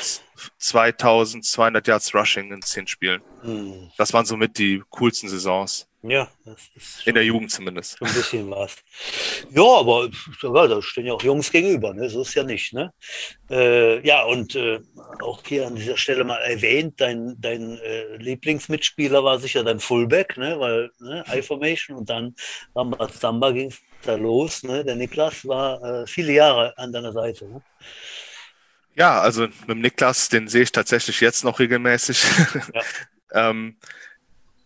2200 0.60 1.88
Yards 1.88 2.14
Rushing 2.14 2.52
in 2.54 2.62
zehn 2.62 2.86
Spielen. 2.86 3.22
Mhm. 3.44 3.92
Das 3.98 4.14
waren 4.14 4.26
somit 4.26 4.60
die 4.60 4.84
coolsten 4.92 5.28
Saisons. 5.28 5.88
Ja, 6.08 6.28
das 6.46 6.70
ist 6.76 7.08
In 7.08 7.16
der 7.16 7.26
Jugend 7.26 7.50
zumindest. 7.50 8.00
Ein 8.00 8.14
bisschen 8.14 8.52
was. 8.52 8.76
Ja, 9.50 9.80
aber 9.80 10.08
egal, 10.44 10.68
da 10.68 10.80
stehen 10.84 11.08
ja 11.08 11.14
auch 11.14 11.24
Jungs 11.24 11.52
gegenüber, 11.52 11.96
ne? 11.96 12.08
So 12.12 12.22
ist 12.22 12.36
ja 12.36 12.44
nicht, 12.44 12.74
ne? 12.74 12.94
Äh, 13.50 14.06
ja, 14.06 14.24
und 14.24 14.54
äh, 14.54 14.82
auch 15.22 15.42
hier 15.44 15.66
an 15.66 15.76
dieser 15.76 15.98
Stelle 15.98 16.24
mal 16.24 16.38
erwähnt, 16.38 17.02
dein, 17.02 17.36
dein 17.40 17.80
äh, 17.80 18.18
Lieblingsmitspieler 18.18 19.24
war 19.24 19.40
sicher 19.40 19.64
dein 19.64 19.80
Fullback, 19.80 20.38
ne? 20.38 20.60
Weil, 20.60 20.92
ne, 21.00 21.24
I-Formation 21.28 21.98
und 21.98 22.08
dann 22.08 22.36
Rambazamba 22.76 23.50
ging 23.50 23.70
es 23.70 23.82
da 24.08 24.16
los, 24.16 24.64
ne? 24.64 24.84
Der 24.84 24.96
Niklas 24.96 25.46
war 25.48 25.84
äh, 25.84 26.08
viele 26.08 26.34
Jahre 26.34 26.78
an 26.78 26.92
deiner 26.92 27.12
Seite, 27.12 27.46
ne? 27.46 27.62
Ja, 28.96 29.20
also 29.20 29.42
mit 29.42 29.70
dem 29.70 29.82
Niklas, 29.82 30.30
den 30.30 30.48
sehe 30.48 30.64
ich 30.64 30.72
tatsächlich 30.72 31.20
jetzt 31.20 31.44
noch 31.44 31.60
regelmäßig. 31.60 32.24
Ja. 32.74 32.82
ähm, 33.50 33.76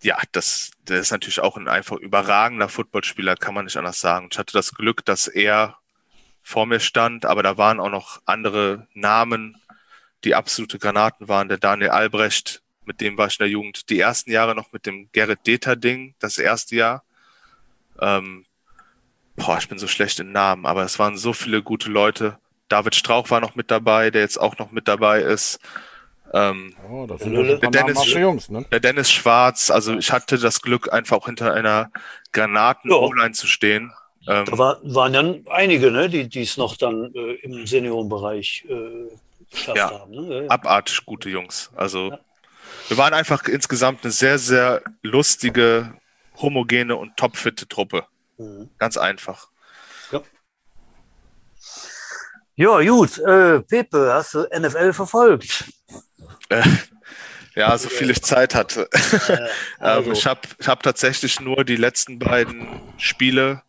ja, 0.01 0.17
das, 0.31 0.71
der 0.87 0.99
ist 0.99 1.11
natürlich 1.11 1.39
auch 1.39 1.57
ein 1.57 1.67
einfach 1.67 1.97
überragender 1.97 2.69
Footballspieler, 2.69 3.35
kann 3.35 3.53
man 3.53 3.65
nicht 3.65 3.77
anders 3.77 3.99
sagen. 3.99 4.29
Ich 4.31 4.37
hatte 4.37 4.53
das 4.53 4.73
Glück, 4.73 5.03
dass 5.03 5.27
er 5.27 5.77
vor 6.43 6.65
mir 6.65 6.79
stand, 6.79 7.25
aber 7.25 7.43
da 7.43 7.57
waren 7.57 7.79
auch 7.79 7.89
noch 7.89 8.21
andere 8.25 8.87
Namen, 8.93 9.57
die 10.23 10.35
absolute 10.35 10.79
Granaten 10.79 11.27
waren. 11.27 11.49
Der 11.49 11.57
Daniel 11.57 11.89
Albrecht, 11.89 12.61
mit 12.85 13.01
dem 13.01 13.17
war 13.17 13.27
ich 13.27 13.39
in 13.39 13.43
der 13.43 13.49
Jugend 13.49 13.89
die 13.89 13.99
ersten 13.99 14.31
Jahre 14.31 14.55
noch 14.55 14.71
mit 14.71 14.85
dem 14.85 15.09
Gerrit 15.11 15.45
Deter-Ding, 15.45 16.15
das 16.19 16.37
erste 16.37 16.75
Jahr. 16.75 17.03
Ähm, 17.99 18.45
boah, 19.39 19.57
ich 19.57 19.67
bin 19.69 19.79
so 19.79 19.87
schlecht 19.87 20.19
in 20.19 20.31
Namen, 20.31 20.65
aber 20.65 20.83
es 20.83 20.99
waren 20.99 21.17
so 21.17 21.33
viele 21.33 21.61
gute 21.63 21.89
Leute. 21.89 22.37
David 22.67 22.95
Strauch 22.95 23.29
war 23.31 23.39
noch 23.41 23.55
mit 23.55 23.71
dabei, 23.71 24.11
der 24.11 24.21
jetzt 24.21 24.39
auch 24.39 24.57
noch 24.59 24.71
mit 24.71 24.87
dabei 24.87 25.21
ist. 25.21 25.59
Ähm, 26.31 26.75
Oh, 26.87 27.07
das 27.07 27.21
sind 27.21 27.33
doch 27.33 27.41
ein 27.43 27.59
paar 27.59 27.71
Dennis- 27.71 28.13
Jungs, 28.13 28.49
ne? 28.49 28.63
der 28.71 28.79
Dennis 28.79 29.11
Schwarz, 29.11 29.71
also 29.71 29.97
ich 29.97 30.11
hatte 30.11 30.37
das 30.37 30.61
Glück, 30.61 30.93
einfach 30.93 31.17
auch 31.17 31.25
hinter 31.25 31.53
einer 31.55 31.89
granaten 32.31 32.91
Ja. 32.91 32.97
O-Line 32.97 33.31
zu 33.31 33.47
stehen. 33.47 33.91
Ähm, 34.27 34.45
Da 34.45 34.57
war, 34.57 34.77
waren 34.83 35.13
dann 35.13 35.43
einige, 35.49 35.89
ne? 35.89 36.07
Die 36.09 36.29
die 36.29 36.43
es 36.43 36.57
noch 36.57 36.77
dann 36.77 37.11
äh, 37.15 37.33
im 37.41 37.65
Seniorenbereich 37.65 38.65
äh, 38.69 39.09
geschafft 39.49 39.77
Ja. 39.77 39.89
haben. 39.91 40.11
Ne? 40.11 40.45
abartig 40.49 41.03
gute 41.05 41.29
Jungs. 41.29 41.71
Also 41.75 42.11
Ja. 42.11 42.19
wir 42.89 42.97
waren 42.97 43.13
einfach 43.15 43.45
insgesamt 43.47 44.03
eine 44.03 44.11
sehr, 44.11 44.37
sehr 44.37 44.83
lustige, 45.01 45.93
homogene 46.39 46.95
und 46.95 47.17
topfitte 47.17 47.67
Truppe. 47.67 48.05
Mhm. 48.39 48.69
Ganz 48.79 48.97
einfach. 48.97 49.49
Ja, 52.59 52.81
gut. 52.81 53.17
Äh, 53.19 53.61
Pepe, 53.61 54.11
hast 54.11 54.33
du 54.33 54.45
NFL 54.53 54.91
verfolgt? 54.91 55.63
Äh, 56.49 56.61
ja, 57.55 57.77
so 57.77 57.87
viel 57.87 58.09
ich 58.09 58.21
Zeit 58.21 58.53
hatte. 58.53 58.89
Äh, 59.29 59.47
also, 59.79 60.11
ich 60.11 60.25
habe 60.25 60.41
ich 60.59 60.67
hab 60.67 60.83
tatsächlich 60.83 61.39
nur 61.39 61.63
die 61.63 61.77
letzten 61.77 62.19
beiden 62.19 62.81
Spiele 62.97 63.63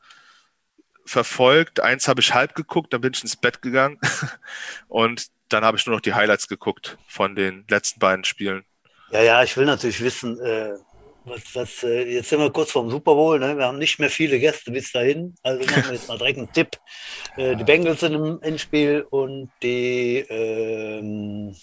verfolgt. 1.07 1.79
Eins 1.79 2.09
habe 2.09 2.21
ich 2.21 2.35
halb 2.35 2.57
geguckt, 2.57 2.93
dann 2.93 3.01
bin 3.01 3.13
ich 3.15 3.23
ins 3.23 3.37
Bett 3.37 3.63
gegangen. 3.63 4.01
Und 4.89 5.29
dann 5.51 5.65
habe 5.65 5.77
ich 5.77 5.87
nur 5.87 5.95
noch 5.95 6.03
die 6.03 6.15
Highlights 6.15 6.49
geguckt 6.49 6.99
von 7.07 7.37
den 7.37 7.65
letzten 7.69 8.01
beiden 8.01 8.25
Spielen. 8.25 8.65
ja, 9.13 9.23
ja, 9.23 9.43
ich 9.45 9.57
will 9.57 9.67
natürlich 9.67 10.03
wissen, 10.03 10.41
äh, 10.41 10.75
was, 11.31 11.55
was, 11.55 11.83
äh, 11.85 12.05
jetzt 12.15 12.29
sind 12.29 12.41
wir 12.41 12.51
kurz 12.51 12.73
vorm 12.73 12.91
Super 12.91 13.15
Bowl, 13.15 13.39
ne? 13.39 13.57
Wir 13.57 13.67
haben 13.67 13.79
nicht 13.79 13.99
mehr 13.99 14.11
viele 14.11 14.39
Gäste 14.39 14.71
bis 14.71 14.93
dahin. 14.93 15.35
Also 15.43 15.65
machen 15.65 15.85
wir 15.85 15.93
jetzt 15.95 16.09
mal 16.09 16.19
direkt 16.19 16.39
einen 16.39 16.53
Tipp. 16.53 16.79
Äh, 17.37 17.57
die 17.57 17.65
Bengals 17.65 18.01
sind 18.01 18.15
im 18.15 18.43
Endspiel 18.43 19.07
und 19.11 19.51
die 19.63 20.19
ähm, 20.29 21.55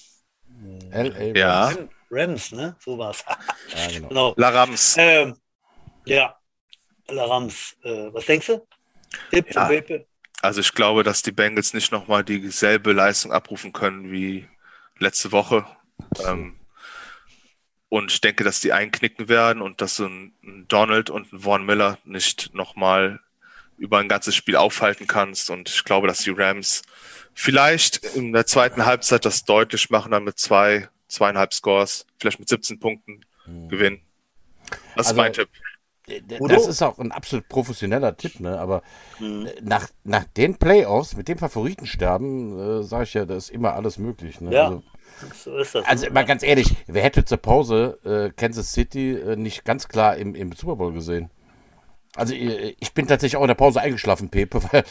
LA 0.91 1.38
Ja. 1.38 1.65
Rams. 1.68 1.89
Rams, 2.09 2.51
ne? 2.53 2.76
So 2.80 2.97
war's. 2.97 3.24
Ja, 3.28 3.88
genau. 3.93 4.07
genau. 4.07 4.34
La 4.38 4.49
Rams. 4.49 4.95
Ähm, 4.97 5.36
ja, 6.05 6.36
La 7.09 7.26
Rams. 7.26 7.76
Äh, 7.84 8.13
was 8.13 8.26
denkst 8.26 8.47
du? 8.47 8.68
Tipp 9.32 9.53
Ja. 9.53 9.70
Also 10.41 10.61
ich 10.61 10.74
glaube, 10.74 11.03
dass 11.03 11.22
die 11.22 11.32
Bengals 11.32 11.74
nicht 11.74 11.91
nochmal 11.91 12.24
dieselbe 12.24 12.93
Leistung 12.93 13.32
abrufen 13.32 13.74
können 13.74 14.11
wie 14.11 14.47
letzte 14.99 15.32
Woche. 15.32 15.65
Ähm, 16.26 16.57
und 17.89 18.11
ich 18.11 18.21
denke, 18.21 18.43
dass 18.43 18.59
die 18.59 18.73
einknicken 18.73 19.29
werden 19.29 19.61
und 19.61 19.81
dass 19.81 19.95
so 19.95 20.05
ein 20.05 20.33
Donald 20.67 21.09
und 21.09 21.31
ein 21.31 21.39
Vaughn 21.39 21.65
Miller 21.65 21.97
nicht 22.03 22.53
nochmal 22.53 23.19
über 23.77 23.99
ein 23.99 24.09
ganzes 24.09 24.35
Spiel 24.35 24.55
aufhalten 24.55 25.07
kannst. 25.07 25.49
Und 25.49 25.69
ich 25.69 25.83
glaube, 25.83 26.07
dass 26.07 26.19
die 26.19 26.31
Rams 26.31 26.81
vielleicht 27.33 27.97
in 28.15 28.33
der 28.33 28.45
zweiten 28.45 28.85
Halbzeit 28.85 29.23
das 29.23 29.45
deutlich 29.45 29.89
machen, 29.89 30.11
dann 30.11 30.23
mit 30.23 30.38
zwei, 30.38 30.89
zweieinhalb 31.07 31.53
Scores, 31.53 32.05
vielleicht 32.19 32.39
mit 32.39 32.49
17 32.49 32.79
Punkten 32.79 33.21
mhm. 33.45 33.69
gewinnen. 33.69 34.01
Das 34.95 35.07
also, 35.07 35.11
ist 35.11 35.17
mein 35.17 35.33
Tipp. 35.33 35.49
Das 36.47 36.68
ist 36.68 36.82
auch 36.82 36.99
ein 36.99 37.12
absolut 37.12 37.49
professioneller 37.49 38.16
Tipp, 38.16 38.39
ne? 38.39 38.58
Aber 38.58 38.82
mhm. 39.20 39.49
nach, 39.62 39.89
nach 40.05 40.24
den 40.24 40.55
Playoffs 40.55 41.18
mit 41.18 41.28
dem 41.28 41.38
Favoritensterben, 41.38 42.80
äh, 42.80 42.84
sage 42.84 43.03
ich 43.03 43.14
ja, 43.14 43.26
da 43.26 43.36
ist 43.36 43.49
immer 43.49 43.74
alles 43.74 43.97
möglich. 43.97 44.39
Ne? 44.39 44.53
Ja. 44.53 44.66
Also, 44.68 44.84
so 45.36 45.58
ist 45.58 45.76
das. 45.76 45.86
Also 45.86 46.10
mal 46.12 46.26
ganz 46.26 46.43
ehrlich, 46.43 46.76
wer 46.88 47.03
hätte 47.03 47.26
zur 47.26 47.39
Pause 47.39 47.99
äh, 48.05 48.32
Kansas 48.34 48.72
City 48.72 49.16
äh, 49.16 49.36
nicht 49.36 49.66
ganz 49.66 49.89
klar 49.89 50.16
im, 50.16 50.34
im 50.34 50.53
Super 50.53 50.78
Bowl 50.78 50.93
gesehen? 50.93 51.30
Also 52.16 52.34
äh, 52.34 52.76
ich 52.80 52.93
bin 52.93 53.08
tatsächlich 53.08 53.36
auch 53.36 53.43
in 53.43 53.49
der 53.49 53.55
Pause 53.55 53.82
eingeschlafen, 53.82 54.30
Pepe, 54.30 54.64
weil 54.72 54.86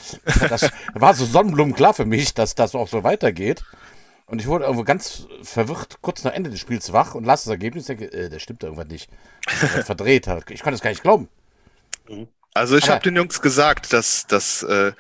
das 0.49 0.71
war 0.95 1.15
so 1.15 1.25
sonnenblumenklar 1.25 1.95
für 1.95 2.05
mich, 2.07 2.35
dass 2.35 2.55
das 2.55 2.75
auch 2.75 2.89
so 2.89 3.05
weitergeht. 3.05 3.65
Und 4.27 4.41
ich 4.41 4.49
wurde 4.49 4.65
irgendwo 4.65 4.83
ganz 4.83 5.27
verwirrt 5.43 5.99
kurz 6.03 6.25
nach 6.25 6.33
Ende 6.33 6.51
des 6.51 6.59
Spiels 6.59 6.93
wach 6.93 7.15
und 7.15 7.25
las 7.25 7.45
das 7.45 7.51
Ergebnis 7.53 7.87
denke, 7.87 8.13
äh, 8.13 8.29
das 8.29 8.43
stimmt 8.43 8.63
irgendwas 8.63 8.89
nicht. 8.89 9.09
verdreht 9.85 10.27
hat. 10.27 10.45
Ich 10.51 10.63
konnte 10.63 10.75
es 10.75 10.83
gar 10.83 10.91
nicht 10.91 11.03
glauben. 11.03 11.29
Also 12.55 12.77
ich 12.77 12.89
habe 12.89 13.03
den 13.03 13.17
Jungs 13.17 13.41
gesagt, 13.41 13.93
dass, 13.93 14.27
dass 14.27 14.63
äh, 14.63 14.93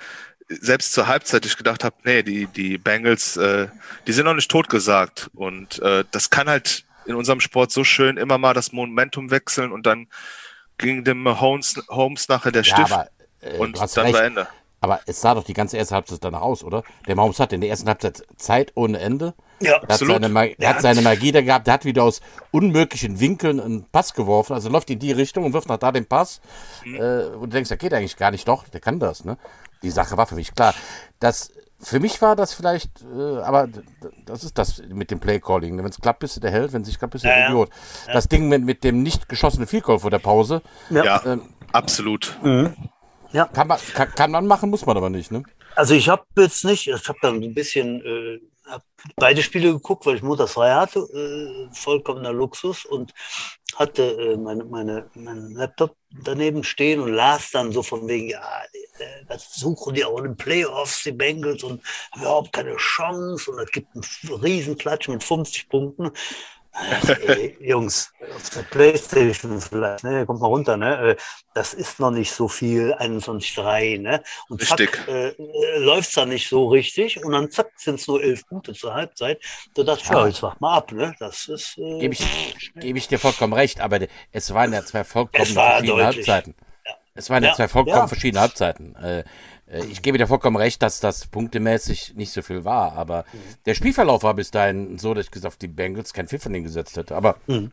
selbst 0.48 0.92
zur 0.92 1.08
Halbzeit 1.08 1.44
ich 1.46 1.56
gedacht 1.56 1.82
habe, 1.82 1.96
nee, 2.04 2.22
die, 2.22 2.46
die 2.46 2.78
Bengals, 2.78 3.36
äh, 3.36 3.68
die 4.06 4.12
sind 4.12 4.26
noch 4.26 4.34
nicht 4.34 4.50
totgesagt. 4.50 5.30
Und 5.34 5.80
äh, 5.80 6.04
das 6.10 6.30
kann 6.30 6.48
halt 6.48 6.84
in 7.06 7.14
unserem 7.14 7.40
Sport 7.40 7.72
so 7.72 7.84
schön 7.84 8.16
immer 8.16 8.38
mal 8.38 8.54
das 8.54 8.72
Momentum 8.72 9.30
wechseln 9.30 9.72
und 9.72 9.86
dann 9.86 10.08
ging 10.78 11.04
dem 11.04 11.40
Holmes, 11.40 11.82
Holmes 11.88 12.28
nachher 12.28 12.52
der 12.52 12.64
Stift 12.64 12.90
ja, 12.90 12.94
aber, 12.94 13.08
äh, 13.40 13.58
und 13.58 13.76
dann 13.76 14.04
recht. 14.04 14.14
war 14.14 14.24
Ende. 14.24 14.48
Aber 14.80 15.00
es 15.06 15.20
sah 15.20 15.34
doch 15.34 15.44
die 15.44 15.54
ganze 15.54 15.76
erste 15.76 15.94
Halbzeit 15.94 16.22
danach 16.22 16.42
aus, 16.42 16.62
oder? 16.62 16.82
Der 17.06 17.16
Mahomes 17.16 17.40
hat 17.40 17.52
in 17.52 17.60
der 17.60 17.70
ersten 17.70 17.88
Halbzeit 17.88 18.22
Zeit 18.36 18.72
ohne 18.74 18.98
Ende. 18.98 19.34
Ja, 19.60 19.78
der 19.78 19.90
absolut. 19.90 20.16
Hat 20.16 20.22
seine, 20.22 20.54
der 20.56 20.68
hat 20.68 20.82
seine 20.82 21.02
Magie 21.02 21.32
da 21.32 21.40
gehabt. 21.40 21.66
Der 21.66 21.74
hat 21.74 21.84
wieder 21.84 22.04
aus 22.04 22.20
unmöglichen 22.50 23.18
Winkeln 23.18 23.58
einen 23.58 23.84
Pass 23.90 24.12
geworfen. 24.12 24.52
Also 24.52 24.68
läuft 24.68 24.90
in 24.90 24.98
die 24.98 25.12
Richtung 25.12 25.44
und 25.44 25.54
wirft 25.54 25.68
nach 25.68 25.78
da 25.78 25.92
den 25.92 26.06
Pass. 26.06 26.40
Mhm. 26.84 26.94
Äh, 26.96 27.24
und 27.36 27.40
du 27.40 27.46
denkst, 27.48 27.68
der 27.68 27.78
geht 27.78 27.94
eigentlich 27.94 28.16
gar 28.16 28.30
nicht. 28.30 28.46
Doch, 28.46 28.68
der 28.68 28.80
kann 28.80 29.00
das. 29.00 29.24
Ne? 29.24 29.38
Die 29.82 29.90
Sache 29.90 30.16
war 30.16 30.26
für 30.26 30.34
mich 30.34 30.54
klar. 30.54 30.74
Das, 31.20 31.52
für 31.80 32.00
mich 32.00 32.20
war 32.20 32.36
das 32.36 32.52
vielleicht, 32.52 32.90
äh, 33.02 33.38
aber 33.38 33.68
das 34.26 34.44
ist 34.44 34.58
das 34.58 34.82
mit 34.88 35.10
dem 35.10 35.20
Playcalling. 35.20 35.78
Wenn 35.78 35.86
es 35.86 36.00
klappt, 36.00 36.20
bist 36.20 36.36
du 36.36 36.40
der 36.40 36.50
Held. 36.50 36.74
Wenn 36.74 36.82
es 36.82 36.88
nicht 36.88 36.98
klappt, 36.98 37.12
bist 37.12 37.24
du 37.24 37.28
der 37.28 37.38
ja, 37.38 37.46
Idiot. 37.46 37.70
Ja. 38.06 38.12
Das 38.12 38.28
Ding 38.28 38.48
mit, 38.48 38.62
mit 38.62 38.84
dem 38.84 39.02
nicht 39.02 39.28
geschossenen 39.28 39.66
Vielkopf 39.66 40.02
vor 40.02 40.10
der 40.10 40.18
Pause. 40.18 40.60
Ja, 40.90 41.22
ähm, 41.24 41.42
absolut. 41.72 42.38
Mhm. 42.42 42.74
Ja. 43.32 43.46
Kann, 43.46 43.68
man, 43.68 43.78
kann, 43.94 44.10
kann, 44.10 44.30
man 44.30 44.46
machen, 44.46 44.70
muss 44.70 44.86
man 44.86 44.96
aber 44.96 45.10
nicht, 45.10 45.30
ne? 45.30 45.42
Also 45.74 45.94
ich 45.94 46.08
habe 46.08 46.24
jetzt 46.38 46.64
nicht, 46.64 46.86
ich 46.86 47.08
habe 47.08 47.18
dann 47.20 47.42
ein 47.42 47.54
bisschen 47.54 48.00
äh, 48.04 48.40
beide 49.16 49.42
Spiele 49.42 49.72
geguckt, 49.72 50.06
weil 50.06 50.16
ich 50.16 50.22
montagsfrei 50.22 50.72
hatte, 50.72 51.00
äh, 51.00 51.74
vollkommener 51.74 52.32
Luxus 52.32 52.84
und 52.84 53.12
hatte 53.76 54.02
äh, 54.02 54.36
meine, 54.36 54.64
meine, 54.64 55.10
meinen 55.14 55.54
Laptop 55.54 55.96
daneben 56.10 56.64
stehen 56.64 57.00
und 57.00 57.12
las 57.12 57.50
dann 57.50 57.72
so 57.72 57.82
von 57.82 58.08
wegen, 58.08 58.30
ja, 58.30 58.40
äh, 58.98 59.24
das 59.28 59.54
suchen 59.54 59.94
die 59.94 60.04
auch 60.04 60.18
in 60.18 60.24
den 60.24 60.36
Playoffs, 60.36 61.02
die 61.02 61.12
Bengals 61.12 61.62
und 61.62 61.82
haben 62.12 62.22
überhaupt 62.22 62.52
keine 62.52 62.76
Chance 62.76 63.50
und 63.50 63.58
es 63.58 63.70
gibt 63.70 63.88
einen 63.94 64.40
Riesenklatsch 64.42 65.08
mit 65.08 65.22
50 65.22 65.68
Punkten. 65.68 66.10
Jungs, 67.60 68.12
auf 68.34 68.50
der 68.50 68.62
Playstation 68.62 69.60
vielleicht, 69.60 70.04
ne, 70.04 70.26
kommt 70.26 70.40
mal 70.40 70.48
runter, 70.48 70.76
ne? 70.76 71.10
Äh, 71.10 71.16
das 71.54 71.74
ist 71.74 72.00
noch 72.00 72.10
nicht 72.10 72.32
so 72.32 72.48
viel, 72.48 72.94
21,3, 72.94 74.00
ne? 74.00 74.22
Und 74.48 74.62
zack, 74.62 75.06
äh, 75.08 75.28
äh 75.28 75.78
läuft 75.78 76.08
es 76.08 76.14
dann 76.14 76.28
nicht 76.28 76.48
so 76.48 76.68
richtig 76.68 77.24
und 77.24 77.32
dann 77.32 77.50
zack, 77.50 77.70
sind 77.76 78.00
es 78.00 78.06
nur 78.06 78.22
elf 78.22 78.46
Punkte 78.46 78.74
zur 78.74 78.94
Halbzeit. 78.94 79.40
Da 79.74 79.82
dachte 79.82 80.02
ich, 80.04 80.10
ja, 80.10 80.26
jetzt 80.26 80.42
mach 80.42 80.60
mal 80.60 80.76
ab, 80.76 80.92
ne? 80.92 81.14
Das 81.18 81.48
ist. 81.48 81.78
Äh, 81.78 81.98
Gebe 82.00 82.14
ich, 82.14 82.72
geb 82.74 82.96
ich 82.96 83.08
dir 83.08 83.18
vollkommen 83.18 83.52
recht, 83.52 83.80
aber 83.80 84.00
es 84.32 84.52
waren 84.52 84.72
ja 84.72 84.84
zwei 84.84 85.04
vollkommen 85.04 85.46
verschiedene 85.46 85.86
deutlich. 85.86 86.04
Halbzeiten. 86.04 86.54
Ja. 86.84 86.92
Es 87.14 87.30
waren 87.30 87.42
ja, 87.42 87.50
ja 87.50 87.54
zwei 87.56 87.68
vollkommen 87.68 87.96
ja. 87.96 88.08
verschiedene 88.08 88.40
Halbzeiten. 88.40 88.96
Äh, 88.96 89.24
ich 89.68 90.00
gebe 90.02 90.16
dir 90.16 90.28
vollkommen 90.28 90.56
recht, 90.56 90.80
dass 90.82 91.00
das 91.00 91.26
punktemäßig 91.26 92.14
nicht 92.14 92.30
so 92.30 92.42
viel 92.42 92.64
war, 92.64 92.92
aber 92.92 93.24
mhm. 93.32 93.38
der 93.66 93.74
Spielverlauf 93.74 94.22
war 94.22 94.34
bis 94.34 94.50
dahin 94.50 94.98
so, 94.98 95.12
dass 95.12 95.26
ich 95.26 95.30
gesagt 95.32 95.60
die 95.62 95.68
Bengals 95.68 96.12
kein 96.12 96.28
Pfiff 96.28 96.44
von 96.44 96.52
denen 96.52 96.64
gesetzt 96.64 96.96
hätte. 96.96 97.16
Aber, 97.16 97.36
mhm. 97.46 97.72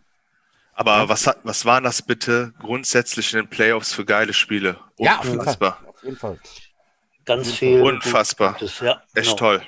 aber 0.74 0.98
ja. 0.98 1.10
was, 1.10 1.30
was 1.44 1.66
waren 1.66 1.84
das 1.84 2.02
bitte 2.02 2.54
grundsätzlich 2.60 3.34
in 3.34 3.42
den 3.42 3.50
Playoffs 3.50 3.94
für 3.94 4.06
geile 4.06 4.34
Spiele? 4.34 4.78
Ja, 4.98 5.20
auf 5.20 5.26
jeden 5.26 5.44
Fall. 5.44 5.56
Auf 5.88 6.04
jeden 6.04 6.18
Fall. 6.18 6.40
Ganz 7.26 7.52
viel. 7.52 7.82
Unfassbar. 7.82 8.54
Gutes, 8.54 8.80
ja, 8.80 9.02
Echt 9.14 9.38
genau. 9.38 9.38
toll. 9.38 9.62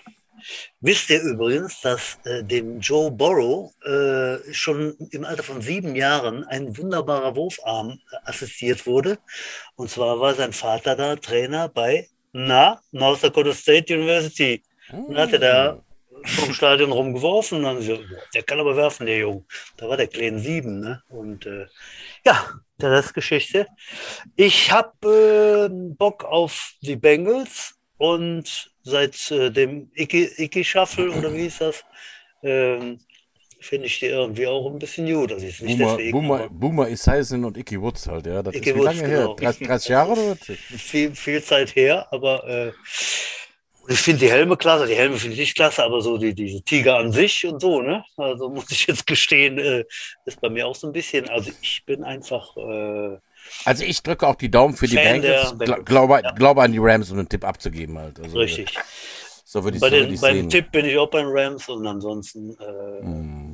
Wisst 0.81 1.09
ihr 1.09 1.21
übrigens, 1.21 1.81
dass 1.81 2.19
äh, 2.25 2.43
dem 2.43 2.79
Joe 2.79 3.09
Burrow 3.09 3.71
äh, 3.83 4.53
schon 4.53 4.95
im 5.11 5.25
Alter 5.25 5.43
von 5.43 5.61
sieben 5.61 5.95
Jahren 5.95 6.43
ein 6.43 6.77
wunderbarer 6.77 7.35
Wurfarm 7.35 7.91
äh, 8.11 8.29
assistiert 8.29 8.85
wurde? 8.85 9.17
Und 9.75 9.89
zwar 9.89 10.19
war 10.19 10.35
sein 10.35 10.53
Vater 10.53 10.95
da 10.95 11.15
Trainer 11.15 11.69
bei 11.69 12.09
na, 12.35 12.81
North 12.91 13.23
Dakota 13.23 13.53
State 13.53 13.93
University. 13.93 14.61
Und 14.91 15.17
hat 15.17 15.31
er 15.31 15.39
da 15.39 15.81
vom 16.25 16.53
Stadion 16.53 16.91
rumgeworfen. 16.91 17.59
Und 17.59 17.63
dann 17.63 17.81
so, 17.81 17.97
der 18.33 18.43
kann 18.43 18.59
aber 18.59 18.75
werfen, 18.75 19.05
der 19.05 19.19
Junge. 19.19 19.45
Da 19.77 19.87
war 19.87 19.95
der 19.95 20.07
Kleine 20.07 20.39
sieben. 20.39 20.81
Ne? 20.81 21.01
Und 21.09 21.45
äh, 21.45 21.67
ja, 22.25 22.45
der 22.81 22.91
Rest 22.91 23.13
Geschichte. 23.13 23.67
Ich 24.35 24.69
habe 24.71 25.69
äh, 25.71 25.93
Bock 25.95 26.25
auf 26.25 26.73
die 26.81 26.97
Bengals 26.97 27.75
und 27.97 28.69
seit 28.83 29.31
äh, 29.31 29.49
dem 29.49 29.89
Icky-Shuffle 29.95 31.11
oder 31.11 31.33
wie 31.33 31.43
hieß 31.43 31.59
das, 31.59 31.85
ähm, 32.43 32.99
finde 33.65 33.87
ich 33.87 33.99
die 33.99 34.07
irgendwie 34.07 34.47
auch 34.47 34.69
ein 34.71 34.79
bisschen 34.79 35.11
gut. 35.11 35.31
Also 35.31 35.45
ist 35.45 35.61
nicht 35.61 35.77
Boomer, 35.77 35.91
deswegen, 35.91 36.11
Boomer, 36.11 36.49
Boomer 36.49 36.89
Esiason 36.89 37.45
und 37.45 37.57
Icky 37.57 37.81
Woods 37.81 38.07
halt, 38.07 38.27
ja. 38.27 38.41
Das 38.43 38.53
Icky 38.53 38.69
ist 38.69 38.75
wie 38.75 38.81
lange 38.81 39.01
genau. 39.01 39.27
her? 39.29 39.35
30, 39.37 39.67
30 39.67 39.89
Jahre 39.89 40.11
oder? 40.11 40.37
Viel, 40.77 41.15
viel 41.15 41.43
Zeit 41.43 41.75
her, 41.75 42.07
aber 42.11 42.47
äh, 42.47 42.71
ich 43.87 43.99
finde 43.99 44.25
die 44.25 44.31
Helme 44.31 44.57
klasse, 44.57 44.87
die 44.87 44.95
Helme 44.95 45.17
finde 45.17 45.33
ich 45.33 45.39
nicht 45.39 45.55
klasse, 45.55 45.83
aber 45.83 46.01
so 46.01 46.17
die, 46.17 46.33
diese 46.33 46.61
Tiger 46.61 46.97
an 46.97 47.11
sich 47.11 47.45
und 47.45 47.59
so, 47.59 47.81
ne? 47.81 48.03
Also 48.17 48.49
muss 48.49 48.71
ich 48.71 48.87
jetzt 48.87 49.05
gestehen, 49.05 49.57
äh, 49.57 49.83
ist 50.25 50.41
bei 50.41 50.49
mir 50.49 50.67
auch 50.67 50.75
so 50.75 50.87
ein 50.87 50.93
bisschen, 50.93 51.29
also 51.29 51.51
ich 51.61 51.83
bin 51.85 52.03
einfach. 52.03 52.55
Äh, 52.57 53.17
also 53.63 53.83
ich 53.83 54.01
drücke 54.01 54.27
auch 54.27 54.35
die 54.35 54.49
Daumen 54.49 54.75
für 54.75 54.87
Fan 54.87 55.21
die 55.21 55.27
Bengals, 55.27 55.57
Gla 55.59 55.77
glaube, 55.79 56.21
ja. 56.23 56.31
glaube 56.31 56.63
an 56.63 56.71
die 56.71 56.79
Rams, 56.79 57.11
um 57.11 57.19
einen 57.19 57.29
Tipp 57.29 57.43
abzugeben 57.43 57.97
halt. 57.97 58.19
Also, 58.19 58.39
Richtig. 58.39 58.77
So 59.47 59.63
würde 59.63 59.77
ich, 59.77 59.81
Bei 59.81 59.89
so 59.89 59.95
den, 59.95 60.19
beim 60.19 60.35
sehen. 60.35 60.49
Tipp 60.49 60.71
bin 60.71 60.85
ich 60.85 60.97
auch 60.97 61.09
beim 61.09 61.27
Rams 61.29 61.69
und 61.69 61.85
ansonsten 61.85 62.57
äh, 62.59 63.03
hm. 63.03 63.44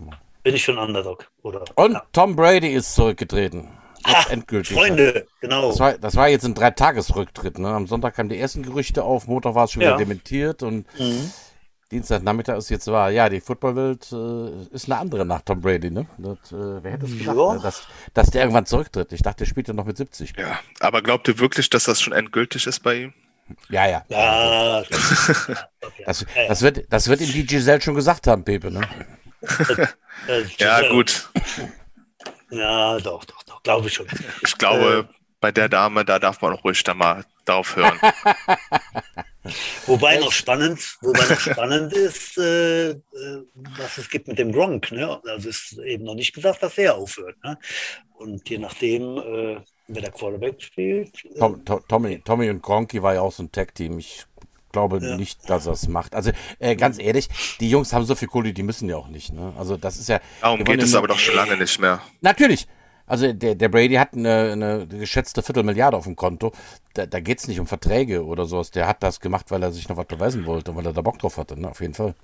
Bin 0.43 0.55
ich 0.55 0.63
schon 0.63 0.77
Underdog. 0.77 1.29
Oder, 1.43 1.63
und 1.75 1.93
ja. 1.93 2.03
Tom 2.11 2.35
Brady 2.35 2.69
ist 2.69 2.93
zurückgetreten. 2.95 3.69
Ach, 4.03 4.29
endgültig. 4.29 4.75
Freunde, 4.75 5.27
genau. 5.41 5.69
Das 5.69 5.79
war, 5.79 5.97
das 5.97 6.15
war 6.15 6.27
jetzt 6.27 6.45
ein 6.45 6.55
Dreitagesrücktritt. 6.55 7.59
Ne? 7.59 7.69
Am 7.69 7.87
Sonntag 7.87 8.15
kamen 8.15 8.29
die 8.29 8.39
ersten 8.39 8.63
Gerüchte 8.63 9.03
auf, 9.03 9.27
Montag 9.27 9.55
war 9.55 9.65
es 9.65 9.71
schon 9.71 9.81
ja. 9.83 9.89
wieder 9.89 9.97
dementiert 9.97 10.63
und 10.63 10.87
mhm. 10.99 11.31
Dienstagnachmittag 11.91 12.57
ist 12.57 12.69
jetzt 12.69 12.87
wahr. 12.87 13.11
Ja, 13.11 13.29
die 13.29 13.41
Footballwelt 13.41 14.11
äh, 14.11 14.73
ist 14.73 14.85
eine 14.85 14.97
andere 14.97 15.25
nach 15.25 15.41
Tom 15.41 15.61
Brady. 15.61 15.91
Ne? 15.91 16.07
Das, 16.17 16.51
äh, 16.51 16.83
wer 16.83 16.91
hätte 16.91 17.05
es 17.05 17.17
gedacht, 17.17 17.35
ne? 17.35 17.59
dass, 17.61 17.83
dass 18.13 18.31
der 18.31 18.41
irgendwann 18.41 18.65
zurücktritt? 18.65 19.11
Ich 19.11 19.21
dachte, 19.21 19.39
der 19.39 19.45
spielt 19.45 19.67
ja 19.67 19.73
noch 19.73 19.85
mit 19.85 19.97
70. 19.97 20.33
Ja, 20.37 20.59
aber 20.79 21.01
glaubt 21.01 21.27
ihr 21.27 21.37
wirklich, 21.39 21.69
dass 21.69 21.83
das 21.83 22.01
schon 22.01 22.13
endgültig 22.13 22.65
ist 22.65 22.79
bei 22.79 22.95
ihm? 22.95 23.13
Ja, 23.69 23.85
ja. 23.87 24.05
ja 24.07 24.83
das, 26.05 26.25
das, 26.47 26.61
wird, 26.61 26.85
das 26.89 27.09
wird 27.09 27.19
ihm 27.19 27.31
die 27.33 27.45
Giselle 27.45 27.81
schon 27.81 27.95
gesagt 27.95 28.27
haben, 28.27 28.45
Pepe. 28.45 28.71
Ne? 28.71 28.81
Ja, 30.57 30.89
gut. 30.89 31.29
Ja, 32.51 32.99
doch, 32.99 33.23
doch, 33.25 33.43
doch, 33.43 33.63
glaube 33.63 33.87
ich 33.87 33.93
schon. 33.93 34.07
Ich 34.43 34.57
glaube, 34.57 35.07
äh, 35.09 35.13
bei 35.39 35.51
der 35.51 35.69
Dame, 35.69 36.05
da 36.05 36.19
darf 36.19 36.41
man 36.41 36.53
auch 36.53 36.63
ruhig 36.63 36.83
da 36.83 36.93
mal 36.93 37.25
drauf 37.45 37.75
hören. 37.75 37.99
wobei 39.87 40.17
noch 40.17 40.31
spannend, 40.31 40.97
wobei 41.01 41.25
noch 41.25 41.39
spannend 41.39 41.93
ist, 41.93 42.37
äh, 42.37 42.91
äh, 42.91 42.97
was 43.53 43.97
es 43.97 44.09
gibt 44.09 44.27
mit 44.27 44.37
dem 44.37 44.51
Gronk. 44.51 44.91
Ne? 44.91 45.19
Also 45.25 45.49
ist 45.49 45.77
eben 45.79 46.03
noch 46.03 46.15
nicht 46.15 46.33
gesagt, 46.33 46.61
dass 46.61 46.77
er 46.77 46.95
aufhört. 46.95 47.41
Ne? 47.43 47.57
Und 48.13 48.47
je 48.49 48.59
nachdem, 48.59 49.17
äh, 49.17 49.61
wer 49.87 50.01
der 50.01 50.11
Quarterback 50.11 50.61
spielt. 50.61 51.11
Tom, 51.39 51.65
Tom, 51.65 51.81
Tommy, 51.87 52.21
Tommy 52.23 52.49
und 52.49 52.61
Gronky 52.61 53.01
war 53.01 53.15
ja 53.15 53.21
auch 53.21 53.31
so 53.31 53.43
ein 53.43 53.51
Tag-Team. 53.51 53.97
Ich 53.97 54.25
glaube 54.71 54.99
ja. 55.01 55.15
nicht, 55.15 55.49
dass 55.49 55.65
er 55.65 55.73
es 55.73 55.87
macht. 55.87 56.15
Also 56.15 56.31
äh, 56.59 56.75
ganz 56.75 56.99
ehrlich, 56.99 57.29
die 57.59 57.69
Jungs 57.69 57.93
haben 57.93 58.05
so 58.05 58.15
viel 58.15 58.27
Kohle, 58.27 58.53
die 58.53 58.63
müssen 58.63 58.89
ja 58.89 58.97
auch 58.97 59.07
nicht. 59.07 59.33
Ne? 59.33 59.53
Also 59.57 59.77
das 59.77 59.97
ist 59.97 60.09
ja. 60.09 60.19
Darum 60.41 60.63
geht 60.63 60.81
es 60.81 60.95
aber 60.95 61.07
doch 61.07 61.19
schon 61.19 61.35
lange 61.35 61.57
nicht 61.57 61.79
mehr. 61.79 62.01
Natürlich. 62.21 62.67
Also 63.07 63.33
der, 63.33 63.55
der 63.55 63.67
Brady 63.67 63.95
hat 63.95 64.13
eine, 64.13 64.51
eine 64.53 64.87
geschätzte 64.87 65.43
Viertelmilliarde 65.43 65.97
auf 65.97 66.05
dem 66.05 66.15
Konto. 66.15 66.53
Da, 66.93 67.05
da 67.05 67.19
geht 67.19 67.39
es 67.39 67.47
nicht 67.47 67.59
um 67.59 67.67
Verträge 67.67 68.25
oder 68.25 68.45
sowas. 68.45 68.71
Der 68.71 68.87
hat 68.87 69.03
das 69.03 69.19
gemacht, 69.19 69.51
weil 69.51 69.61
er 69.63 69.71
sich 69.71 69.89
noch 69.89 69.97
was 69.97 70.07
beweisen 70.07 70.45
wollte, 70.45 70.75
weil 70.75 70.85
er 70.85 70.93
da 70.93 71.01
Bock 71.01 71.19
drauf 71.19 71.37
hatte, 71.37 71.59
ne? 71.59 71.69
auf 71.69 71.81
jeden 71.81 71.93
Fall. 71.93 72.15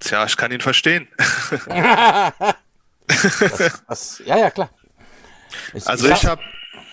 Tja, 0.00 0.26
ich 0.26 0.36
kann 0.36 0.52
ihn 0.52 0.60
verstehen. 0.60 1.08
das, 1.66 2.34
das, 3.88 4.22
ja, 4.26 4.36
ja, 4.36 4.50
klar. 4.50 4.70
Ich, 5.72 5.86
also 5.86 6.08
ich 6.08 6.26
habe 6.26 6.42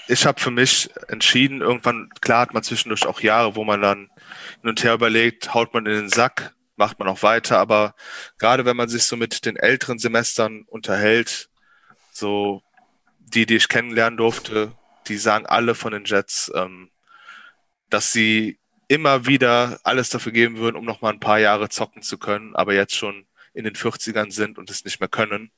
ich 0.07 0.25
hab 0.25 0.39
für 0.39 0.51
mich 0.51 0.89
entschieden, 1.07 1.61
irgendwann, 1.61 2.09
klar 2.21 2.41
hat 2.41 2.53
man 2.53 2.63
zwischendurch 2.63 3.05
auch 3.05 3.21
Jahre, 3.21 3.55
wo 3.55 3.63
man 3.63 3.81
dann 3.81 4.09
hin 4.61 4.69
und 4.69 4.83
her 4.83 4.93
überlegt, 4.93 5.53
haut 5.53 5.73
man 5.73 5.85
in 5.85 5.93
den 5.93 6.09
Sack, 6.09 6.53
macht 6.75 6.99
man 6.99 7.07
auch 7.07 7.23
weiter, 7.23 7.57
aber 7.57 7.95
gerade 8.37 8.65
wenn 8.65 8.77
man 8.77 8.89
sich 8.89 9.03
so 9.03 9.15
mit 9.15 9.45
den 9.45 9.55
älteren 9.55 9.99
Semestern 9.99 10.63
unterhält, 10.67 11.49
so 12.11 12.61
die, 13.19 13.45
die 13.45 13.55
ich 13.55 13.67
kennenlernen 13.67 14.17
durfte, 14.17 14.73
die 15.07 15.17
sagen 15.17 15.45
alle 15.45 15.75
von 15.75 15.93
den 15.93 16.05
Jets, 16.05 16.51
ähm, 16.55 16.91
dass 17.89 18.11
sie 18.11 18.59
immer 18.87 19.25
wieder 19.25 19.79
alles 19.83 20.09
dafür 20.09 20.31
geben 20.31 20.57
würden, 20.57 20.75
um 20.75 20.85
noch 20.85 21.01
mal 21.01 21.13
ein 21.13 21.19
paar 21.19 21.39
Jahre 21.39 21.69
zocken 21.69 22.01
zu 22.01 22.17
können, 22.17 22.55
aber 22.55 22.73
jetzt 22.73 22.95
schon 22.95 23.25
in 23.53 23.63
den 23.63 23.75
40ern 23.75 24.31
sind 24.31 24.57
und 24.57 24.69
es 24.69 24.85
nicht 24.85 24.99
mehr 24.99 25.09
können. 25.09 25.51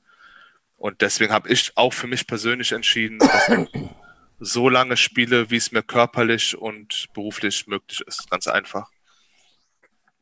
Und 0.77 1.01
deswegen 1.01 1.33
habe 1.33 1.49
ich 1.49 1.71
auch 1.75 1.93
für 1.93 2.07
mich 2.07 2.27
persönlich 2.27 2.71
entschieden, 2.71 3.19
dass 3.19 3.51
so 4.39 4.69
lange 4.69 4.97
spiele, 4.97 5.49
wie 5.49 5.57
es 5.57 5.71
mir 5.71 5.83
körperlich 5.83 6.57
und 6.57 7.07
beruflich 7.13 7.67
möglich 7.67 8.01
ist. 8.01 8.29
Ganz 8.29 8.47
einfach. 8.47 8.89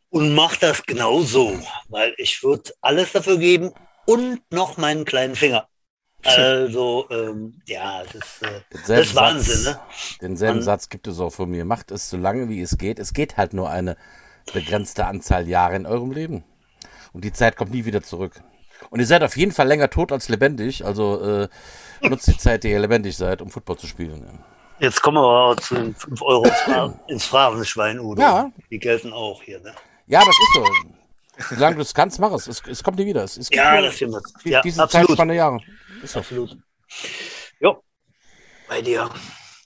Und 0.09 0.33
mach 0.33 0.55
das 0.55 0.83
genauso, 0.85 1.59
weil 1.89 2.13
ich 2.17 2.41
würde 2.41 2.71
alles 2.81 3.11
dafür 3.11 3.37
geben 3.37 3.71
und 4.05 4.41
noch 4.51 4.77
meinen 4.77 5.05
kleinen 5.05 5.35
Finger. 5.35 5.67
Also, 6.27 7.07
ähm, 7.11 7.61
ja, 7.67 8.01
das, 8.03 8.41
äh, 8.41 8.61
das 8.71 8.89
ist 8.89 9.15
Wahnsinn. 9.15 9.57
Satz, 9.57 9.75
ne? 9.75 9.79
Denselben 10.21 10.55
Man, 10.55 10.63
Satz 10.63 10.89
gibt 10.89 11.05
es 11.05 11.19
auch 11.19 11.29
von 11.29 11.51
mir. 11.51 11.65
Macht 11.65 11.91
es 11.91 12.09
so 12.09 12.17
lange, 12.17 12.49
wie 12.49 12.61
es 12.61 12.79
geht. 12.79 12.97
Es 12.97 13.13
geht 13.13 13.37
halt 13.37 13.53
nur 13.53 13.69
eine 13.69 13.95
begrenzte 14.51 15.05
Anzahl 15.05 15.47
Jahre 15.47 15.75
in 15.75 15.85
eurem 15.85 16.11
Leben. 16.11 16.43
Und 17.13 17.23
die 17.23 17.31
Zeit 17.31 17.55
kommt 17.55 17.71
nie 17.71 17.85
wieder 17.85 18.01
zurück. 18.01 18.41
Und 18.89 18.99
ihr 18.99 19.05
seid 19.05 19.23
auf 19.23 19.35
jeden 19.37 19.51
Fall 19.51 19.67
länger 19.67 19.89
tot 19.89 20.11
als 20.11 20.29
lebendig. 20.29 20.85
Also 20.85 21.21
äh, 21.21 21.47
nutzt 22.01 22.27
die 22.27 22.37
Zeit, 22.37 22.63
die 22.63 22.71
ihr 22.71 22.79
lebendig 22.79 23.17
seid, 23.17 23.41
um 23.41 23.49
Football 23.49 23.77
zu 23.77 23.87
spielen. 23.87 24.43
Jetzt 24.79 25.01
kommen 25.01 25.17
wir 25.17 25.23
aber 25.23 25.57
zu 25.57 25.75
den 25.75 25.95
5 25.95 26.21
Euro 26.21 26.47
ins 27.07 27.25
Phrasenschwein, 27.25 27.99
Udo. 27.99 28.21
Ja. 28.21 28.51
Die 28.69 28.79
gelten 28.79 29.13
auch 29.13 29.41
hier. 29.41 29.59
Ne? 29.61 29.73
Ja, 30.07 30.19
das 30.19 30.29
ist 30.29 30.53
so. 30.53 30.65
Solange 31.55 31.75
du 31.77 31.81
es 31.81 31.93
kannst, 31.93 32.19
mach 32.19 32.31
es. 32.31 32.47
es. 32.47 32.61
Es 32.67 32.83
kommt 32.83 32.97
nie 32.97 33.05
wieder. 33.05 33.23
Es, 33.23 33.37
es 33.37 33.49
ja, 33.51 33.81
das 33.81 33.95
stimmt. 33.95 34.15
Ja, 34.43 34.61
diese 34.61 34.83
absolut. 34.83 35.07
Zeitspanne 35.07 35.35
Jahre. 35.35 35.59
Ist 36.01 36.15
absolut. 36.15 36.57
Jo, 37.59 37.81
bei 38.67 38.81
dir. 38.81 39.09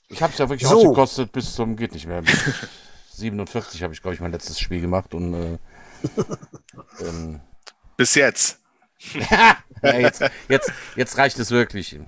Ich 0.08 0.22
habe 0.22 0.32
es 0.32 0.38
ja 0.38 0.48
wirklich 0.48 0.68
so. 0.68 0.76
ausgekostet 0.76 1.32
bis 1.32 1.54
zum 1.54 1.76
geht 1.76 1.92
nicht 1.92 2.06
mehr. 2.06 2.22
47 3.12 3.82
habe 3.82 3.92
ich, 3.92 4.02
glaube 4.02 4.14
ich, 4.14 4.20
mein 4.20 4.32
letztes 4.32 4.58
Spiel 4.58 4.80
gemacht 4.80 5.14
und 5.14 5.34
äh, 5.34 5.58
ähm, 7.00 7.40
bis 7.96 8.14
jetzt. 8.14 8.59
ja, 9.82 9.98
jetzt, 9.98 10.22
jetzt, 10.48 10.72
jetzt 10.96 11.18
reicht 11.18 11.38
es 11.38 11.50
wirklich. 11.50 11.98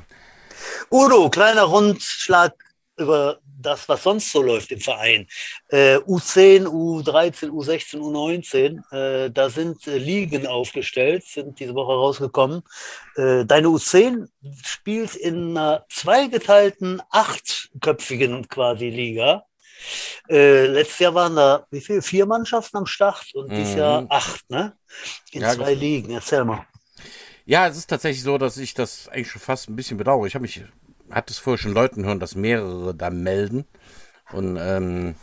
Udo, 0.90 1.30
kleiner 1.30 1.62
Rundschlag 1.62 2.55
über 2.97 3.38
das, 3.62 3.88
was 3.88 4.03
sonst 4.03 4.30
so 4.30 4.43
läuft 4.43 4.70
im 4.72 4.80
Verein. 4.80 5.26
Äh, 5.68 5.97
U10, 5.97 6.66
U13, 6.66 7.51
U16, 7.51 7.99
U19, 7.99 8.93
äh, 8.93 9.30
da 9.30 9.49
sind 9.49 9.86
äh, 9.86 9.99
Ligen 9.99 10.47
aufgestellt, 10.47 11.24
sind 11.24 11.59
diese 11.59 11.74
Woche 11.74 11.93
rausgekommen. 11.93 12.62
Äh, 13.16 13.45
deine 13.45 13.68
U10 13.68 14.28
spielt 14.64 15.14
in 15.14 15.57
einer 15.57 15.86
zweigeteilten, 15.88 17.03
achtköpfigen 17.11 18.49
quasi 18.49 18.88
Liga. 18.88 19.45
Äh, 20.28 20.66
letztes 20.66 20.99
Jahr 21.01 21.14
waren 21.14 21.36
da 21.36 21.66
wie 21.70 21.80
viel? 21.80 22.03
Vier 22.03 22.26
Mannschaften 22.26 22.76
am 22.76 22.86
Start 22.86 23.34
und 23.34 23.49
mhm. 23.49 23.57
dieses 23.57 23.74
Jahr 23.74 24.07
acht, 24.09 24.49
ne? 24.49 24.76
In 25.32 25.43
ja, 25.43 25.53
zwei 25.53 25.74
Ligen. 25.74 26.12
Erzähl 26.12 26.45
mal. 26.45 26.66
Ja, 27.45 27.66
es 27.66 27.76
ist 27.76 27.88
tatsächlich 27.88 28.22
so, 28.22 28.38
dass 28.38 28.57
ich 28.57 28.74
das 28.74 29.09
eigentlich 29.09 29.30
schon 29.30 29.43
fast 29.43 29.68
ein 29.68 29.76
bisschen 29.76 29.99
bedauere. 29.99 30.26
Ich 30.26 30.34
habe 30.34 30.43
mich 30.43 30.64
hat 31.11 31.30
es 31.30 31.38
vorher 31.38 31.59
schon 31.59 31.74
Leuten 31.74 32.05
hören, 32.05 32.20
dass 32.20 32.34
mehrere 32.34 32.95
da 32.95 33.11
melden. 33.11 33.66
Und 34.32 34.57
ähm, 34.59 35.14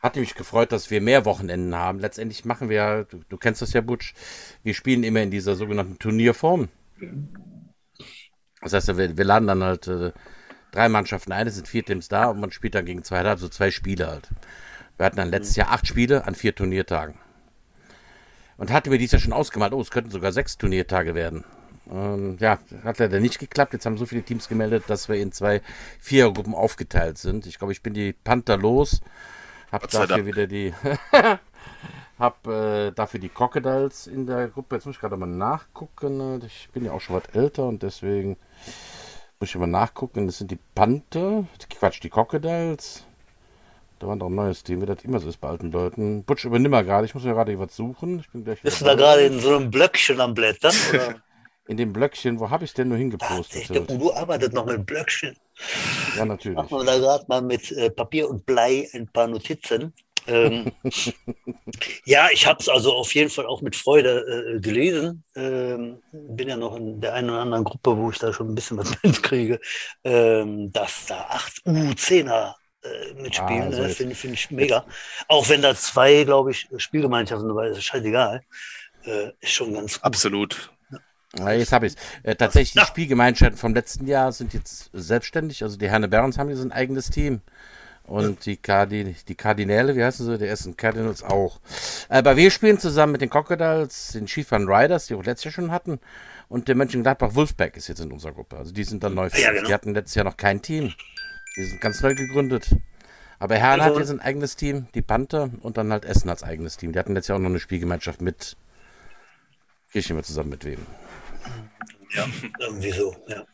hatte 0.00 0.20
mich 0.20 0.34
gefreut, 0.34 0.70
dass 0.70 0.90
wir 0.90 1.00
mehr 1.00 1.24
Wochenenden 1.24 1.74
haben. 1.74 1.98
Letztendlich 1.98 2.44
machen 2.44 2.68
wir, 2.68 3.06
du, 3.08 3.22
du 3.28 3.36
kennst 3.38 3.62
das 3.62 3.72
ja, 3.72 3.80
Butch, 3.80 4.14
wir 4.62 4.74
spielen 4.74 5.02
immer 5.02 5.22
in 5.22 5.30
dieser 5.30 5.56
sogenannten 5.56 5.98
Turnierform. 5.98 6.68
Das 8.60 8.74
heißt, 8.74 8.96
wir, 8.98 9.16
wir 9.16 9.24
laden 9.24 9.48
dann 9.48 9.64
halt 9.64 9.88
äh, 9.88 10.12
drei 10.72 10.88
Mannschaften 10.88 11.32
ein, 11.32 11.46
es 11.46 11.54
sind 11.54 11.68
vier 11.68 11.84
Teams 11.84 12.08
da 12.08 12.26
und 12.26 12.40
man 12.40 12.50
spielt 12.50 12.74
dann 12.74 12.84
gegen 12.84 13.02
zwei, 13.02 13.20
also 13.20 13.48
zwei 13.48 13.70
Spiele 13.70 14.08
halt. 14.08 14.28
Wir 14.98 15.06
hatten 15.06 15.16
dann 15.16 15.30
letztes 15.30 15.56
Jahr 15.56 15.70
acht 15.70 15.86
Spiele 15.86 16.26
an 16.26 16.34
vier 16.34 16.54
Turniertagen. 16.54 17.18
Und 18.56 18.70
hatten 18.70 18.90
wir 18.90 18.98
dies 18.98 19.12
Jahr 19.12 19.20
schon 19.20 19.32
ausgemalt, 19.32 19.72
oh, 19.72 19.80
es 19.80 19.90
könnten 19.90 20.10
sogar 20.10 20.32
sechs 20.32 20.56
Turniertage 20.58 21.14
werden. 21.14 21.44
Ähm, 21.90 22.36
ja, 22.40 22.58
hat 22.82 22.98
leider 22.98 23.20
nicht 23.20 23.38
geklappt. 23.38 23.72
Jetzt 23.72 23.86
haben 23.86 23.98
so 23.98 24.06
viele 24.06 24.22
Teams 24.22 24.48
gemeldet, 24.48 24.84
dass 24.86 25.08
wir 25.08 25.16
in 25.16 25.32
zwei 25.32 25.60
Vierergruppen 26.00 26.54
aufgeteilt 26.54 27.18
sind. 27.18 27.46
Ich 27.46 27.58
glaube, 27.58 27.72
ich 27.72 27.82
bin 27.82 27.94
die 27.94 28.12
Panther 28.12 28.56
los. 28.56 29.00
Hab 29.70 29.90
dafür 29.90 30.24
wieder 30.24 30.46
die. 30.46 30.72
hab 32.18 32.46
äh, 32.46 32.90
dafür 32.92 33.20
die 33.20 33.28
Crocodiles 33.28 34.06
in 34.06 34.26
der 34.26 34.48
Gruppe. 34.48 34.76
Jetzt 34.76 34.86
muss 34.86 34.96
ich 34.96 35.00
gerade 35.00 35.16
mal 35.16 35.26
nachgucken. 35.26 36.40
Ich 36.46 36.70
bin 36.72 36.84
ja 36.84 36.92
auch 36.92 37.00
schon 37.00 37.16
was 37.16 37.34
älter 37.34 37.66
und 37.66 37.82
deswegen 37.82 38.36
muss 39.40 39.50
ich 39.50 39.56
mal 39.56 39.66
nachgucken. 39.66 40.26
Das 40.26 40.38
sind 40.38 40.50
die 40.50 40.58
Panther. 40.74 41.44
Quatsch, 41.68 42.02
die 42.02 42.10
Crocodiles. 42.10 43.04
Da 44.04 44.08
war 44.08 44.16
noch 44.16 44.26
ein 44.26 44.34
neues 44.34 44.62
Team, 44.62 44.82
wie 44.82 44.86
das 44.86 45.02
immer 45.02 45.18
so 45.18 45.30
ist 45.30 45.40
bei 45.40 45.48
alten 45.48 45.72
Leuten. 45.72 46.24
Butch, 46.24 46.44
übernimm 46.44 46.72
mal 46.72 46.84
gerade. 46.84 47.06
Ich 47.06 47.14
muss 47.14 47.24
mir 47.24 47.32
gerade 47.32 47.58
was 47.58 47.74
suchen. 47.74 48.18
Ich 48.18 48.28
bin 48.28 48.44
gleich 48.44 48.60
Bist 48.60 48.82
du 48.82 48.84
da 48.84 48.94
gerade 48.94 49.22
in 49.22 49.40
so 49.40 49.56
einem 49.56 49.70
Blöckchen 49.70 50.20
am 50.20 50.34
Blättern? 50.34 50.74
Oder? 50.92 51.22
in 51.68 51.78
dem 51.78 51.90
Blöckchen, 51.94 52.38
wo 52.38 52.50
habe 52.50 52.66
ich 52.66 52.74
denn 52.74 52.88
nur 52.88 52.98
hingepostet? 52.98 53.62
Ach, 53.64 53.72
der 53.72 53.90
Udo 53.90 54.12
arbeitet 54.12 54.52
noch 54.52 54.66
mit 54.66 54.84
Blöckchen. 54.84 55.34
Ja, 56.18 56.26
natürlich. 56.26 56.54
Machen 56.54 56.80
wir 56.80 56.84
da 56.84 56.98
gerade 56.98 57.24
mal 57.28 57.40
mit 57.40 57.72
äh, 57.72 57.88
Papier 57.88 58.28
und 58.28 58.44
Blei 58.44 58.90
ein 58.92 59.08
paar 59.08 59.26
Notizen. 59.26 59.94
ähm, 60.26 60.70
ja, 62.04 62.28
ich 62.30 62.46
habe 62.46 62.58
es 62.60 62.68
also 62.68 62.92
auf 62.92 63.14
jeden 63.14 63.30
Fall 63.30 63.46
auch 63.46 63.62
mit 63.62 63.74
Freude 63.74 64.56
äh, 64.56 64.60
gelesen. 64.60 65.24
Ähm, 65.34 66.02
bin 66.12 66.50
ja 66.50 66.58
noch 66.58 66.76
in 66.76 67.00
der 67.00 67.14
einen 67.14 67.30
oder 67.30 67.40
anderen 67.40 67.64
Gruppe, 67.64 67.96
wo 67.96 68.10
ich 68.10 68.18
da 68.18 68.34
schon 68.34 68.50
ein 68.50 68.54
bisschen 68.54 68.76
was 68.76 68.94
mitkriege, 69.02 69.60
ähm, 70.04 70.70
dass 70.72 71.06
da 71.06 71.24
8 71.30 71.62
U10er 71.64 72.52
äh, 72.84 73.14
mitspielen. 73.14 73.62
Ah, 73.62 73.66
also 73.66 73.82
ne? 73.82 73.88
Finde 73.88 74.14
find 74.14 74.34
ich 74.34 74.50
mega. 74.50 74.84
Auch 75.28 75.48
wenn 75.48 75.62
da 75.62 75.74
zwei, 75.74 76.24
glaube 76.24 76.50
ich, 76.50 76.68
Spielgemeinschaften 76.76 77.48
dabei 77.48 77.68
ist, 77.68 77.78
ist 77.78 77.84
scheißegal. 77.84 78.42
Äh, 79.04 79.30
ist 79.40 79.52
schon 79.52 79.74
ganz 79.74 79.94
gut. 79.94 80.04
Absolut. 80.04 80.70
Ja, 81.38 81.52
jetzt 81.52 81.72
habe 81.72 81.86
ich 81.86 81.94
es. 81.94 81.98
Äh, 82.22 82.36
tatsächlich, 82.36 82.82
die 82.82 82.86
Spielgemeinschaften 82.86 83.58
vom 83.58 83.74
letzten 83.74 84.06
Jahr 84.06 84.32
sind 84.32 84.54
jetzt 84.54 84.90
selbstständig. 84.92 85.62
Also 85.62 85.76
die 85.76 85.88
Herne 85.88 86.08
Barons 86.08 86.38
haben 86.38 86.50
jetzt 86.50 86.62
ein 86.62 86.72
eigenes 86.72 87.10
Team. 87.10 87.40
Und 88.06 88.44
die, 88.44 88.58
Cardi 88.58 89.16
die 89.26 89.34
Kardinäle, 89.34 89.96
wie 89.96 90.04
heißen 90.04 90.26
sie? 90.26 90.36
Die 90.36 90.44
ersten 90.44 90.76
Cardinals 90.76 91.22
auch. 91.22 91.58
Aber 92.10 92.36
wir 92.36 92.50
spielen 92.50 92.78
zusammen 92.78 93.12
mit 93.12 93.22
den 93.22 93.30
Crocodiles, 93.30 94.12
den 94.12 94.26
Chieftain 94.26 94.68
Riders, 94.68 95.06
die 95.06 95.16
wir 95.16 95.24
letztes 95.24 95.44
Jahr 95.44 95.52
schon 95.52 95.70
hatten. 95.72 95.98
Und 96.48 96.68
der 96.68 96.74
Mönchengladbach 96.74 97.34
Wolfpack 97.34 97.78
ist 97.78 97.88
jetzt 97.88 98.00
in 98.00 98.12
unserer 98.12 98.32
Gruppe. 98.32 98.58
Also 98.58 98.72
die 98.72 98.84
sind 98.84 99.02
dann 99.02 99.14
neu. 99.14 99.28
Ja, 99.34 99.52
genau. 99.52 99.66
Die 99.66 99.72
hatten 99.72 99.94
letztes 99.94 100.16
Jahr 100.16 100.26
noch 100.26 100.36
kein 100.36 100.60
Team. 100.60 100.92
Die 101.56 101.64
sind 101.64 101.80
ganz 101.80 102.00
neu 102.02 102.14
gegründet. 102.14 102.70
Aber 103.38 103.56
Herrn 103.56 103.80
also, 103.80 103.94
hat 103.94 104.00
jetzt 104.00 104.10
ein 104.10 104.20
eigenes 104.20 104.56
Team, 104.56 104.88
die 104.94 105.02
Panther 105.02 105.50
und 105.60 105.76
dann 105.76 105.92
halt 105.92 106.04
Essen 106.04 106.30
als 106.30 106.42
eigenes 106.42 106.76
Team. 106.76 106.92
Die 106.92 106.98
hatten 106.98 107.14
letztes 107.14 107.28
Jahr 107.28 107.38
auch 107.38 107.42
noch 107.42 107.50
eine 107.50 107.60
Spielgemeinschaft 107.60 108.20
mit. 108.20 108.56
Gehe 109.92 110.00
ich 110.00 110.10
immer 110.10 110.22
zusammen 110.22 110.50
mit 110.50 110.64
wem? 110.64 110.78
Ja, 112.14 112.26
irgendwie 112.58 112.90
so, 112.90 113.14
ja. 113.28 113.44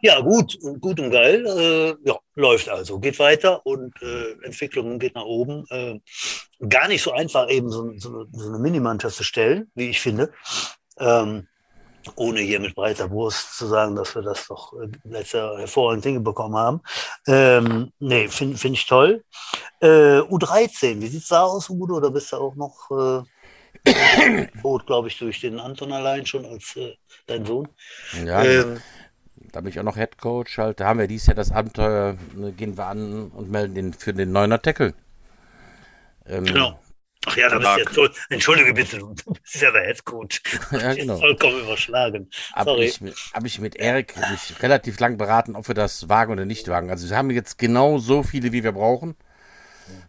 Ja, 0.00 0.20
gut, 0.20 0.58
gut 0.80 1.00
und 1.00 1.10
geil. 1.10 1.44
Äh, 1.46 2.08
ja, 2.08 2.18
läuft 2.34 2.68
also, 2.68 2.98
geht 2.98 3.18
weiter 3.18 3.64
und 3.66 3.94
äh, 4.02 4.32
Entwicklung 4.44 4.98
geht 4.98 5.14
nach 5.14 5.24
oben. 5.24 5.64
Äh, 5.70 6.00
gar 6.68 6.88
nicht 6.88 7.02
so 7.02 7.12
einfach, 7.12 7.48
eben 7.50 7.70
so, 7.70 7.92
so, 7.98 8.26
so 8.32 8.48
eine 8.48 8.58
Minimannschaft 8.58 9.16
zu 9.16 9.24
stellen, 9.24 9.70
wie 9.74 9.90
ich 9.90 10.00
finde. 10.00 10.32
Ähm, 10.98 11.46
ohne 12.16 12.40
hier 12.40 12.60
mit 12.60 12.74
breiter 12.74 13.10
Wurst 13.10 13.56
zu 13.56 13.66
sagen, 13.66 13.96
dass 13.96 14.14
wir 14.14 14.22
das 14.22 14.46
doch 14.46 14.72
äh, 14.74 14.88
letztes 15.04 15.32
Jahr 15.32 15.58
hervorragend 15.58 16.04
hingekommen 16.04 16.58
haben. 16.58 16.80
Ähm, 17.26 17.92
nee, 17.98 18.28
finde 18.28 18.56
find 18.56 18.76
ich 18.76 18.86
toll. 18.86 19.24
Äh, 19.80 20.20
U13, 20.20 21.00
wie 21.00 21.08
sieht 21.08 21.22
es 21.22 21.28
da 21.28 21.42
aus, 21.42 21.68
Udo? 21.68 21.96
Oder 21.96 22.10
bist 22.10 22.32
du 22.32 22.36
auch 22.36 22.54
noch 22.54 22.90
äh, 22.90 23.22
Boot, 24.62 24.86
glaube 24.86 25.08
ich, 25.08 25.18
durch 25.18 25.40
den 25.40 25.58
Anton 25.58 25.92
allein 25.92 26.26
schon 26.26 26.44
als 26.44 26.76
äh, 26.76 26.94
dein 27.26 27.44
Sohn. 27.44 27.68
Ja, 28.24 28.44
ähm, 28.44 28.80
da 29.52 29.60
bin 29.60 29.70
ich 29.70 29.78
auch 29.80 29.84
noch 29.84 29.96
Head 29.96 30.18
Coach. 30.18 30.58
Halt, 30.58 30.80
da 30.80 30.86
haben 30.86 30.98
wir 30.98 31.08
dieses 31.08 31.28
Jahr 31.28 31.36
das 31.36 31.50
Abenteuer, 31.50 32.16
ne, 32.34 32.52
gehen 32.52 32.76
wir 32.76 32.86
an 32.86 33.30
und 33.30 33.50
melden 33.50 33.74
den 33.74 33.92
für 33.92 34.12
den 34.12 34.32
neuner 34.32 34.60
Tackle. 34.60 34.94
Ähm, 36.26 36.44
genau. 36.44 36.78
Ach 37.26 37.36
ja, 37.36 37.48
da 37.50 37.58
bist 37.58 37.96
du 37.96 38.04
ja, 38.04 38.10
entschuldige 38.30 38.72
bitte, 38.72 38.98
du 38.98 39.14
bist 39.14 39.60
ja 39.60 39.70
der 39.70 39.82
Headcoach. 39.82 40.40
Ja, 40.72 40.94
genau. 40.94 41.18
Vollkommen 41.18 41.60
überschlagen. 41.60 42.30
Habe 42.54 42.82
ich, 42.82 42.98
hab 43.34 43.44
ich 43.44 43.60
mit 43.60 43.76
Erik 43.76 44.14
mich 44.30 44.62
relativ 44.62 44.98
lang 45.00 45.18
beraten, 45.18 45.54
ob 45.54 45.68
wir 45.68 45.74
das 45.74 46.08
wagen 46.08 46.32
oder 46.32 46.46
nicht 46.46 46.68
wagen. 46.68 46.90
Also 46.90 47.10
wir 47.10 47.16
haben 47.16 47.30
jetzt 47.30 47.58
genau 47.58 47.98
so 47.98 48.22
viele, 48.22 48.52
wie 48.52 48.64
wir 48.64 48.72
brauchen. 48.72 49.16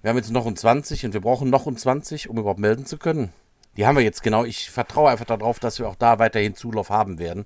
Wir 0.02 0.10
haben 0.10 0.18
jetzt 0.18 0.32
noch 0.32 0.46
ein 0.46 0.56
20 0.56 1.06
und 1.06 1.14
wir 1.14 1.22
brauchen 1.22 1.50
noch 1.50 1.68
ein 1.68 1.76
20, 1.76 2.30
um 2.30 2.38
überhaupt 2.38 2.60
melden 2.60 2.86
zu 2.86 2.98
können. 2.98 3.34
Die 3.78 3.86
haben 3.86 3.96
wir 3.96 4.04
jetzt 4.04 4.24
genau. 4.24 4.46
Ich 4.46 4.70
vertraue 4.70 5.10
einfach 5.10 5.26
darauf, 5.26 5.60
dass 5.60 5.80
wir 5.80 5.88
auch 5.88 5.96
da 5.96 6.20
weiterhin 6.20 6.56
Zulauf 6.56 6.90
haben 6.90 7.20
werden. 7.20 7.46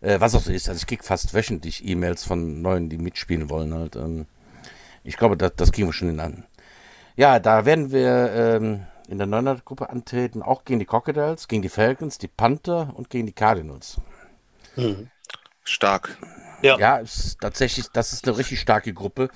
Äh, 0.00 0.20
was 0.20 0.34
auch 0.34 0.42
so 0.42 0.52
ist. 0.52 0.68
Also 0.68 0.78
ich 0.78 0.86
kriege 0.86 1.02
fast 1.02 1.34
wöchentlich 1.34 1.84
E-Mails 1.84 2.24
von 2.24 2.62
Neuen, 2.62 2.88
die 2.88 2.98
mitspielen 2.98 3.48
wollen. 3.50 3.74
Halt. 3.74 3.96
Ähm, 3.96 4.26
ich 5.02 5.16
glaube, 5.16 5.36
das, 5.36 5.52
das 5.56 5.72
kriegen 5.72 5.88
wir 5.88 5.92
schon 5.92 6.20
an. 6.20 6.44
Ja, 7.16 7.38
da 7.38 7.64
werden 7.64 7.90
wir 7.92 8.30
ähm, 8.32 8.86
in 9.08 9.18
der 9.18 9.26
Neuner-Gruppe 9.26 9.88
antreten, 9.88 10.42
auch 10.42 10.64
gegen 10.64 10.78
die 10.78 10.86
Crocodiles, 10.86 11.48
gegen 11.48 11.62
die 11.62 11.68
Falcons, 11.70 12.18
die 12.18 12.28
Panther 12.28 12.92
und 12.94 13.08
gegen 13.08 13.26
die 13.26 13.32
Cardinals. 13.32 13.96
Mhm. 14.76 15.10
Stark. 15.64 16.18
Ja, 16.62 16.78
ja 16.78 16.96
ist 16.98 17.40
tatsächlich, 17.40 17.88
das 17.90 18.12
ist 18.12 18.26
eine 18.26 18.36
richtig 18.36 18.60
starke 18.60 18.92
Gruppe. 18.92 19.30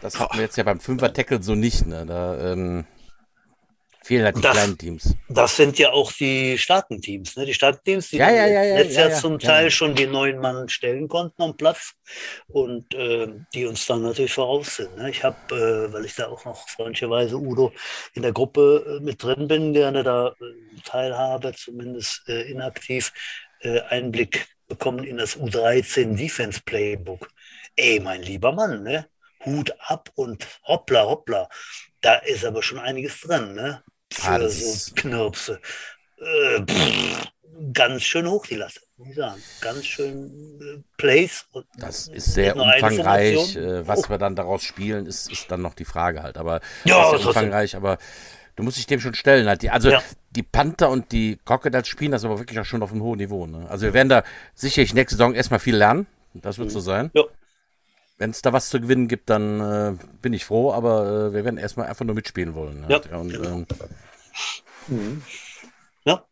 Das 0.00 0.20
hatten 0.20 0.36
wir 0.36 0.44
jetzt 0.44 0.56
ja 0.56 0.64
beim 0.64 0.80
Fünfer-Tackle 0.80 1.42
so 1.42 1.54
nicht. 1.54 1.86
Ne? 1.86 2.06
Da, 2.06 2.52
ähm, 2.52 2.84
Fehlen 4.04 4.26
halt 4.26 4.36
die 4.36 4.42
das, 4.42 4.52
kleinen 4.52 4.76
Teams. 4.76 5.16
Das 5.30 5.56
sind 5.56 5.78
ja 5.78 5.90
auch 5.90 6.12
die 6.12 6.58
starken 6.58 7.00
Teams, 7.00 7.36
ne? 7.36 7.46
Die 7.46 7.54
starken 7.54 7.82
Teams, 7.82 8.10
die 8.10 8.18
ja, 8.18 8.30
ja, 8.30 8.46
ja, 8.46 8.62
ja, 8.62 8.76
letztes 8.76 8.96
ja, 8.96 9.08
Jahr 9.08 9.18
zum 9.18 9.38
Teil 9.38 9.70
schon 9.70 9.94
die 9.94 10.06
neuen 10.06 10.40
Mann 10.40 10.68
stellen 10.68 11.08
konnten 11.08 11.42
am 11.42 11.56
Platz 11.56 11.94
und 12.48 12.92
äh, 12.92 13.28
die 13.54 13.64
uns 13.64 13.86
dann 13.86 14.02
natürlich 14.02 14.34
voraus 14.34 14.76
sind. 14.76 14.94
Ne? 14.98 15.08
Ich 15.08 15.24
habe, 15.24 15.36
äh, 15.54 15.90
weil 15.90 16.04
ich 16.04 16.14
da 16.14 16.28
auch 16.28 16.44
noch 16.44 16.68
freundlicherweise 16.68 17.38
Udo 17.38 17.72
in 18.12 18.20
der 18.20 18.32
Gruppe 18.32 18.98
äh, 19.00 19.02
mit 19.02 19.22
drin 19.22 19.48
bin, 19.48 19.72
gerne 19.72 20.02
da 20.02 20.28
äh, 20.28 20.80
teilhabe, 20.84 21.54
zumindest 21.54 22.28
äh, 22.28 22.42
inaktiv, 22.42 23.10
äh, 23.60 23.80
Einblick 23.88 24.48
bekommen 24.68 25.04
in 25.04 25.16
das 25.16 25.38
U13 25.38 26.14
Defense 26.14 26.60
Playbook. 26.62 27.30
Ey, 27.74 28.00
mein 28.00 28.22
lieber 28.22 28.52
Mann, 28.52 28.82
ne? 28.82 29.06
Hut 29.46 29.74
ab 29.78 30.10
und 30.14 30.46
hoppla, 30.64 31.06
hoppla. 31.06 31.48
Da 32.02 32.16
ist 32.16 32.44
aber 32.44 32.62
schon 32.62 32.78
einiges 32.78 33.22
drin, 33.22 33.54
ne? 33.54 33.82
Ah, 34.22 34.38
für 34.38 34.48
so 34.48 34.94
Knirpse. 34.94 35.60
Äh, 36.18 36.62
pff, 36.62 37.32
ganz 37.72 38.02
schön 38.02 38.28
hoch 38.28 38.46
die 38.46 38.56
Latte, 38.56 38.80
muss 38.96 39.08
ich 39.08 39.16
sagen. 39.16 39.42
Ganz 39.60 39.84
schön 39.84 40.58
äh, 40.60 40.82
Plays. 40.96 41.46
das 41.76 42.08
ist 42.08 42.34
sehr 42.34 42.56
umfangreich. 42.56 43.56
Äh, 43.56 43.86
was 43.86 44.06
oh. 44.06 44.10
wir 44.10 44.18
dann 44.18 44.36
daraus 44.36 44.62
spielen, 44.62 45.06
ist, 45.06 45.30
ist 45.30 45.50
dann 45.50 45.62
noch 45.62 45.74
die 45.74 45.84
Frage 45.84 46.22
halt. 46.22 46.36
Aber 46.38 46.60
ja, 46.84 47.14
ist 47.14 47.26
umfangreich, 47.26 47.76
aber 47.76 47.98
du 48.56 48.62
musst 48.62 48.76
dich 48.76 48.86
dem 48.86 49.00
schon 49.00 49.14
stellen. 49.14 49.46
Halt. 49.48 49.62
Die, 49.62 49.70
also 49.70 49.90
ja. 49.90 50.02
die 50.30 50.42
Panther 50.42 50.90
und 50.90 51.12
die 51.12 51.38
Crocodiles 51.44 51.88
spielen 51.88 52.12
das 52.12 52.24
aber 52.24 52.38
wirklich 52.38 52.58
auch 52.58 52.64
schon 52.64 52.82
auf 52.82 52.92
einem 52.92 53.02
hohen 53.02 53.18
Niveau. 53.18 53.46
Ne? 53.46 53.66
Also 53.68 53.86
wir 53.86 53.94
werden 53.94 54.08
da 54.08 54.24
sicherlich 54.54 54.94
nächste 54.94 55.16
Saison 55.16 55.34
erstmal 55.34 55.60
viel 55.60 55.76
lernen. 55.76 56.06
Das 56.34 56.58
wird 56.58 56.68
mhm. 56.68 56.72
so 56.72 56.80
sein. 56.80 57.10
Ja. 57.14 57.24
Wenn 58.16 58.30
es 58.30 58.42
da 58.42 58.52
was 58.52 58.68
zu 58.68 58.80
gewinnen 58.80 59.08
gibt, 59.08 59.28
dann 59.28 59.60
äh, 59.60 59.96
bin 60.22 60.32
ich 60.32 60.44
froh, 60.44 60.72
aber 60.72 61.28
äh, 61.28 61.32
wir 61.34 61.44
werden 61.44 61.58
erstmal 61.58 61.86
einfach 61.86 62.04
nur 62.04 62.14
mitspielen 62.14 62.54
wollen. 62.54 62.86
Halt. 62.86 63.08
Ja. 63.10 63.18
Und, 63.18 63.30
genau. 63.30 63.48
ähm, 63.48 63.66
Mhm. 64.86 65.22
Ja. 66.04 66.24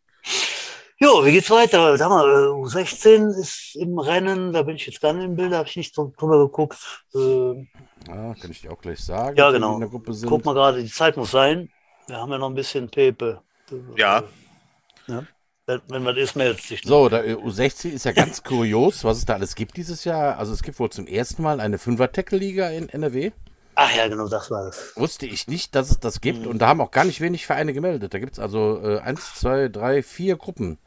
Jo, 0.98 1.24
wie 1.24 1.32
geht's 1.32 1.50
weiter? 1.50 1.96
Sag 1.96 2.10
mal, 2.10 2.28
äh, 2.28 2.48
U16 2.48 3.30
ist 3.40 3.76
im 3.76 3.98
Rennen, 3.98 4.52
da 4.52 4.62
bin 4.62 4.76
ich 4.76 4.86
jetzt 4.86 5.00
gar 5.00 5.12
nicht 5.12 5.24
im 5.24 5.36
Bild, 5.36 5.52
da 5.52 5.58
habe 5.58 5.68
ich 5.68 5.76
nicht 5.76 5.96
drüber 5.96 6.38
geguckt. 6.38 7.04
Äh, 7.14 7.66
ja, 8.08 8.34
kann 8.34 8.50
ich 8.50 8.60
dir 8.60 8.72
auch 8.72 8.80
gleich 8.80 9.00
sagen. 9.00 9.36
Ja, 9.36 9.50
genau. 9.50 9.80
Guck 9.80 10.44
mal 10.44 10.54
gerade, 10.54 10.82
die 10.82 10.90
Zeit 10.90 11.16
muss 11.16 11.30
sein. 11.30 11.70
Wir 12.06 12.16
haben 12.16 12.30
ja 12.30 12.38
noch 12.38 12.50
ein 12.50 12.54
bisschen 12.54 12.88
Pepe. 12.88 13.40
Ja. 13.96 14.22
ja. 15.06 15.24
Wenn 15.66 16.02
man 16.02 16.16
ist, 16.16 16.34
meldet 16.34 16.60
sich. 16.60 16.82
So, 16.82 17.08
der 17.08 17.38
U16 17.38 17.90
ist 17.90 18.04
ja 18.04 18.12
ganz 18.12 18.42
kurios, 18.42 19.04
was 19.04 19.18
es 19.18 19.24
da 19.24 19.34
alles 19.34 19.54
gibt 19.54 19.76
dieses 19.76 20.04
Jahr. 20.04 20.38
Also 20.38 20.52
es 20.52 20.62
gibt 20.62 20.78
wohl 20.80 20.90
zum 20.90 21.06
ersten 21.06 21.42
Mal 21.42 21.60
eine 21.60 21.78
Fünfer-Tackle-Liga 21.78 22.70
in 22.70 22.88
NRW. 22.88 23.30
Ach 23.76 23.94
ja, 23.94 24.08
genau, 24.08 24.28
das 24.28 24.50
war 24.50 24.66
es. 24.66 24.92
Wusste 24.96 25.26
ich 25.26 25.46
nicht, 25.46 25.74
dass 25.74 25.90
es 25.90 26.00
das 26.00 26.20
gibt. 26.20 26.40
Mhm. 26.40 26.48
Und 26.48 26.58
da 26.58 26.66
haben 26.66 26.80
auch 26.80 26.90
gar 26.90 27.04
nicht 27.04 27.20
wenig 27.20 27.46
Vereine 27.46 27.72
gemeldet. 27.72 28.12
Da 28.12 28.18
gibt 28.18 28.32
es 28.32 28.38
also 28.38 28.80
äh, 28.82 28.98
eins, 28.98 29.34
zwei, 29.36 29.68
drei, 29.68 30.02
vier 30.02 30.36
Gruppen. 30.36 30.78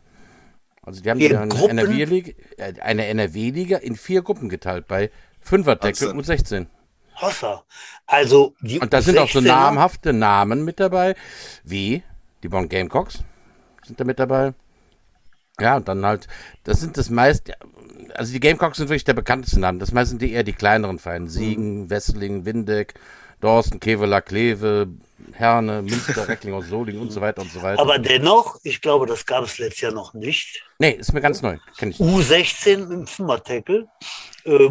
Also 0.81 1.01
die 1.01 1.09
haben 1.09 1.19
vier 1.19 1.39
eine 1.39 1.53
NRW-Liga 1.53 2.33
äh, 2.57 2.79
eine 2.81 3.07
NRW-Liga 3.07 3.77
in 3.77 3.95
vier 3.95 4.21
Gruppen 4.21 4.49
geteilt 4.49 4.87
bei 4.87 5.09
Fünferdeckel 5.39 6.09
und 6.09 6.25
16. 6.25 6.67
Hossa. 7.21 7.63
Also 8.05 8.53
die 8.59 8.79
Und 8.79 8.93
da 8.93 9.01
sind 9.01 9.17
auch 9.17 9.29
so 9.29 9.39
namhafte 9.39 10.11
Namen 10.11 10.65
mit 10.65 10.81
dabei, 10.81 11.15
wie 11.63 12.03
die 12.43 12.49
Bonn 12.49 12.67
Gamecocks 12.67 13.23
sind 13.85 13.99
da 13.99 14.03
mit 14.03 14.19
dabei. 14.19 14.53
Ja, 15.59 15.77
und 15.77 15.87
dann 15.87 16.05
halt, 16.05 16.27
das 16.63 16.81
sind 16.81 16.97
das 16.97 17.09
meist, 17.09 17.51
also 18.15 18.33
die 18.33 18.39
Gamecocks 18.39 18.77
sind 18.77 18.89
wirklich 18.89 19.03
der 19.03 19.13
bekannteste 19.13 19.59
Name. 19.59 19.79
Das 19.79 19.91
meisten 19.91 20.19
die 20.19 20.31
eher 20.31 20.43
die 20.43 20.53
kleineren 20.53 20.99
Vereine. 20.99 21.29
Siegen, 21.29 21.83
mhm. 21.83 21.89
Wesseling, 21.89 22.45
Windeck, 22.45 22.95
Dorsten, 23.39 23.79
Keveler, 23.79 24.21
Kleve, 24.21 24.87
Herne, 25.33 25.81
Münster, 25.81 26.27
Reckling 26.27 26.53
aus 26.53 26.67
Solingen 26.67 27.01
und 27.01 27.11
so 27.11 27.21
weiter 27.21 27.41
und 27.41 27.51
so 27.51 27.61
weiter. 27.61 27.81
Aber 27.81 27.99
dennoch, 27.99 28.59
ich 28.63 28.81
glaube, 28.81 29.05
das 29.05 29.25
gab 29.25 29.43
es 29.43 29.57
letztes 29.57 29.81
Jahr 29.81 29.91
noch 29.93 30.13
nicht. 30.13 30.63
Nee, 30.79 30.91
ist 30.91 31.13
mir 31.13 31.21
ganz 31.21 31.41
neu. 31.41 31.57
Kenn 31.77 31.91
ich 31.91 31.99
U16 31.99 32.91
im 32.91 33.07
Fünfer-Tackle. 33.07 33.87
Äh, 34.45 34.69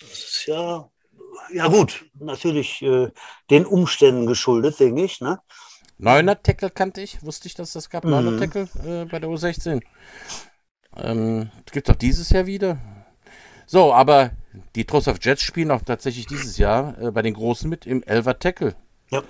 das 0.00 0.10
ist 0.12 0.44
ja, 0.46 0.88
ja 1.52 1.68
gut, 1.68 2.04
natürlich 2.18 2.82
äh, 2.82 3.10
den 3.50 3.66
Umständen 3.66 4.26
geschuldet, 4.26 4.78
denke 4.80 5.04
ich. 5.04 5.20
Ne? 5.20 5.40
Neuner 5.98 6.42
Tackle 6.42 6.70
kannte 6.70 7.00
ich, 7.00 7.22
wusste 7.22 7.48
ich, 7.48 7.54
dass 7.54 7.72
das 7.72 7.88
gab. 7.90 8.04
Neuner 8.04 8.32
mhm. 8.32 8.38
Tackle 8.38 8.68
äh, 8.84 9.04
bei 9.06 9.18
der 9.18 9.30
U16. 9.30 9.80
Ähm, 10.96 11.50
gibt 11.70 11.88
es 11.88 11.94
auch 11.94 11.98
dieses 11.98 12.30
Jahr 12.30 12.46
wieder. 12.46 12.78
So, 13.66 13.92
aber 13.92 14.30
die 14.74 14.84
Trust 14.84 15.08
of 15.08 15.18
Jets 15.20 15.42
spielen 15.42 15.70
auch 15.70 15.82
tatsächlich 15.82 16.26
dieses 16.26 16.58
Jahr 16.58 16.98
äh, 17.00 17.10
bei 17.10 17.22
den 17.22 17.34
Großen 17.34 17.68
mit 17.68 17.86
im 17.86 18.02
Elver 18.02 18.38
Tackle. 18.38 18.74
Ja. 19.10 19.22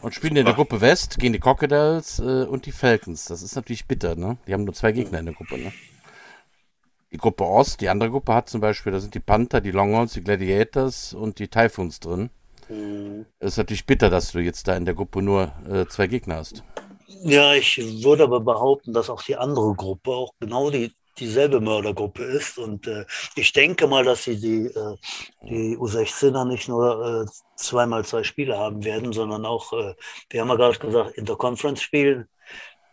Und 0.00 0.14
spielen 0.14 0.36
in 0.36 0.44
der 0.44 0.54
Gruppe 0.54 0.80
West 0.80 1.18
gegen 1.18 1.32
die 1.32 1.38
Crocodiles 1.38 2.18
äh, 2.18 2.44
und 2.44 2.66
die 2.66 2.72
Falcons. 2.72 3.26
Das 3.26 3.42
ist 3.42 3.54
natürlich 3.54 3.86
bitter, 3.86 4.16
ne? 4.16 4.38
Die 4.46 4.54
haben 4.54 4.64
nur 4.64 4.74
zwei 4.74 4.92
Gegner 4.92 5.20
in 5.20 5.26
der 5.26 5.34
Gruppe, 5.34 5.58
ne? 5.58 5.72
Die 7.12 7.18
Gruppe 7.18 7.44
Ost, 7.44 7.80
die 7.80 7.90
andere 7.90 8.10
Gruppe 8.10 8.34
hat 8.34 8.48
zum 8.48 8.60
Beispiel, 8.60 8.90
da 8.90 8.98
sind 8.98 9.14
die 9.14 9.20
Panther, 9.20 9.60
die 9.60 9.70
Longhorns, 9.70 10.14
die 10.14 10.22
Gladiators 10.22 11.12
und 11.12 11.38
die 11.38 11.48
Typhoons 11.48 12.00
drin. 12.00 12.30
Mhm. 12.72 13.26
Es 13.38 13.52
ist 13.52 13.58
natürlich 13.58 13.86
bitter, 13.86 14.10
dass 14.10 14.32
du 14.32 14.38
jetzt 14.38 14.66
da 14.66 14.76
in 14.76 14.84
der 14.84 14.94
Gruppe 14.94 15.22
nur 15.22 15.52
äh, 15.68 15.86
zwei 15.86 16.06
Gegner 16.06 16.36
hast. 16.36 16.64
Ja, 17.24 17.54
ich 17.54 17.76
würde 18.02 18.24
aber 18.24 18.40
behaupten, 18.40 18.92
dass 18.92 19.10
auch 19.10 19.22
die 19.22 19.36
andere 19.36 19.74
Gruppe 19.74 20.10
auch 20.10 20.32
genau 20.40 20.70
die, 20.70 20.92
dieselbe 21.18 21.60
Mördergruppe 21.60 22.24
ist. 22.24 22.58
Und 22.58 22.86
äh, 22.86 23.04
ich 23.36 23.52
denke 23.52 23.86
mal, 23.86 24.04
dass 24.04 24.24
sie 24.24 24.40
die, 24.40 24.66
äh, 24.66 24.96
die 25.42 25.76
U16er 25.76 26.44
nicht 26.46 26.68
nur 26.68 27.26
äh, 27.26 27.30
zweimal 27.56 28.04
zwei 28.04 28.22
Spiele 28.22 28.58
haben 28.58 28.84
werden, 28.84 29.12
sondern 29.12 29.44
auch, 29.44 29.72
äh, 29.72 29.94
wir 30.30 30.40
haben 30.40 30.48
ja 30.48 30.56
gerade 30.56 30.78
gesagt, 30.78 31.16
Interconference 31.16 31.82
spielen. 31.82 32.26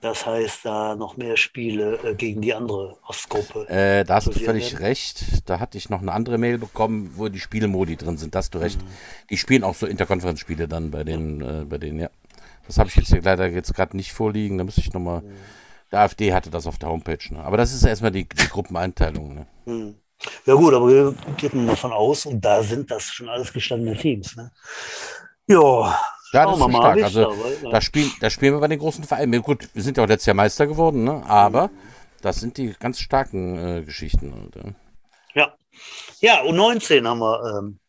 Das 0.02 0.26
heißt, 0.26 0.64
da 0.64 0.96
noch 0.96 1.18
mehr 1.18 1.36
Spiele 1.36 2.00
äh, 2.04 2.16
gegen 2.16 2.42
die 2.42 2.54
andere 2.54 2.98
Ostgruppe. 3.06 3.68
Äh, 3.68 4.06
da 4.06 4.16
hast 4.16 4.28
du 4.28 4.32
völlig 4.32 4.74
werden. 4.74 4.86
recht. 4.86 5.50
Da 5.50 5.60
hatte 5.60 5.78
ich 5.78 5.90
noch 5.90 6.02
eine 6.02 6.14
andere 6.14 6.38
Mail 6.38 6.58
bekommen, 6.58 7.12
wo 7.16 7.28
die 7.28 7.40
Spielmodi 7.40 7.98
drin 7.98 8.18
sind. 8.18 8.34
Da 8.34 8.40
hast 8.40 8.56
du 8.56 8.60
recht. 8.60 8.82
Mhm. 8.82 8.88
Die 9.30 9.38
spielen 9.38 9.64
auch 9.64 9.76
so 9.76 9.86
Interconference-Spiele 9.86 10.70
dann 10.70 10.90
bei 10.92 11.04
den, 11.04 11.42
äh, 11.42 11.66
bei 11.66 11.78
denen, 11.78 12.00
ja. 12.00 12.10
Das 12.66 12.78
habe 12.78 12.88
ich 12.88 12.96
jetzt 12.96 13.10
hier 13.10 13.22
leider 13.22 13.48
jetzt 13.48 13.74
gerade 13.74 13.98
nicht 13.98 14.14
vorliegen. 14.14 14.58
Da 14.58 14.64
müsste 14.64 14.82
ich 14.82 14.94
nochmal. 14.94 15.22
Mhm. 15.22 15.36
Der 15.92 16.02
AfD 16.02 16.34
hatte 16.34 16.50
das 16.50 16.68
auf 16.68 16.78
der 16.78 16.90
Homepage. 16.90 17.34
Ne? 17.34 17.44
Aber 17.44 17.58
das 17.58 17.74
ist 17.74 17.84
erstmal 17.84 18.12
die, 18.12 18.30
die 18.30 18.48
Gruppeneinteilung. 18.48 19.34
Ne? 19.34 19.48
Mhm. 19.66 19.96
Ja, 20.46 20.54
gut, 20.54 20.74
aber 20.74 20.88
wir 20.88 21.16
gehen 21.38 21.66
davon 21.66 21.94
aus, 21.94 22.26
und 22.26 22.44
da 22.44 22.62
sind 22.62 22.92
das 22.92 23.04
schon 23.06 23.30
alles 23.30 23.54
gestandene 23.54 23.98
Teams. 23.98 24.36
Ne? 24.36 24.52
Ja, 25.48 26.00
ja, 26.34 26.46
das 26.46 26.60
ist 26.60 26.70
stark. 26.70 27.04
Also, 27.04 27.22
dabei, 27.22 27.72
da, 27.72 27.82
spielen, 27.82 28.12
da 28.20 28.30
spielen 28.30 28.54
wir 28.54 28.60
bei 28.60 28.68
den 28.68 28.80
großen 28.80 29.04
Vereinen. 29.04 29.42
Gut, 29.42 29.70
wir 29.74 29.84
sind 29.84 29.98
ja 29.98 30.04
auch 30.04 30.08
letztes 30.08 30.28
Jahr 30.28 30.36
Meister 30.36 30.68
geworden, 30.68 31.04
ne? 31.04 31.24
aber 31.28 31.70
das 32.22 32.40
sind 32.40 32.58
die 32.58 32.74
ganz 32.80 33.00
starken 33.00 33.58
äh, 33.58 33.84
Geschichten. 33.84 34.34
Oder? 34.34 34.76
Ja. 35.34 35.54
Ja, 36.20 36.42
U19 36.42 37.08
haben 37.08 37.20
wir 37.20 37.58
ähm, 37.58 37.80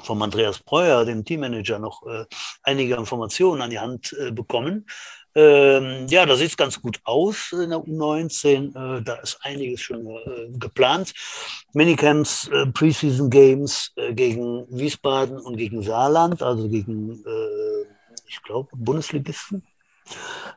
vom 0.00 0.22
Andreas 0.22 0.58
Breuer, 0.60 1.04
dem 1.04 1.24
Teammanager, 1.24 1.78
noch 1.78 2.06
äh, 2.06 2.24
einige 2.62 2.94
Informationen 2.94 3.62
an 3.62 3.70
die 3.70 3.78
Hand 3.78 4.16
äh, 4.18 4.30
bekommen. 4.30 4.86
Ähm, 5.34 6.06
ja, 6.08 6.26
da 6.26 6.36
sieht 6.36 6.50
es 6.50 6.56
ganz 6.56 6.80
gut 6.80 7.00
aus 7.04 7.52
in 7.52 7.70
der 7.70 7.78
U19. 7.78 8.98
Äh, 8.98 9.02
da 9.02 9.14
ist 9.14 9.38
einiges 9.42 9.80
schon 9.80 10.06
äh, 10.06 10.48
geplant. 10.58 11.12
Minicamps, 11.72 12.48
äh, 12.48 12.66
Preseason 12.66 13.30
Games 13.30 13.92
äh, 13.96 14.12
gegen 14.12 14.66
Wiesbaden 14.68 15.38
und 15.38 15.56
gegen 15.56 15.82
Saarland, 15.82 16.42
also 16.42 16.68
gegen, 16.68 17.24
äh, 17.24 17.86
ich 18.28 18.42
glaube, 18.42 18.68
Bundesligisten. 18.74 19.62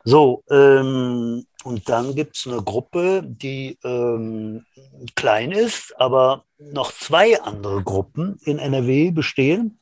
So, 0.03 0.43
ähm, 0.49 1.45
und 1.63 1.89
dann 1.89 2.13
gibt 2.13 2.36
es 2.38 2.45
eine 2.45 2.61
Gruppe, 2.61 3.23
die 3.23 3.78
ähm, 3.84 4.65
klein 5.15 5.51
ist, 5.51 5.93
aber 5.97 6.43
noch 6.59 6.91
zwei 6.91 7.41
andere 7.41 7.82
Gruppen 7.84 8.38
in 8.43 8.59
NRW 8.59 9.11
bestehen 9.11 9.80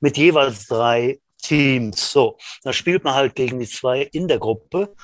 mit 0.00 0.16
jeweils 0.16 0.66
drei 0.66 1.20
Teams. 1.42 2.10
So, 2.10 2.38
da 2.62 2.72
spielt 2.72 3.04
man 3.04 3.14
halt 3.14 3.34
gegen 3.34 3.58
die 3.58 3.68
zwei 3.68 4.02
in 4.02 4.28
der 4.28 4.38
Gruppe. 4.38 4.94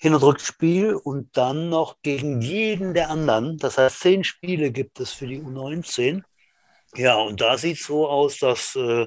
Hin- 0.00 0.14
und 0.14 0.22
Rückspiel 0.22 0.94
und 0.94 1.36
dann 1.36 1.70
noch 1.70 1.96
gegen 2.02 2.42
jeden 2.42 2.94
der 2.94 3.10
anderen. 3.10 3.56
Das 3.58 3.78
heißt, 3.78 4.00
zehn 4.00 4.24
Spiele 4.24 4.70
gibt 4.70 5.00
es 5.00 5.12
für 5.12 5.26
die 5.26 5.40
U19. 5.40 6.24
Ja, 6.96 7.16
und 7.16 7.40
da 7.40 7.58
sieht 7.58 7.80
es 7.80 7.86
so 7.86 8.06
aus, 8.08 8.38
dass 8.38 8.76
äh, 8.76 9.06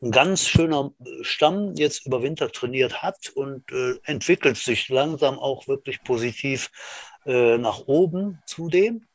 ein 0.00 0.10
ganz 0.12 0.46
schöner 0.48 0.92
Stamm 1.22 1.74
jetzt 1.74 2.06
über 2.06 2.22
Winter 2.22 2.50
trainiert 2.50 3.02
hat 3.02 3.30
und 3.34 3.70
äh, 3.72 3.96
entwickelt 4.04 4.56
sich 4.56 4.88
langsam 4.88 5.38
auch 5.38 5.68
wirklich 5.68 6.02
positiv 6.04 6.70
äh, 7.26 7.58
nach 7.58 7.80
oben 7.86 8.40
zudem. 8.46 9.07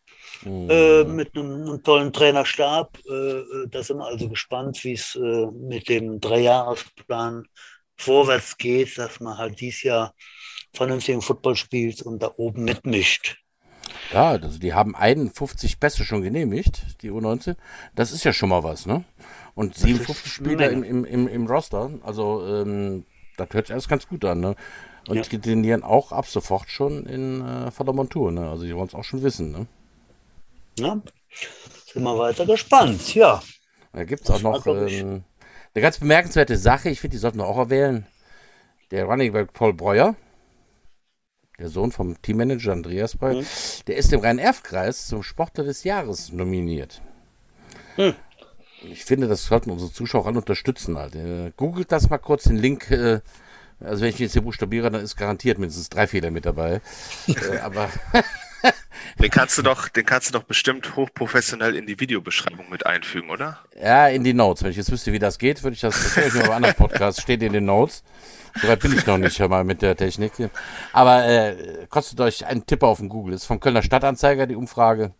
Mhm. 0.46 0.70
Äh, 0.70 1.04
mit 1.06 1.36
einem, 1.36 1.62
einem, 1.64 1.84
tollen 1.84 2.14
Trainerstab. 2.14 2.98
Äh, 3.10 3.14
äh, 3.14 3.68
da 3.70 3.84
sind 3.84 3.98
wir 3.98 4.06
also 4.06 4.30
gespannt, 4.30 4.84
wie 4.84 4.94
es 4.94 5.18
mit 5.54 5.90
dem 5.90 6.20
Dreijahresplan 6.20 7.46
vorwärts 7.98 8.58
geht, 8.58 8.98
dass 8.98 9.20
man 9.20 9.38
halt 9.38 9.60
dieses 9.60 9.84
Jahr 9.84 10.14
vernünftigen 10.74 11.22
Football 11.22 11.56
spielt 11.56 12.02
und 12.02 12.22
da 12.22 12.32
oben 12.38 12.64
mitmischt. 12.64 13.38
Ja, 14.12 14.32
also 14.32 14.60
die 14.60 14.74
haben 14.74 14.96
51 14.96 15.80
Pässe 15.80 16.04
schon 16.04 16.22
genehmigt, 16.22 17.02
die 17.02 17.12
U19. 17.12 17.56
Das 17.96 18.12
ist 18.12 18.24
ja 18.24 18.34
schon 18.34 18.50
mal 18.50 18.64
was, 18.64 18.86
ne? 18.86 19.04
Und 19.56 19.76
57 19.76 20.32
Spieler 20.32 20.70
im, 20.70 20.84
im, 20.84 21.06
im, 21.06 21.28
im, 21.28 21.48
Roster. 21.48 21.92
Also, 22.04 22.46
ähm, 22.48 23.06
das 23.38 23.50
hört 23.52 23.68
sich 23.68 23.74
alles 23.74 23.88
ganz 23.88 24.08
gut 24.08 24.26
an, 24.26 24.40
ne? 24.40 24.56
Und 25.08 25.18
ja. 25.18 25.24
die 25.24 25.40
trainieren 25.40 25.84
auch 25.84 26.12
ab 26.12 26.28
sofort 26.28 26.70
schon 26.70 27.06
in 27.06 27.42
äh, 27.42 27.72
Vordermontur, 27.72 28.32
ne? 28.32 28.50
Also, 28.50 28.66
die 28.66 28.76
wollen 28.76 28.88
es 28.88 28.96
auch 28.96 29.04
schon 29.04 29.22
wissen, 29.22 29.52
ne? 29.52 29.68
Ja, 30.80 31.02
sind 31.94 32.04
wir 32.04 32.18
weiter 32.18 32.46
gespannt, 32.46 33.14
ja. 33.16 33.42
Da 33.92 34.04
gibt 34.04 34.24
es 34.24 34.30
auch 34.32 34.42
noch 34.42 34.66
ähm, 34.66 35.24
eine 35.74 35.82
ganz 35.82 36.00
bemerkenswerte 36.00 36.58
Sache, 36.58 36.90
ich 36.90 37.00
finde, 37.00 37.16
die 37.16 37.20
sollten 37.20 37.38
wir 37.38 37.48
auch 37.48 37.58
erwähnen. 37.58 38.08
Der 38.92 39.06
Running 39.06 39.34
Back 39.34 39.54
Paul 39.54 39.74
Breuer, 39.74 40.16
der 41.60 41.70
Sohn 41.70 41.92
vom 41.92 42.22
Teammanager 42.22 42.74
Andreas 42.74 43.16
Breuer, 43.16 43.42
mhm. 43.42 43.46
der 43.88 43.98
ist 43.98 44.12
im 44.14 44.20
Rhein-Erf-Kreis 44.20 45.08
zum 45.08 45.24
Sportler 45.24 45.64
des 45.64 45.84
Jahres 45.84 46.32
nominiert. 46.32 47.02
Mhm. 47.98 48.16
Ich 48.84 49.06
finde, 49.06 49.28
das 49.28 49.46
sollten 49.46 49.72
unsere 49.72 49.92
Zuschauer 49.92 50.26
alle 50.26 50.40
unterstützen. 50.40 50.98
Halt. 50.98 51.16
Googelt 51.56 51.92
das 51.92 52.10
mal 52.10 52.18
kurz, 52.18 52.44
den 52.44 52.58
Link. 52.58 52.92
Äh, 52.92 53.22
also 53.80 54.02
wenn 54.02 54.10
ich 54.10 54.20
jetzt 54.20 54.34
hier 54.34 54.42
buchstabiere, 54.42 54.92
dann 54.92 55.02
ist 55.02 55.16
garantiert 55.16 55.58
mindestens 55.58 55.90
drei 55.90 56.08
Fehler 56.08 56.32
mit 56.32 56.46
dabei. 56.46 56.82
äh, 57.28 57.58
aber 57.60 57.90
Den 59.20 59.30
kannst 59.30 59.58
du 59.58 59.62
doch, 59.62 59.90
den 59.90 60.06
kannst 60.06 60.30
du 60.30 60.34
doch 60.34 60.44
bestimmt 60.44 60.96
hochprofessionell 60.96 61.76
in 61.76 61.86
die 61.86 62.00
Videobeschreibung 62.00 62.70
mit 62.70 62.86
einfügen, 62.86 63.30
oder? 63.30 63.60
Ja, 63.82 64.08
in 64.08 64.24
die 64.24 64.34
Notes. 64.34 64.64
Wenn 64.64 64.72
ich 64.72 64.78
jetzt 64.78 64.92
wüsste, 64.92 65.14
wie 65.14 65.20
das 65.20 65.38
geht, 65.38 65.64
würde 65.64 65.76
ich 65.76 65.82
das, 65.82 66.02
das 66.02 66.16
höre 66.16 66.28
ich 66.28 66.34
mir 66.34 66.44
bei 66.44 66.56
anderen 66.56 66.76
Podcasts, 66.76 67.22
steht 67.22 67.44
in 67.44 67.54
den 67.54 67.66
Notes. 67.66 68.04
Soweit 68.62 68.80
bin 68.80 68.94
ich 68.94 69.06
noch 69.06 69.18
nicht 69.18 69.40
hör 69.40 69.50
mal 69.50 69.64
mit 69.64 69.82
der 69.82 69.96
Technik. 69.96 70.34
Aber 70.92 71.26
äh, 71.26 71.88
kostet 71.90 72.20
euch 72.22 72.46
einen 72.46 72.66
Tipp 72.66 72.84
auf 72.84 73.00
dem 73.00 73.10
Google. 73.10 73.34
Ist 73.34 73.46
vom 73.46 73.60
Kölner 73.60 73.84
Stadtanzeiger 73.84 74.48
die 74.48 74.56
Umfrage. 74.56 75.14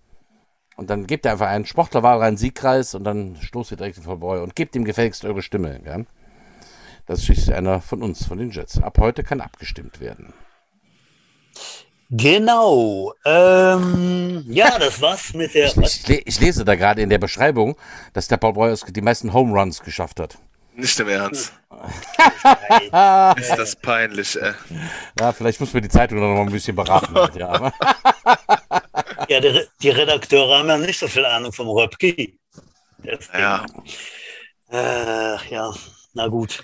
Und 0.76 0.90
dann 0.90 1.06
gebt 1.06 1.26
ihr 1.26 1.32
einfach 1.32 1.48
einen 1.48 1.66
Sportlerwahl 1.66 2.18
rein, 2.18 2.38
Siegkreis 2.38 2.96
und 2.96 3.04
dann 3.04 3.38
stoßt 3.40 3.72
ihr 3.72 3.78
direkt 3.78 3.98
vorbei 3.98 4.40
und 4.40 4.56
gebt 4.56 4.76
ihm 4.76 4.86
gefälligst 4.86 5.24
eure 5.24 5.44
Stimme. 5.44 5.80
Ja? 5.86 6.00
Das 7.06 7.24
schließlich 7.24 7.56
einer 7.56 7.80
von 7.82 8.02
uns, 8.02 8.26
von 8.26 8.38
den 8.38 8.50
Jets. 8.50 8.82
Ab 8.82 8.98
heute 9.00 9.24
kann 9.24 9.42
abgestimmt 9.42 10.00
werden. 10.00 10.34
Genau. 12.16 13.12
Ähm, 13.26 14.46
ja, 14.48 14.78
das 14.80 15.02
war's 15.02 15.34
mit 15.34 15.56
der. 15.56 15.66
Ich, 15.66 16.08
ich, 16.08 16.28
ich 16.28 16.40
lese 16.40 16.64
da 16.64 16.76
gerade 16.76 17.02
in 17.02 17.10
der 17.10 17.18
Beschreibung, 17.18 17.76
dass 18.14 18.28
der 18.28 18.38
Paul 18.38 18.54
Breuers 18.54 18.86
die 18.88 19.02
meisten 19.02 19.34
Home 19.34 19.60
Runs 19.60 19.82
geschafft 19.82 20.20
hat. 20.20 20.38
Nicht 20.76 21.00
im 21.00 21.08
Ernst. 21.08 21.54
ist 23.38 23.58
das 23.58 23.76
peinlich, 23.76 24.40
ey. 24.40 24.54
Ja, 25.20 25.32
vielleicht 25.32 25.60
muss 25.60 25.74
man 25.74 25.82
die 25.82 25.90
Zeitung 25.90 26.20
noch 26.20 26.36
mal 26.36 26.42
ein 26.42 26.52
bisschen 26.52 26.76
beraten. 26.76 27.16
halt, 27.16 27.36
ja, 27.36 27.72
ja 29.30 29.40
die, 29.40 29.62
die, 29.82 29.90
Redakteure 29.90 30.60
haben 30.60 30.68
ja 30.68 30.78
nicht 30.78 31.00
so 31.00 31.08
viel 31.08 31.26
Ahnung 31.26 31.52
vom 31.52 31.68
Röpke. 31.68 32.34
Ja. 33.34 33.66
Ach 34.70 35.46
ja, 35.46 35.74
na 36.14 36.28
gut. 36.28 36.64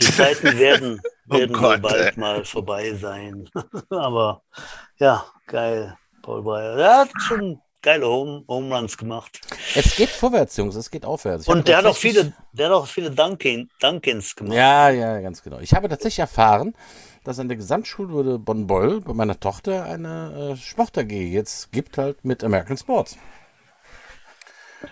Die 0.00 0.06
Zeiten 0.06 0.58
werden, 0.58 1.00
oh 1.28 1.34
werden 1.34 1.56
oh 1.56 1.60
Gott, 1.60 1.82
bald 1.82 2.14
ey. 2.14 2.20
mal 2.20 2.44
vorbei 2.44 2.94
sein. 2.94 3.48
Aber 3.90 4.42
ja, 4.98 5.24
geil. 5.46 5.96
Paul 6.22 6.42
Breyer. 6.42 6.76
Der 6.76 6.98
hat 6.98 7.10
schon 7.18 7.60
geile 7.82 8.06
Home, 8.06 8.44
Home 8.48 8.74
Runs 8.74 8.96
gemacht. 8.96 9.40
Es 9.74 9.96
geht 9.96 10.10
vorwärts, 10.10 10.56
Jungs, 10.56 10.74
es 10.74 10.90
geht 10.90 11.04
aufwärts. 11.04 11.44
Ich 11.44 11.48
Und 11.48 11.66
der 11.66 11.78
hat 11.78 11.86
auch 11.86 11.96
viele, 11.96 12.32
der 12.52 12.66
hat 12.66 12.74
auch 12.74 12.86
viele 12.86 13.10
Dunkin, 13.10 13.70
Dunkins 13.80 14.36
gemacht. 14.36 14.54
Ja, 14.54 14.90
ja, 14.90 15.20
ganz 15.20 15.42
genau. 15.42 15.60
Ich 15.60 15.72
habe 15.72 15.88
tatsächlich 15.88 16.18
erfahren, 16.18 16.74
dass 17.24 17.38
an 17.38 17.48
der 17.48 17.56
Gesamtschule 17.56 18.38
Bonn-Boll 18.38 19.00
bei 19.00 19.12
meiner 19.12 19.38
Tochter 19.38 19.84
eine 19.84 20.52
äh, 20.52 20.56
Sport 20.56 20.98
AG 20.98 21.10
jetzt 21.10 21.72
gibt 21.72 21.98
halt 21.98 22.24
mit 22.24 22.44
American 22.44 22.76
Sports. 22.76 23.16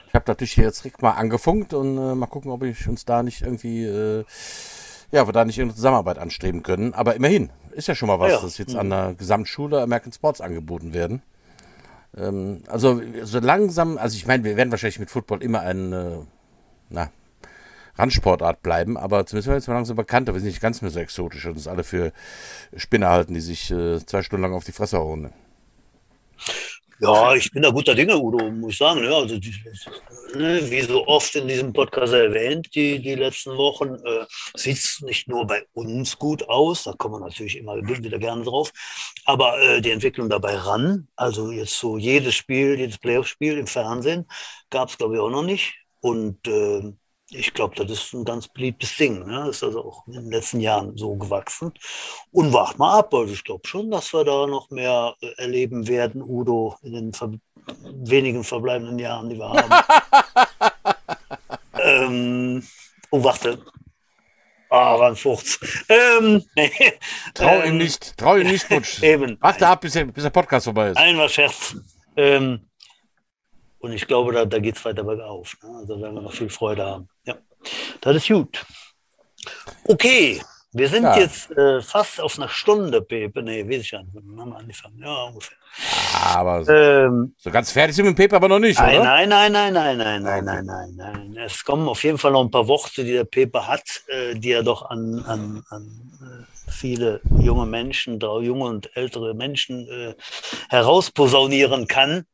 Ich 0.09 0.14
habe 0.14 0.24
natürlich 0.26 0.57
jetzt 0.57 0.84
direkt 0.84 1.03
mal 1.03 1.12
angefunkt 1.12 1.74
und 1.74 1.97
äh, 1.97 2.14
mal 2.14 2.26
gucken, 2.26 2.51
ob 2.51 2.62
ich 2.62 2.89
uns 2.89 3.05
da 3.05 3.22
nicht 3.22 3.43
irgendwie, 3.43 3.84
äh, 3.84 4.24
ja, 5.11 5.26
wir 5.26 5.32
da 5.32 5.45
nicht 5.45 5.59
irgendeine 5.59 5.76
Zusammenarbeit 5.76 6.18
anstreben 6.18 6.62
können. 6.62 6.95
Aber 6.95 7.14
immerhin, 7.14 7.51
ist 7.72 7.89
ja 7.89 7.95
schon 7.95 8.09
mal 8.09 8.18
was, 8.18 8.32
ja. 8.32 8.41
dass 8.41 8.59
jetzt 8.59 8.74
mhm. 8.74 8.80
an 8.80 8.91
der 8.91 9.14
Gesamtschule 9.14 9.82
American 9.82 10.12
Sports 10.12 10.41
angeboten 10.41 10.93
werden. 10.93 11.22
Ähm, 12.16 12.62
also 12.68 13.01
so 13.22 13.39
langsam, 13.39 13.99
also 13.99 14.16
ich 14.16 14.26
meine, 14.26 14.45
wir 14.45 14.57
werden 14.57 14.70
wahrscheinlich 14.70 14.99
mit 14.99 15.11
Football 15.11 15.43
immer 15.43 15.61
eine, 15.61 16.26
na, 16.91 17.11
Randsportart 17.97 18.62
bleiben, 18.62 18.97
aber 18.97 19.26
zumindest 19.26 19.49
werden 19.49 19.57
wir 19.57 19.59
jetzt 19.59 19.68
mal 19.68 19.74
langsam 19.74 19.97
bekannter. 19.97 20.32
Wir 20.32 20.41
sind 20.41 20.49
nicht 20.49 20.61
ganz 20.61 20.82
mehr 20.82 20.91
so 20.91 21.01
exotisch 21.01 21.47
und 21.47 21.53
uns 21.53 21.66
alle 21.66 21.84
für 21.84 22.12
Spinner 22.76 23.09
halten, 23.09 23.34
die 23.34 23.41
sich 23.41 23.70
äh, 23.70 24.05
zwei 24.05 24.22
Stunden 24.22 24.43
lang 24.43 24.55
auf 24.55 24.64
die 24.64 24.72
Fresse 24.72 24.99
hauen. 24.99 25.32
Ja, 27.01 27.34
ich 27.34 27.51
bin 27.53 27.62
da 27.62 27.70
guter 27.70 27.94
Dinge, 27.94 28.18
Udo, 28.18 28.51
muss 28.51 28.72
ich 28.72 28.78
sagen. 28.78 29.05
Ja, 29.05 29.18
also 29.18 29.38
ne, 30.34 30.70
wie 30.70 30.80
so 30.80 31.07
oft 31.07 31.34
in 31.36 31.46
diesem 31.46 31.72
Podcast 31.72 32.12
erwähnt, 32.12 32.74
die, 32.74 33.01
die 33.01 33.14
letzten 33.14 33.57
Wochen, 33.57 33.94
äh, 34.05 34.26
sieht 34.57 34.78
es 34.78 35.01
nicht 35.03 35.28
nur 35.28 35.46
bei 35.46 35.64
uns 35.74 36.18
gut 36.18 36.49
aus, 36.49 36.84
da 36.84 36.92
kommen 36.92 37.14
wir 37.14 37.20
natürlich 37.20 37.57
immer 37.57 37.76
wieder 37.76 38.18
gerne 38.18 38.42
drauf, 38.42 38.72
aber 39.24 39.61
äh, 39.61 39.80
die 39.80 39.92
Entwicklung 39.92 40.28
dabei 40.28 40.57
ran, 40.57 41.07
also 41.14 41.53
jetzt 41.53 41.78
so 41.78 41.99
jedes 41.99 42.34
Spiel, 42.34 42.76
jedes 42.78 42.99
Playoff-Spiel 42.99 43.59
im 43.59 43.68
Fernsehen, 43.68 44.26
gab 44.70 44.88
es, 44.88 44.99
glaube 44.99 45.14
ich, 45.14 45.20
auch 45.20 45.30
noch 45.30 45.44
nicht. 45.44 45.74
Und 46.01 46.46
äh, 46.49 46.92
ich 47.31 47.53
glaube, 47.53 47.74
das 47.76 47.91
ist 47.91 48.14
ein 48.14 48.24
ganz 48.24 48.49
beliebtes 48.49 48.97
Ding. 48.97 49.26
Ne? 49.26 49.45
Das 49.47 49.57
ist 49.57 49.64
also 49.64 49.85
auch 49.85 50.07
in 50.07 50.14
den 50.14 50.31
letzten 50.31 50.61
Jahren 50.61 50.97
so 50.97 51.14
gewachsen. 51.16 51.72
Und 52.33 52.53
wart 52.53 52.79
mal 52.79 52.99
ab, 52.99 53.12
also 53.12 53.33
ich 53.33 53.45
glaube 53.45 53.66
schon, 53.66 53.91
dass 53.91 54.12
wir 54.12 54.24
da 54.24 54.47
noch 54.47 54.70
mehr 54.70 55.14
äh, 55.20 55.33
erleben 55.37 55.87
werden, 55.87 56.22
Udo, 56.22 56.76
in 56.83 56.93
den 56.93 57.12
ver 57.12 57.33
wenigen 57.83 58.45
verbleibenden 58.45 58.99
Jahren, 58.99 59.29
die 59.29 59.37
wir 59.37 59.49
haben. 59.49 59.85
ähm, 61.83 62.66
oh, 63.11 63.22
warte. 63.22 63.59
Ah, 64.70 64.95
oh, 64.95 65.01
war 65.01 65.09
ein 65.09 65.16
Furz. 65.16 65.59
Ähm, 65.89 66.43
nee. 66.57 66.70
Trau 67.35 67.62
ihm 67.62 67.79
nicht, 67.79 68.16
trau 68.16 68.37
ihm 68.37 68.47
nicht, 68.47 68.68
Butsch. 68.68 69.03
Eben. 69.03 69.37
Warte 69.41 69.66
ab, 69.66 69.83
bis 69.83 69.93
der, 69.95 70.05
bis 70.05 70.22
der 70.22 70.31
Podcast 70.31 70.64
vorbei 70.64 70.91
ist. 70.91 70.97
Einmal 70.97 71.29
Scherz. 71.29 71.76
Ähm, 72.16 72.68
und 73.79 73.93
ich 73.93 74.07
glaube, 74.07 74.33
da, 74.33 74.45
da 74.45 74.59
geht 74.59 74.76
es 74.76 74.85
weiter 74.85 75.05
bergauf. 75.05 75.57
Ne? 75.62 75.76
Also 75.76 76.01
werden 76.01 76.14
wir 76.14 76.22
noch 76.22 76.33
viel 76.33 76.51
Freude 76.51 76.85
haben. 76.85 77.09
Ja, 77.24 77.37
das 78.01 78.16
ist 78.16 78.29
gut. 78.29 78.64
Okay, 79.85 80.41
wir 80.72 80.89
sind 80.89 81.05
ja. 81.05 81.18
jetzt 81.18 81.51
äh, 81.53 81.81
fast 81.81 82.20
auf 82.20 82.39
einer 82.39 82.49
Stunde, 82.49 83.01
Pepe. 83.01 83.43
Nee, 83.43 83.64
weiß 83.68 83.81
ich 83.81 83.91
ja 83.91 84.03
nicht. 84.03 84.12
Wann 84.14 84.41
haben 84.41 84.51
wir 84.51 84.59
angefangen? 84.59 84.99
Ja, 84.99 85.22
ungefähr. 85.24 85.57
Aber 86.12 86.64
so, 86.64 86.72
ähm, 86.72 87.35
so 87.39 87.51
ganz 87.51 87.70
fertig 87.70 87.97
sind 87.97 88.05
wir 88.05 88.11
mit 88.11 88.18
dem 88.18 88.22
Pepe 88.24 88.37
aber 88.37 88.49
noch 88.49 88.59
nicht, 88.59 88.79
nein, 88.79 88.97
oder? 88.97 89.05
Nein, 89.05 89.29
nein, 89.29 89.53
nein, 89.53 89.72
nein, 89.72 89.99
nein, 89.99 90.22
nein, 90.22 90.45
nein, 90.45 90.66
nein, 90.66 90.95
nein. 90.97 91.37
Es 91.45 91.64
kommen 91.64 91.89
auf 91.89 92.03
jeden 92.05 92.18
Fall 92.18 92.33
noch 92.33 92.43
ein 92.43 92.51
paar 92.51 92.68
Worte, 92.68 93.05
die 93.05 93.12
der 93.12 93.24
Pepe 93.24 93.66
hat, 93.66 94.03
äh, 94.09 94.35
die 94.35 94.51
er 94.51 94.62
doch 94.62 94.91
an, 94.91 95.24
an, 95.26 95.64
an 95.70 96.12
äh, 96.20 96.70
viele 96.70 97.20
junge 97.41 97.66
Menschen, 97.66 98.20
junge 98.20 98.64
und 98.64 98.95
ältere 98.97 99.35
Menschen 99.35 99.89
äh, 99.89 100.14
herausposaunieren 100.68 101.87
kann. 101.87 102.26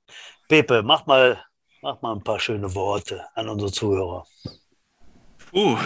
Pepe, 0.49 0.82
mach 0.82 1.07
mal, 1.07 1.42
mach 1.82 2.01
mal 2.03 2.14
ein 2.14 2.22
paar 2.22 2.40
schöne 2.40 2.74
Worte 2.74 3.24
an 3.34 3.49
unsere 3.49 3.72
Zuhörer. 3.72 4.26
Uh, 5.53 5.78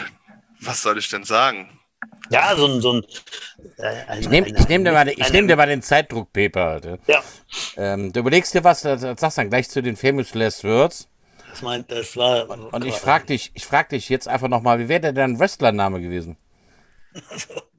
was 0.60 0.82
soll 0.82 0.98
ich 0.98 1.08
denn 1.08 1.24
sagen? 1.24 1.78
Ja, 2.30 2.54
so 2.56 2.66
ein. 2.66 2.80
So 2.80 2.92
ein 2.94 3.02
äh, 3.78 4.04
ein, 4.06 4.20
ich 4.20 4.28
nehme 4.28 4.50
nehm 4.68 4.84
dir, 4.84 4.92
mal, 4.92 5.04
nehm 5.04 5.48
dir 5.48 5.56
mal 5.56 5.66
den 5.66 5.82
Zeitdruck, 5.82 6.32
Pepe. 6.32 6.98
Ja. 7.06 7.22
Ähm, 7.76 8.12
du 8.12 8.20
überlegst 8.20 8.54
dir 8.54 8.64
was, 8.64 8.82
das 8.82 9.00
sagst 9.00 9.38
dann 9.38 9.48
gleich 9.48 9.68
zu 9.68 9.82
den 9.82 9.96
Famous 9.96 10.34
Last 10.34 10.64
Words. 10.64 11.08
Das, 11.50 11.62
meint, 11.62 11.90
das 11.90 12.16
war. 12.16 12.48
Und, 12.50 12.72
und 12.72 12.84
ich 12.84 12.94
frage 12.94 13.26
dich, 13.26 13.50
ich 13.54 13.66
frag 13.66 13.88
dich 13.88 14.08
jetzt 14.08 14.28
einfach 14.28 14.48
nochmal, 14.48 14.78
wie 14.78 14.88
wäre 14.88 15.00
denn 15.00 15.14
dein 15.14 15.38
Wrestlername 15.38 16.00
gewesen? 16.00 16.36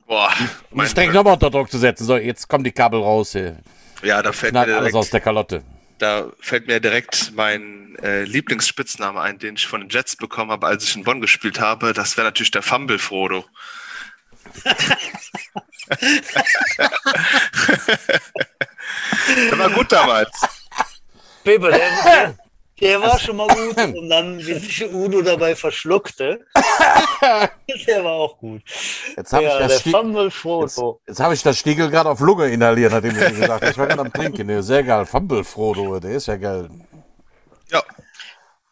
Boah. 0.08 0.32
Um 0.72 0.82
die 0.82 0.88
Streck 0.88 1.14
nochmal 1.14 1.34
unter 1.34 1.52
Druck 1.52 1.70
zu 1.70 1.78
setzen. 1.78 2.06
So, 2.06 2.18
jetzt 2.18 2.48
kommen 2.48 2.64
die 2.64 2.72
Kabel 2.72 3.02
raus. 3.02 3.34
Hier. 3.34 3.58
Ja, 4.04 4.22
da 4.22 4.32
fällt 4.32 4.54
mir 4.54 4.78
alles 4.78 4.94
aus 4.96 5.10
der 5.10 5.22
Kalotte. 5.22 5.64
Da 6.00 6.32
fällt 6.40 6.68
mir 6.68 6.80
direkt 6.80 7.34
mein 7.36 7.98
äh, 8.02 8.24
Lieblingsspitzname 8.24 9.20
ein, 9.20 9.38
den 9.38 9.56
ich 9.56 9.68
von 9.68 9.82
den 9.82 9.90
Jets 9.90 10.16
bekommen 10.16 10.50
habe, 10.50 10.66
als 10.66 10.86
ich 10.86 10.96
in 10.96 11.04
Bonn 11.04 11.20
gespielt 11.22 11.60
habe. 11.60 11.94
Das 11.94 12.16
wäre 12.16 12.26
natürlich 12.26 12.52
der 12.52 12.62
Fumble 12.62 12.98
Frodo. 13.00 13.46
der 19.52 19.60
war 19.60 19.70
gut 19.70 19.92
damals. 19.92 20.32
Pepe, 21.44 22.36
der, 22.82 23.02
war 23.02 23.20
schon 23.20 23.36
mal 23.38 23.48
gut 23.48 23.78
und 23.98 24.10
dann, 24.10 24.38
wie 24.40 24.54
sich 24.54 24.94
Udo 24.94 25.22
dabei 25.22 25.56
verschluckte, 25.56 26.46
der 27.88 28.04
war 28.04 28.14
auch 28.14 28.38
gut. 28.38 28.62
Jetzt 29.16 29.34
habe 29.34 29.44
Ja, 29.46 29.60
ich, 29.62 29.68
das 29.68 29.82
Fumble 29.82 30.26
jetzt, 30.26 30.36
Frodo. 30.38 31.02
jetzt 31.08 31.20
hab 31.20 31.32
ich 31.34 31.44
das 31.44 31.58
Stiegel 31.58 31.90
gerade 31.90 32.10
auf 32.10 32.20
Lunge 32.20 32.48
inhaliert, 32.48 32.92
nachdem 32.92 33.14
du 33.16 33.32
gesagt. 33.32 33.64
Ich 33.70 33.78
war 33.78 33.88
gerade 33.88 34.02
am 34.02 34.14
Trinken. 34.14 34.48
Nee, 34.48 34.62
sehr 34.62 34.84
geil. 34.84 35.06
Fumble 35.06 35.44
Frodo, 35.44 36.00
der 36.00 36.12
ist 36.12 36.28
ja 36.28 36.38
geil. 36.38 36.70
Ja, 37.72 37.84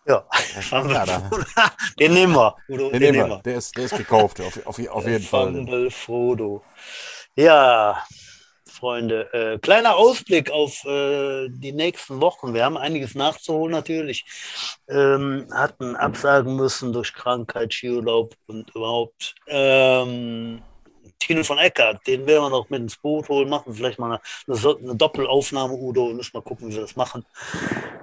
Ja, 0.07 0.23
Ja, 0.71 1.05
da- 1.05 1.29
den 1.99 2.13
nehmen 2.13 2.33
wir. 2.33 2.55
Udo, 2.69 2.89
Den 2.91 2.99
nehmen 3.01 3.29
wir. 3.29 3.41
Der 3.43 3.55
ist, 3.57 3.75
der 3.77 3.85
ist 3.85 3.97
gekauft, 3.97 4.39
auf, 4.41 4.65
auf, 4.65 4.79
auf 4.89 5.05
jeden 5.07 5.23
Fall. 5.23 5.47
Fumble 5.53 5.91
Frodo. 5.91 6.63
Ja, 7.35 8.03
Freunde, 8.77 9.33
äh, 9.33 9.57
kleiner 9.57 9.95
Ausblick 9.95 10.51
auf 10.51 10.85
äh, 10.85 11.49
die 11.49 11.71
nächsten 11.71 12.21
Wochen. 12.21 12.53
Wir 12.53 12.63
haben 12.63 12.77
einiges 12.77 13.15
nachzuholen 13.15 13.71
natürlich. 13.71 14.25
Ähm, 14.87 15.47
hatten 15.51 15.95
absagen 15.95 16.55
müssen 16.55 16.93
durch 16.93 17.13
Krankheit, 17.13 17.73
Skiurlaub 17.73 18.35
und 18.47 18.73
überhaupt. 18.75 19.35
Ähm, 19.47 20.61
Tino 21.19 21.43
von 21.43 21.57
Eckert, 21.57 22.05
den 22.05 22.25
werden 22.27 22.43
wir 22.43 22.49
noch 22.49 22.69
mit 22.69 22.81
ins 22.81 22.97
Boot 22.97 23.27
holen, 23.27 23.49
machen 23.49 23.73
vielleicht 23.73 23.99
mal 23.99 24.19
eine, 24.47 24.57
eine, 24.57 24.95
Doppelaufnahme, 24.95 25.73
Udo, 25.73 26.13
müssen 26.13 26.31
mal 26.33 26.41
gucken, 26.41 26.69
wie 26.69 26.75
wir 26.75 26.81
das 26.81 26.95
machen. 26.95 27.25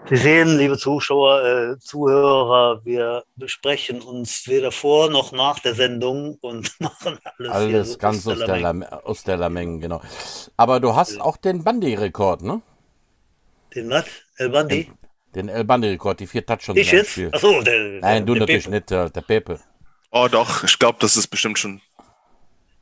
Sie 0.08 0.16
sehen, 0.16 0.58
liebe 0.58 0.76
Zuschauer, 0.76 1.42
äh, 1.44 1.78
Zuhörer, 1.78 2.84
wir 2.84 3.24
besprechen 3.36 4.02
uns 4.02 4.46
weder 4.48 4.72
vor 4.72 5.10
noch 5.10 5.32
nach 5.32 5.60
der 5.60 5.74
Sendung 5.74 6.38
und 6.40 6.72
machen 6.80 7.18
alles, 7.38 7.52
Alles 7.52 7.92
so 7.92 7.98
ganz 7.98 8.26
aus 8.26 8.38
der. 8.38 8.58
Lam 8.58 8.82
aus 8.82 9.22
der 9.22 9.36
Lameng, 9.36 9.80
genau. 9.80 10.02
Aber 10.56 10.80
du 10.80 10.94
hast 10.94 11.20
auch 11.20 11.36
den 11.36 11.64
Bandi-Rekord, 11.64 12.42
ne? 12.42 12.62
Den 13.74 13.90
was? 13.90 14.06
El 14.36 14.50
Bandi? 14.50 14.90
Den 15.34 15.48
El 15.48 15.64
Bandi-Rekord, 15.64 16.20
die 16.20 16.26
vier 16.26 16.44
Touchdowns 16.44 16.78
Ich 16.78 16.92
jetzt? 16.92 17.18
Achso, 17.32 17.62
der. 17.62 18.00
Nein, 18.00 18.26
du 18.26 18.34
der 18.34 18.40
natürlich 18.40 18.64
Pepe. 18.64 18.76
nicht, 18.76 18.90
der 18.90 19.22
Pepe. 19.22 19.60
oh 20.10 20.28
doch, 20.30 20.64
ich 20.64 20.78
glaube, 20.78 20.98
das 21.00 21.16
ist 21.16 21.28
bestimmt 21.28 21.58
schon 21.58 21.80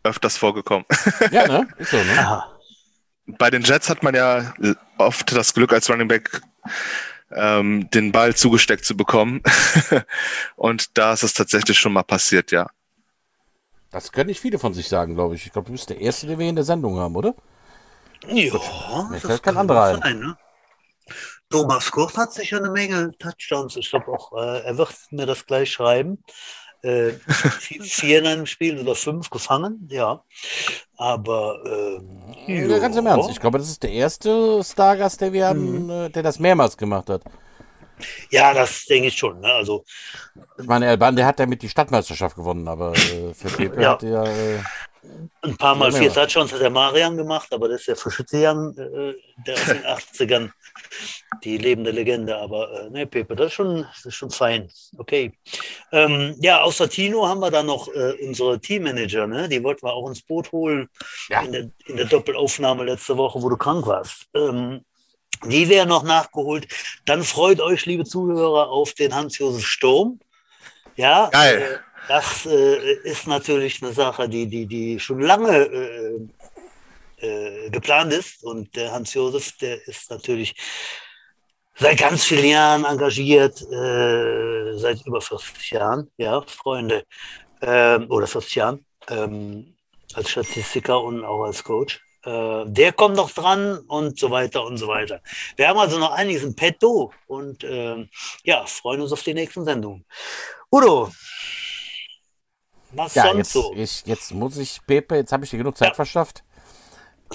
öfters 0.04 0.36
vorgekommen. 0.36 0.86
Ja, 1.30 1.46
ne? 1.46 1.68
Ist 1.78 1.90
so, 1.90 1.96
ne? 1.96 2.18
Aha. 2.18 2.58
Bei 3.26 3.50
den 3.50 3.62
Jets 3.62 3.88
hat 3.88 4.02
man 4.02 4.14
ja 4.14 4.52
oft 4.98 5.32
das 5.32 5.54
Glück, 5.54 5.72
als 5.72 5.88
Running 5.88 6.08
Back 6.08 6.42
ähm, 7.30 7.88
den 7.90 8.12
Ball 8.12 8.34
zugesteckt 8.34 8.84
zu 8.84 8.96
bekommen. 8.96 9.42
Und 10.56 10.98
da 10.98 11.12
ist 11.12 11.22
es 11.22 11.34
tatsächlich 11.34 11.78
schon 11.78 11.92
mal 11.92 12.02
passiert, 12.02 12.50
ja. 12.52 12.68
Das 13.90 14.10
können 14.10 14.28
nicht 14.28 14.40
viele 14.40 14.58
von 14.58 14.74
sich 14.74 14.88
sagen, 14.88 15.14
glaube 15.14 15.34
ich. 15.34 15.46
Ich 15.46 15.52
glaube, 15.52 15.66
du 15.66 15.72
bist 15.72 15.90
der 15.90 16.00
Erste, 16.00 16.26
den 16.26 16.38
wir 16.38 16.48
in 16.48 16.56
der 16.56 16.64
Sendung 16.64 16.98
haben, 16.98 17.14
oder? 17.14 17.34
Ja, 18.26 18.54
Mir 19.10 19.20
das 19.20 19.42
kann 19.42 19.56
anderer 19.56 19.98
sein, 19.98 20.18
ne? 20.18 20.36
Thomas 21.50 21.90
Kurt 21.90 22.16
hat 22.16 22.32
sicher 22.32 22.56
eine 22.56 22.70
Menge 22.70 23.12
Touchdowns. 23.18 23.76
Ich 23.76 23.90
glaube 23.90 24.10
auch, 24.10 24.32
äh, 24.32 24.60
er 24.60 24.78
wird 24.78 24.94
mir 25.10 25.26
das 25.26 25.44
gleich 25.44 25.70
schreiben. 25.70 26.24
Äh, 26.82 27.12
vier, 27.60 27.82
vier 27.82 28.18
in 28.18 28.26
einem 28.26 28.46
Spiel 28.46 28.78
oder 28.78 28.94
fünf 28.94 29.30
gefangen, 29.30 29.88
ja. 29.90 30.22
Aber 30.96 31.58
ähm, 31.64 32.34
Ja, 32.46 32.78
ganz 32.78 32.96
im 32.96 33.06
Ernst. 33.06 33.30
Ich 33.30 33.40
glaube, 33.40 33.58
das 33.58 33.68
ist 33.68 33.82
der 33.82 33.90
erste 33.92 34.62
Stargast, 34.64 35.20
der 35.20 35.32
wir 35.32 35.46
haben, 35.48 35.84
Mhm. 35.84 35.90
äh, 35.90 36.08
der 36.10 36.22
das 36.22 36.38
mehrmals 36.38 36.76
gemacht 36.76 37.08
hat. 37.08 37.22
ja, 38.30 38.52
das 38.52 38.84
denke 38.86 39.08
ich 39.08 39.16
schon. 39.16 39.40
Ne? 39.40 39.52
Also 39.52 39.84
Ich 40.58 40.66
meine, 40.66 40.86
El 40.86 40.98
Bandi 40.98 41.22
hat 41.22 41.38
ja 41.38 41.46
mit 41.46 41.62
die 41.62 41.68
Stadtmeisterschaft 41.68 42.34
gewonnen, 42.36 42.66
aber 42.66 42.92
äh, 42.94 43.32
für 43.34 43.48
Pepe 43.56 43.80
Ja. 43.82 43.92
hat 43.92 44.02
er 44.02 44.24
äh, 44.24 44.58
ein 45.42 45.56
paar 45.56 45.74
Mal 45.74 45.92
vier. 45.92 46.12
Touchdowns 46.12 46.52
hat 46.52 46.60
der 46.60 46.70
Marian 46.70 47.16
gemacht, 47.16 47.52
aber 47.52 47.68
das 47.68 47.80
ist 47.80 47.88
der 47.88 47.96
frische 47.96 48.24
Young, 48.32 48.76
äh, 48.76 49.14
der 49.46 49.54
aus 49.54 49.64
den 49.66 49.84
80ern, 50.28 50.50
die 51.44 51.58
lebende 51.58 51.90
Legende. 51.90 52.36
Aber 52.36 52.86
äh, 52.86 52.90
ne, 52.90 53.06
Pepe, 53.06 53.36
das 53.36 53.48
ist 53.48 53.52
schon, 53.54 53.86
das 53.94 54.04
ist 54.06 54.14
schon 54.14 54.30
fein. 54.30 54.70
Okay. 54.98 55.32
Ähm, 55.92 56.36
ja, 56.40 56.62
außer 56.62 56.88
Tino 56.88 57.26
haben 57.26 57.40
wir 57.40 57.50
dann 57.50 57.66
noch 57.66 57.88
äh, 57.88 58.12
unsere 58.24 58.60
Teammanager, 58.60 59.26
ne? 59.26 59.48
die 59.48 59.62
wollten 59.62 59.86
wir 59.86 59.92
auch 59.92 60.08
ins 60.08 60.22
Boot 60.22 60.52
holen 60.52 60.88
Ja. 61.28 61.42
in, 61.42 61.52
der, 61.52 61.70
in 61.86 61.96
der 61.96 62.06
Doppelaufnahme 62.06 62.84
letzte 62.84 63.16
Woche, 63.16 63.42
wo 63.42 63.48
du 63.48 63.56
krank 63.56 63.86
warst. 63.86 64.26
Ähm, 64.34 64.84
die 65.44 65.68
werden 65.68 65.88
noch 65.88 66.04
nachgeholt. 66.04 66.68
Dann 67.04 67.24
freut 67.24 67.60
euch, 67.60 67.86
liebe 67.86 68.04
Zuhörer, 68.04 68.70
auf 68.70 68.92
den 68.94 69.14
Hans-Josef 69.14 69.66
Sturm. 69.66 70.20
Ja, 70.96 71.28
Geil. 71.32 71.62
Äh, 71.62 71.92
das 72.08 72.46
äh, 72.46 72.94
ist 73.04 73.26
natürlich 73.26 73.82
eine 73.82 73.92
Sache, 73.92 74.28
die, 74.28 74.46
die, 74.46 74.66
die 74.66 74.98
schon 74.98 75.20
lange 75.20 75.56
äh, 75.56 76.20
äh, 77.22 77.70
geplant 77.70 78.12
ist. 78.12 78.44
Und 78.44 78.74
der 78.76 78.92
Hans-Josef, 78.92 79.56
der 79.58 79.86
ist 79.86 80.10
natürlich 80.10 80.54
seit 81.76 81.98
ganz 81.98 82.24
vielen 82.24 82.46
Jahren 82.46 82.84
engagiert, 82.84 83.60
äh, 83.62 84.76
seit 84.76 85.04
über 85.06 85.20
40 85.20 85.70
Jahren, 85.70 86.10
ja, 86.16 86.42
Freunde, 86.46 87.04
ähm, 87.62 88.10
oder 88.10 88.26
40 88.26 88.54
Jahren, 88.56 88.86
ähm, 89.08 89.76
als 90.14 90.30
Statistiker 90.30 91.02
und 91.02 91.24
auch 91.24 91.44
als 91.44 91.64
Coach. 91.64 92.00
Äh, 92.24 92.64
der 92.66 92.92
kommt 92.92 93.16
noch 93.16 93.30
dran 93.30 93.78
und 93.88 94.18
so 94.18 94.30
weiter 94.30 94.64
und 94.64 94.76
so 94.76 94.86
weiter. 94.86 95.20
Wir 95.56 95.68
haben 95.68 95.78
also 95.78 95.98
noch 95.98 96.12
einiges 96.12 96.44
im 96.44 96.54
Petto 96.54 97.12
und 97.26 97.64
ähm, 97.64 98.08
ja, 98.44 98.64
freuen 98.66 99.00
uns 99.00 99.12
auf 99.12 99.22
die 99.22 99.34
nächsten 99.34 99.64
Sendungen. 99.64 100.04
Udo, 100.70 101.10
was 102.92 103.14
ja, 103.14 103.24
sonst 103.24 103.36
jetzt, 103.38 103.52
so? 103.52 103.72
ich, 103.74 104.02
jetzt 104.06 104.32
muss 104.32 104.56
ich, 104.56 104.80
Pepe, 104.86 105.16
jetzt 105.16 105.32
habe 105.32 105.44
ich 105.44 105.50
dir 105.50 105.58
genug 105.58 105.76
Zeit 105.76 105.88
Ja. 105.88 105.94
verschafft. 105.94 106.44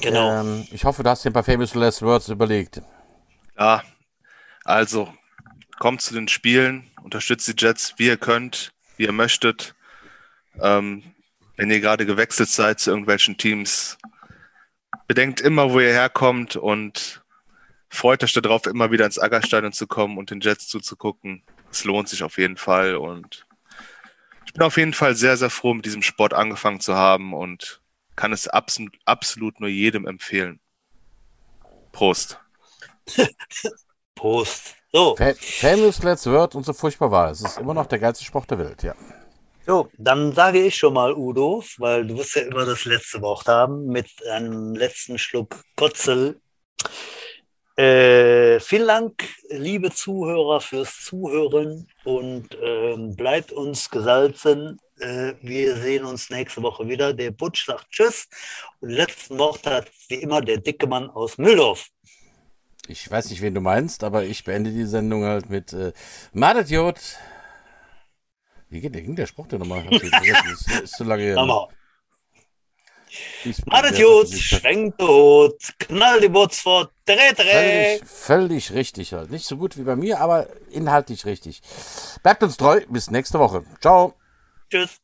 Genau. 0.02 0.42
Ähm, 0.42 0.68
ich 0.72 0.86
hoffe, 0.86 1.04
du 1.04 1.10
hast 1.10 1.24
dir 1.24 1.30
ein 1.30 1.34
paar 1.34 1.44
Famous 1.44 1.74
Last 1.76 2.02
Words 2.02 2.30
überlegt. 2.30 2.82
Ja, 3.58 3.84
also 4.64 5.14
kommt 5.80 6.02
zu 6.02 6.14
den 6.14 6.28
Spielen, 6.28 6.90
unterstützt 7.04 7.48
die 7.48 7.56
Jets, 7.58 7.94
wie 7.98 8.08
ihr 8.08 8.18
könnt, 8.18 8.72
wie 8.98 9.06
ihr 9.06 9.12
möchtet. 9.12 9.76
Ähm, 10.62 11.04
wenn 11.56 11.72
ihr 11.72 11.80
gerade 11.80 12.06
gewechselt 12.06 12.50
seid 12.50 12.80
zu 12.80 12.92
irgendwelchen 12.92 13.38
Teams, 13.38 13.98
bedenkt 15.08 15.42
immer, 15.42 15.72
wo 15.72 15.80
ihr 15.80 15.92
herkommt 15.92 16.56
und 16.56 17.24
freut 17.90 18.24
euch 18.24 18.34
darauf, 18.34 18.66
immer 18.68 18.92
wieder 18.92 19.06
ins 19.06 19.20
Aggerstadion 19.20 19.74
zu 19.74 19.88
kommen 19.88 20.18
und 20.18 20.30
den 20.30 20.42
Jets 20.42 20.68
zuzugucken. 20.68 21.44
Es 21.72 21.84
lohnt 21.84 22.10
sich 22.10 22.24
auf 22.24 22.38
jeden 22.38 22.58
Fall 22.58 22.96
und 22.96 23.46
ich 24.46 24.54
bin 24.54 24.64
auf 24.64 24.78
jeden 24.78 24.94
Fall 24.94 25.16
sehr, 25.16 25.38
sehr 25.38 25.50
froh, 25.50 25.74
mit 25.74 25.86
diesem 25.86 26.02
Sport 26.02 26.34
angefangen 26.34 26.80
zu 26.80 26.96
haben 26.96 27.34
und 27.34 27.82
kann 28.18 28.34
es 28.34 28.50
absolut, 28.50 28.98
absolut 29.06 29.62
nur 29.62 29.70
jedem 29.70 30.06
empfehlen. 30.06 30.60
Prost. 31.94 32.38
Prost. 34.16 34.76
So, 34.92 35.16
Fa 35.16 35.34
Famous 35.40 36.04
Last 36.04 36.26
Word 36.26 36.56
und 36.56 36.66
so 36.66 36.74
furchtbar 36.74 37.12
war. 37.12 37.32
Es 37.32 37.42
ist 37.42 37.58
immer 37.58 37.74
noch 37.74 37.86
der 37.86 38.00
geilste 38.00 38.26
Sport 38.26 38.52
der 38.52 38.60
Welt, 38.60 38.84
ja. 38.84 38.96
so, 39.66 39.90
dann 39.98 40.34
sage 40.34 40.60
ich 40.60 40.76
schon 40.76 40.94
mal, 40.94 41.14
Udo, 41.14 41.64
weil 41.78 42.08
du 42.08 42.18
wirst 42.18 42.36
ja 42.36 42.42
immer 42.44 42.66
das 42.66 42.86
letzte 42.86 43.22
Wort 43.22 43.48
haben 43.48 43.86
mit 43.86 44.10
einem 44.30 44.76
letzten 44.76 45.18
Schluck 45.18 45.62
Kotzel. 45.76 46.42
Äh, 47.78 48.60
vielen 48.60 48.88
Dank, 48.88 49.24
liebe 49.50 49.92
Zuhörer, 49.92 50.62
fürs 50.62 51.00
Zuhören 51.04 51.88
und 52.06 52.58
ähm, 52.60 53.16
bleibt 53.16 53.52
uns 53.52 53.92
gesalzen. 53.92 54.80
Äh, 55.00 55.34
wir 55.42 55.76
sehen 55.78 56.04
uns 56.04 56.32
nächste 56.32 56.64
Woche 56.64 56.88
wieder. 56.88 57.14
Der 57.14 57.30
Butch 57.30 57.68
sagt 57.68 57.92
Tschüss 57.92 58.28
und 58.80 58.90
letzten 58.90 59.38
Wort 59.38 59.68
hat 59.68 59.92
wie 60.10 60.16
immer 60.16 60.42
der 60.42 60.58
dicke 60.58 60.88
Mann 60.88 61.12
aus 61.12 61.38
Mühldorf. 61.38 61.90
Ich 62.88 63.12
weiß 63.12 63.30
nicht, 63.30 63.44
wen 63.44 63.54
du 63.54 63.62
meinst, 63.62 64.04
aber 64.04 64.24
ich 64.24 64.44
beende 64.44 64.72
die 64.72 64.86
Sendung 64.86 65.26
halt 65.26 65.52
mit 65.52 65.72
äh, 65.74 65.94
Madet 66.34 66.72
Jod. 66.72 67.00
Wie 68.70 68.82
geht 68.82 68.96
der, 68.96 69.04
ging 69.04 69.16
der 69.16 69.28
Spruch 69.28 69.46
denn 69.48 69.60
nochmal? 69.60 69.86
Ist, 69.94 70.72
ist 70.84 70.94
zu 70.94 71.04
lange 71.04 71.22
her. 71.22 71.36
ne? 71.70 71.77
Jod, 73.98 74.32
der- 74.32 74.38
schwenkt 74.38 75.02
Hut, 75.02 75.56
knall 75.80 76.22
die 76.22 76.30
Butz 76.30 76.60
vor, 76.60 76.90
dreh, 77.06 77.34
dreh. 77.36 78.00
Völlig, 78.00 78.10
völlig 78.10 78.74
richtig 78.74 79.14
halt. 79.14 79.32
Nicht 79.32 79.46
so 79.46 79.58
gut 79.58 79.78
wie 79.78 79.84
bei 79.84 79.96
mir, 79.96 80.20
aber 80.20 80.48
inhaltlich 80.72 81.26
richtig. 81.26 81.62
Bleibt 82.24 82.44
uns 82.44 82.58
treu. 82.58 82.82
Bis 82.90 83.10
nächste 83.12 83.40
Woche. 83.40 83.64
Ciao. 83.82 84.14
Tschüss. 84.70 85.00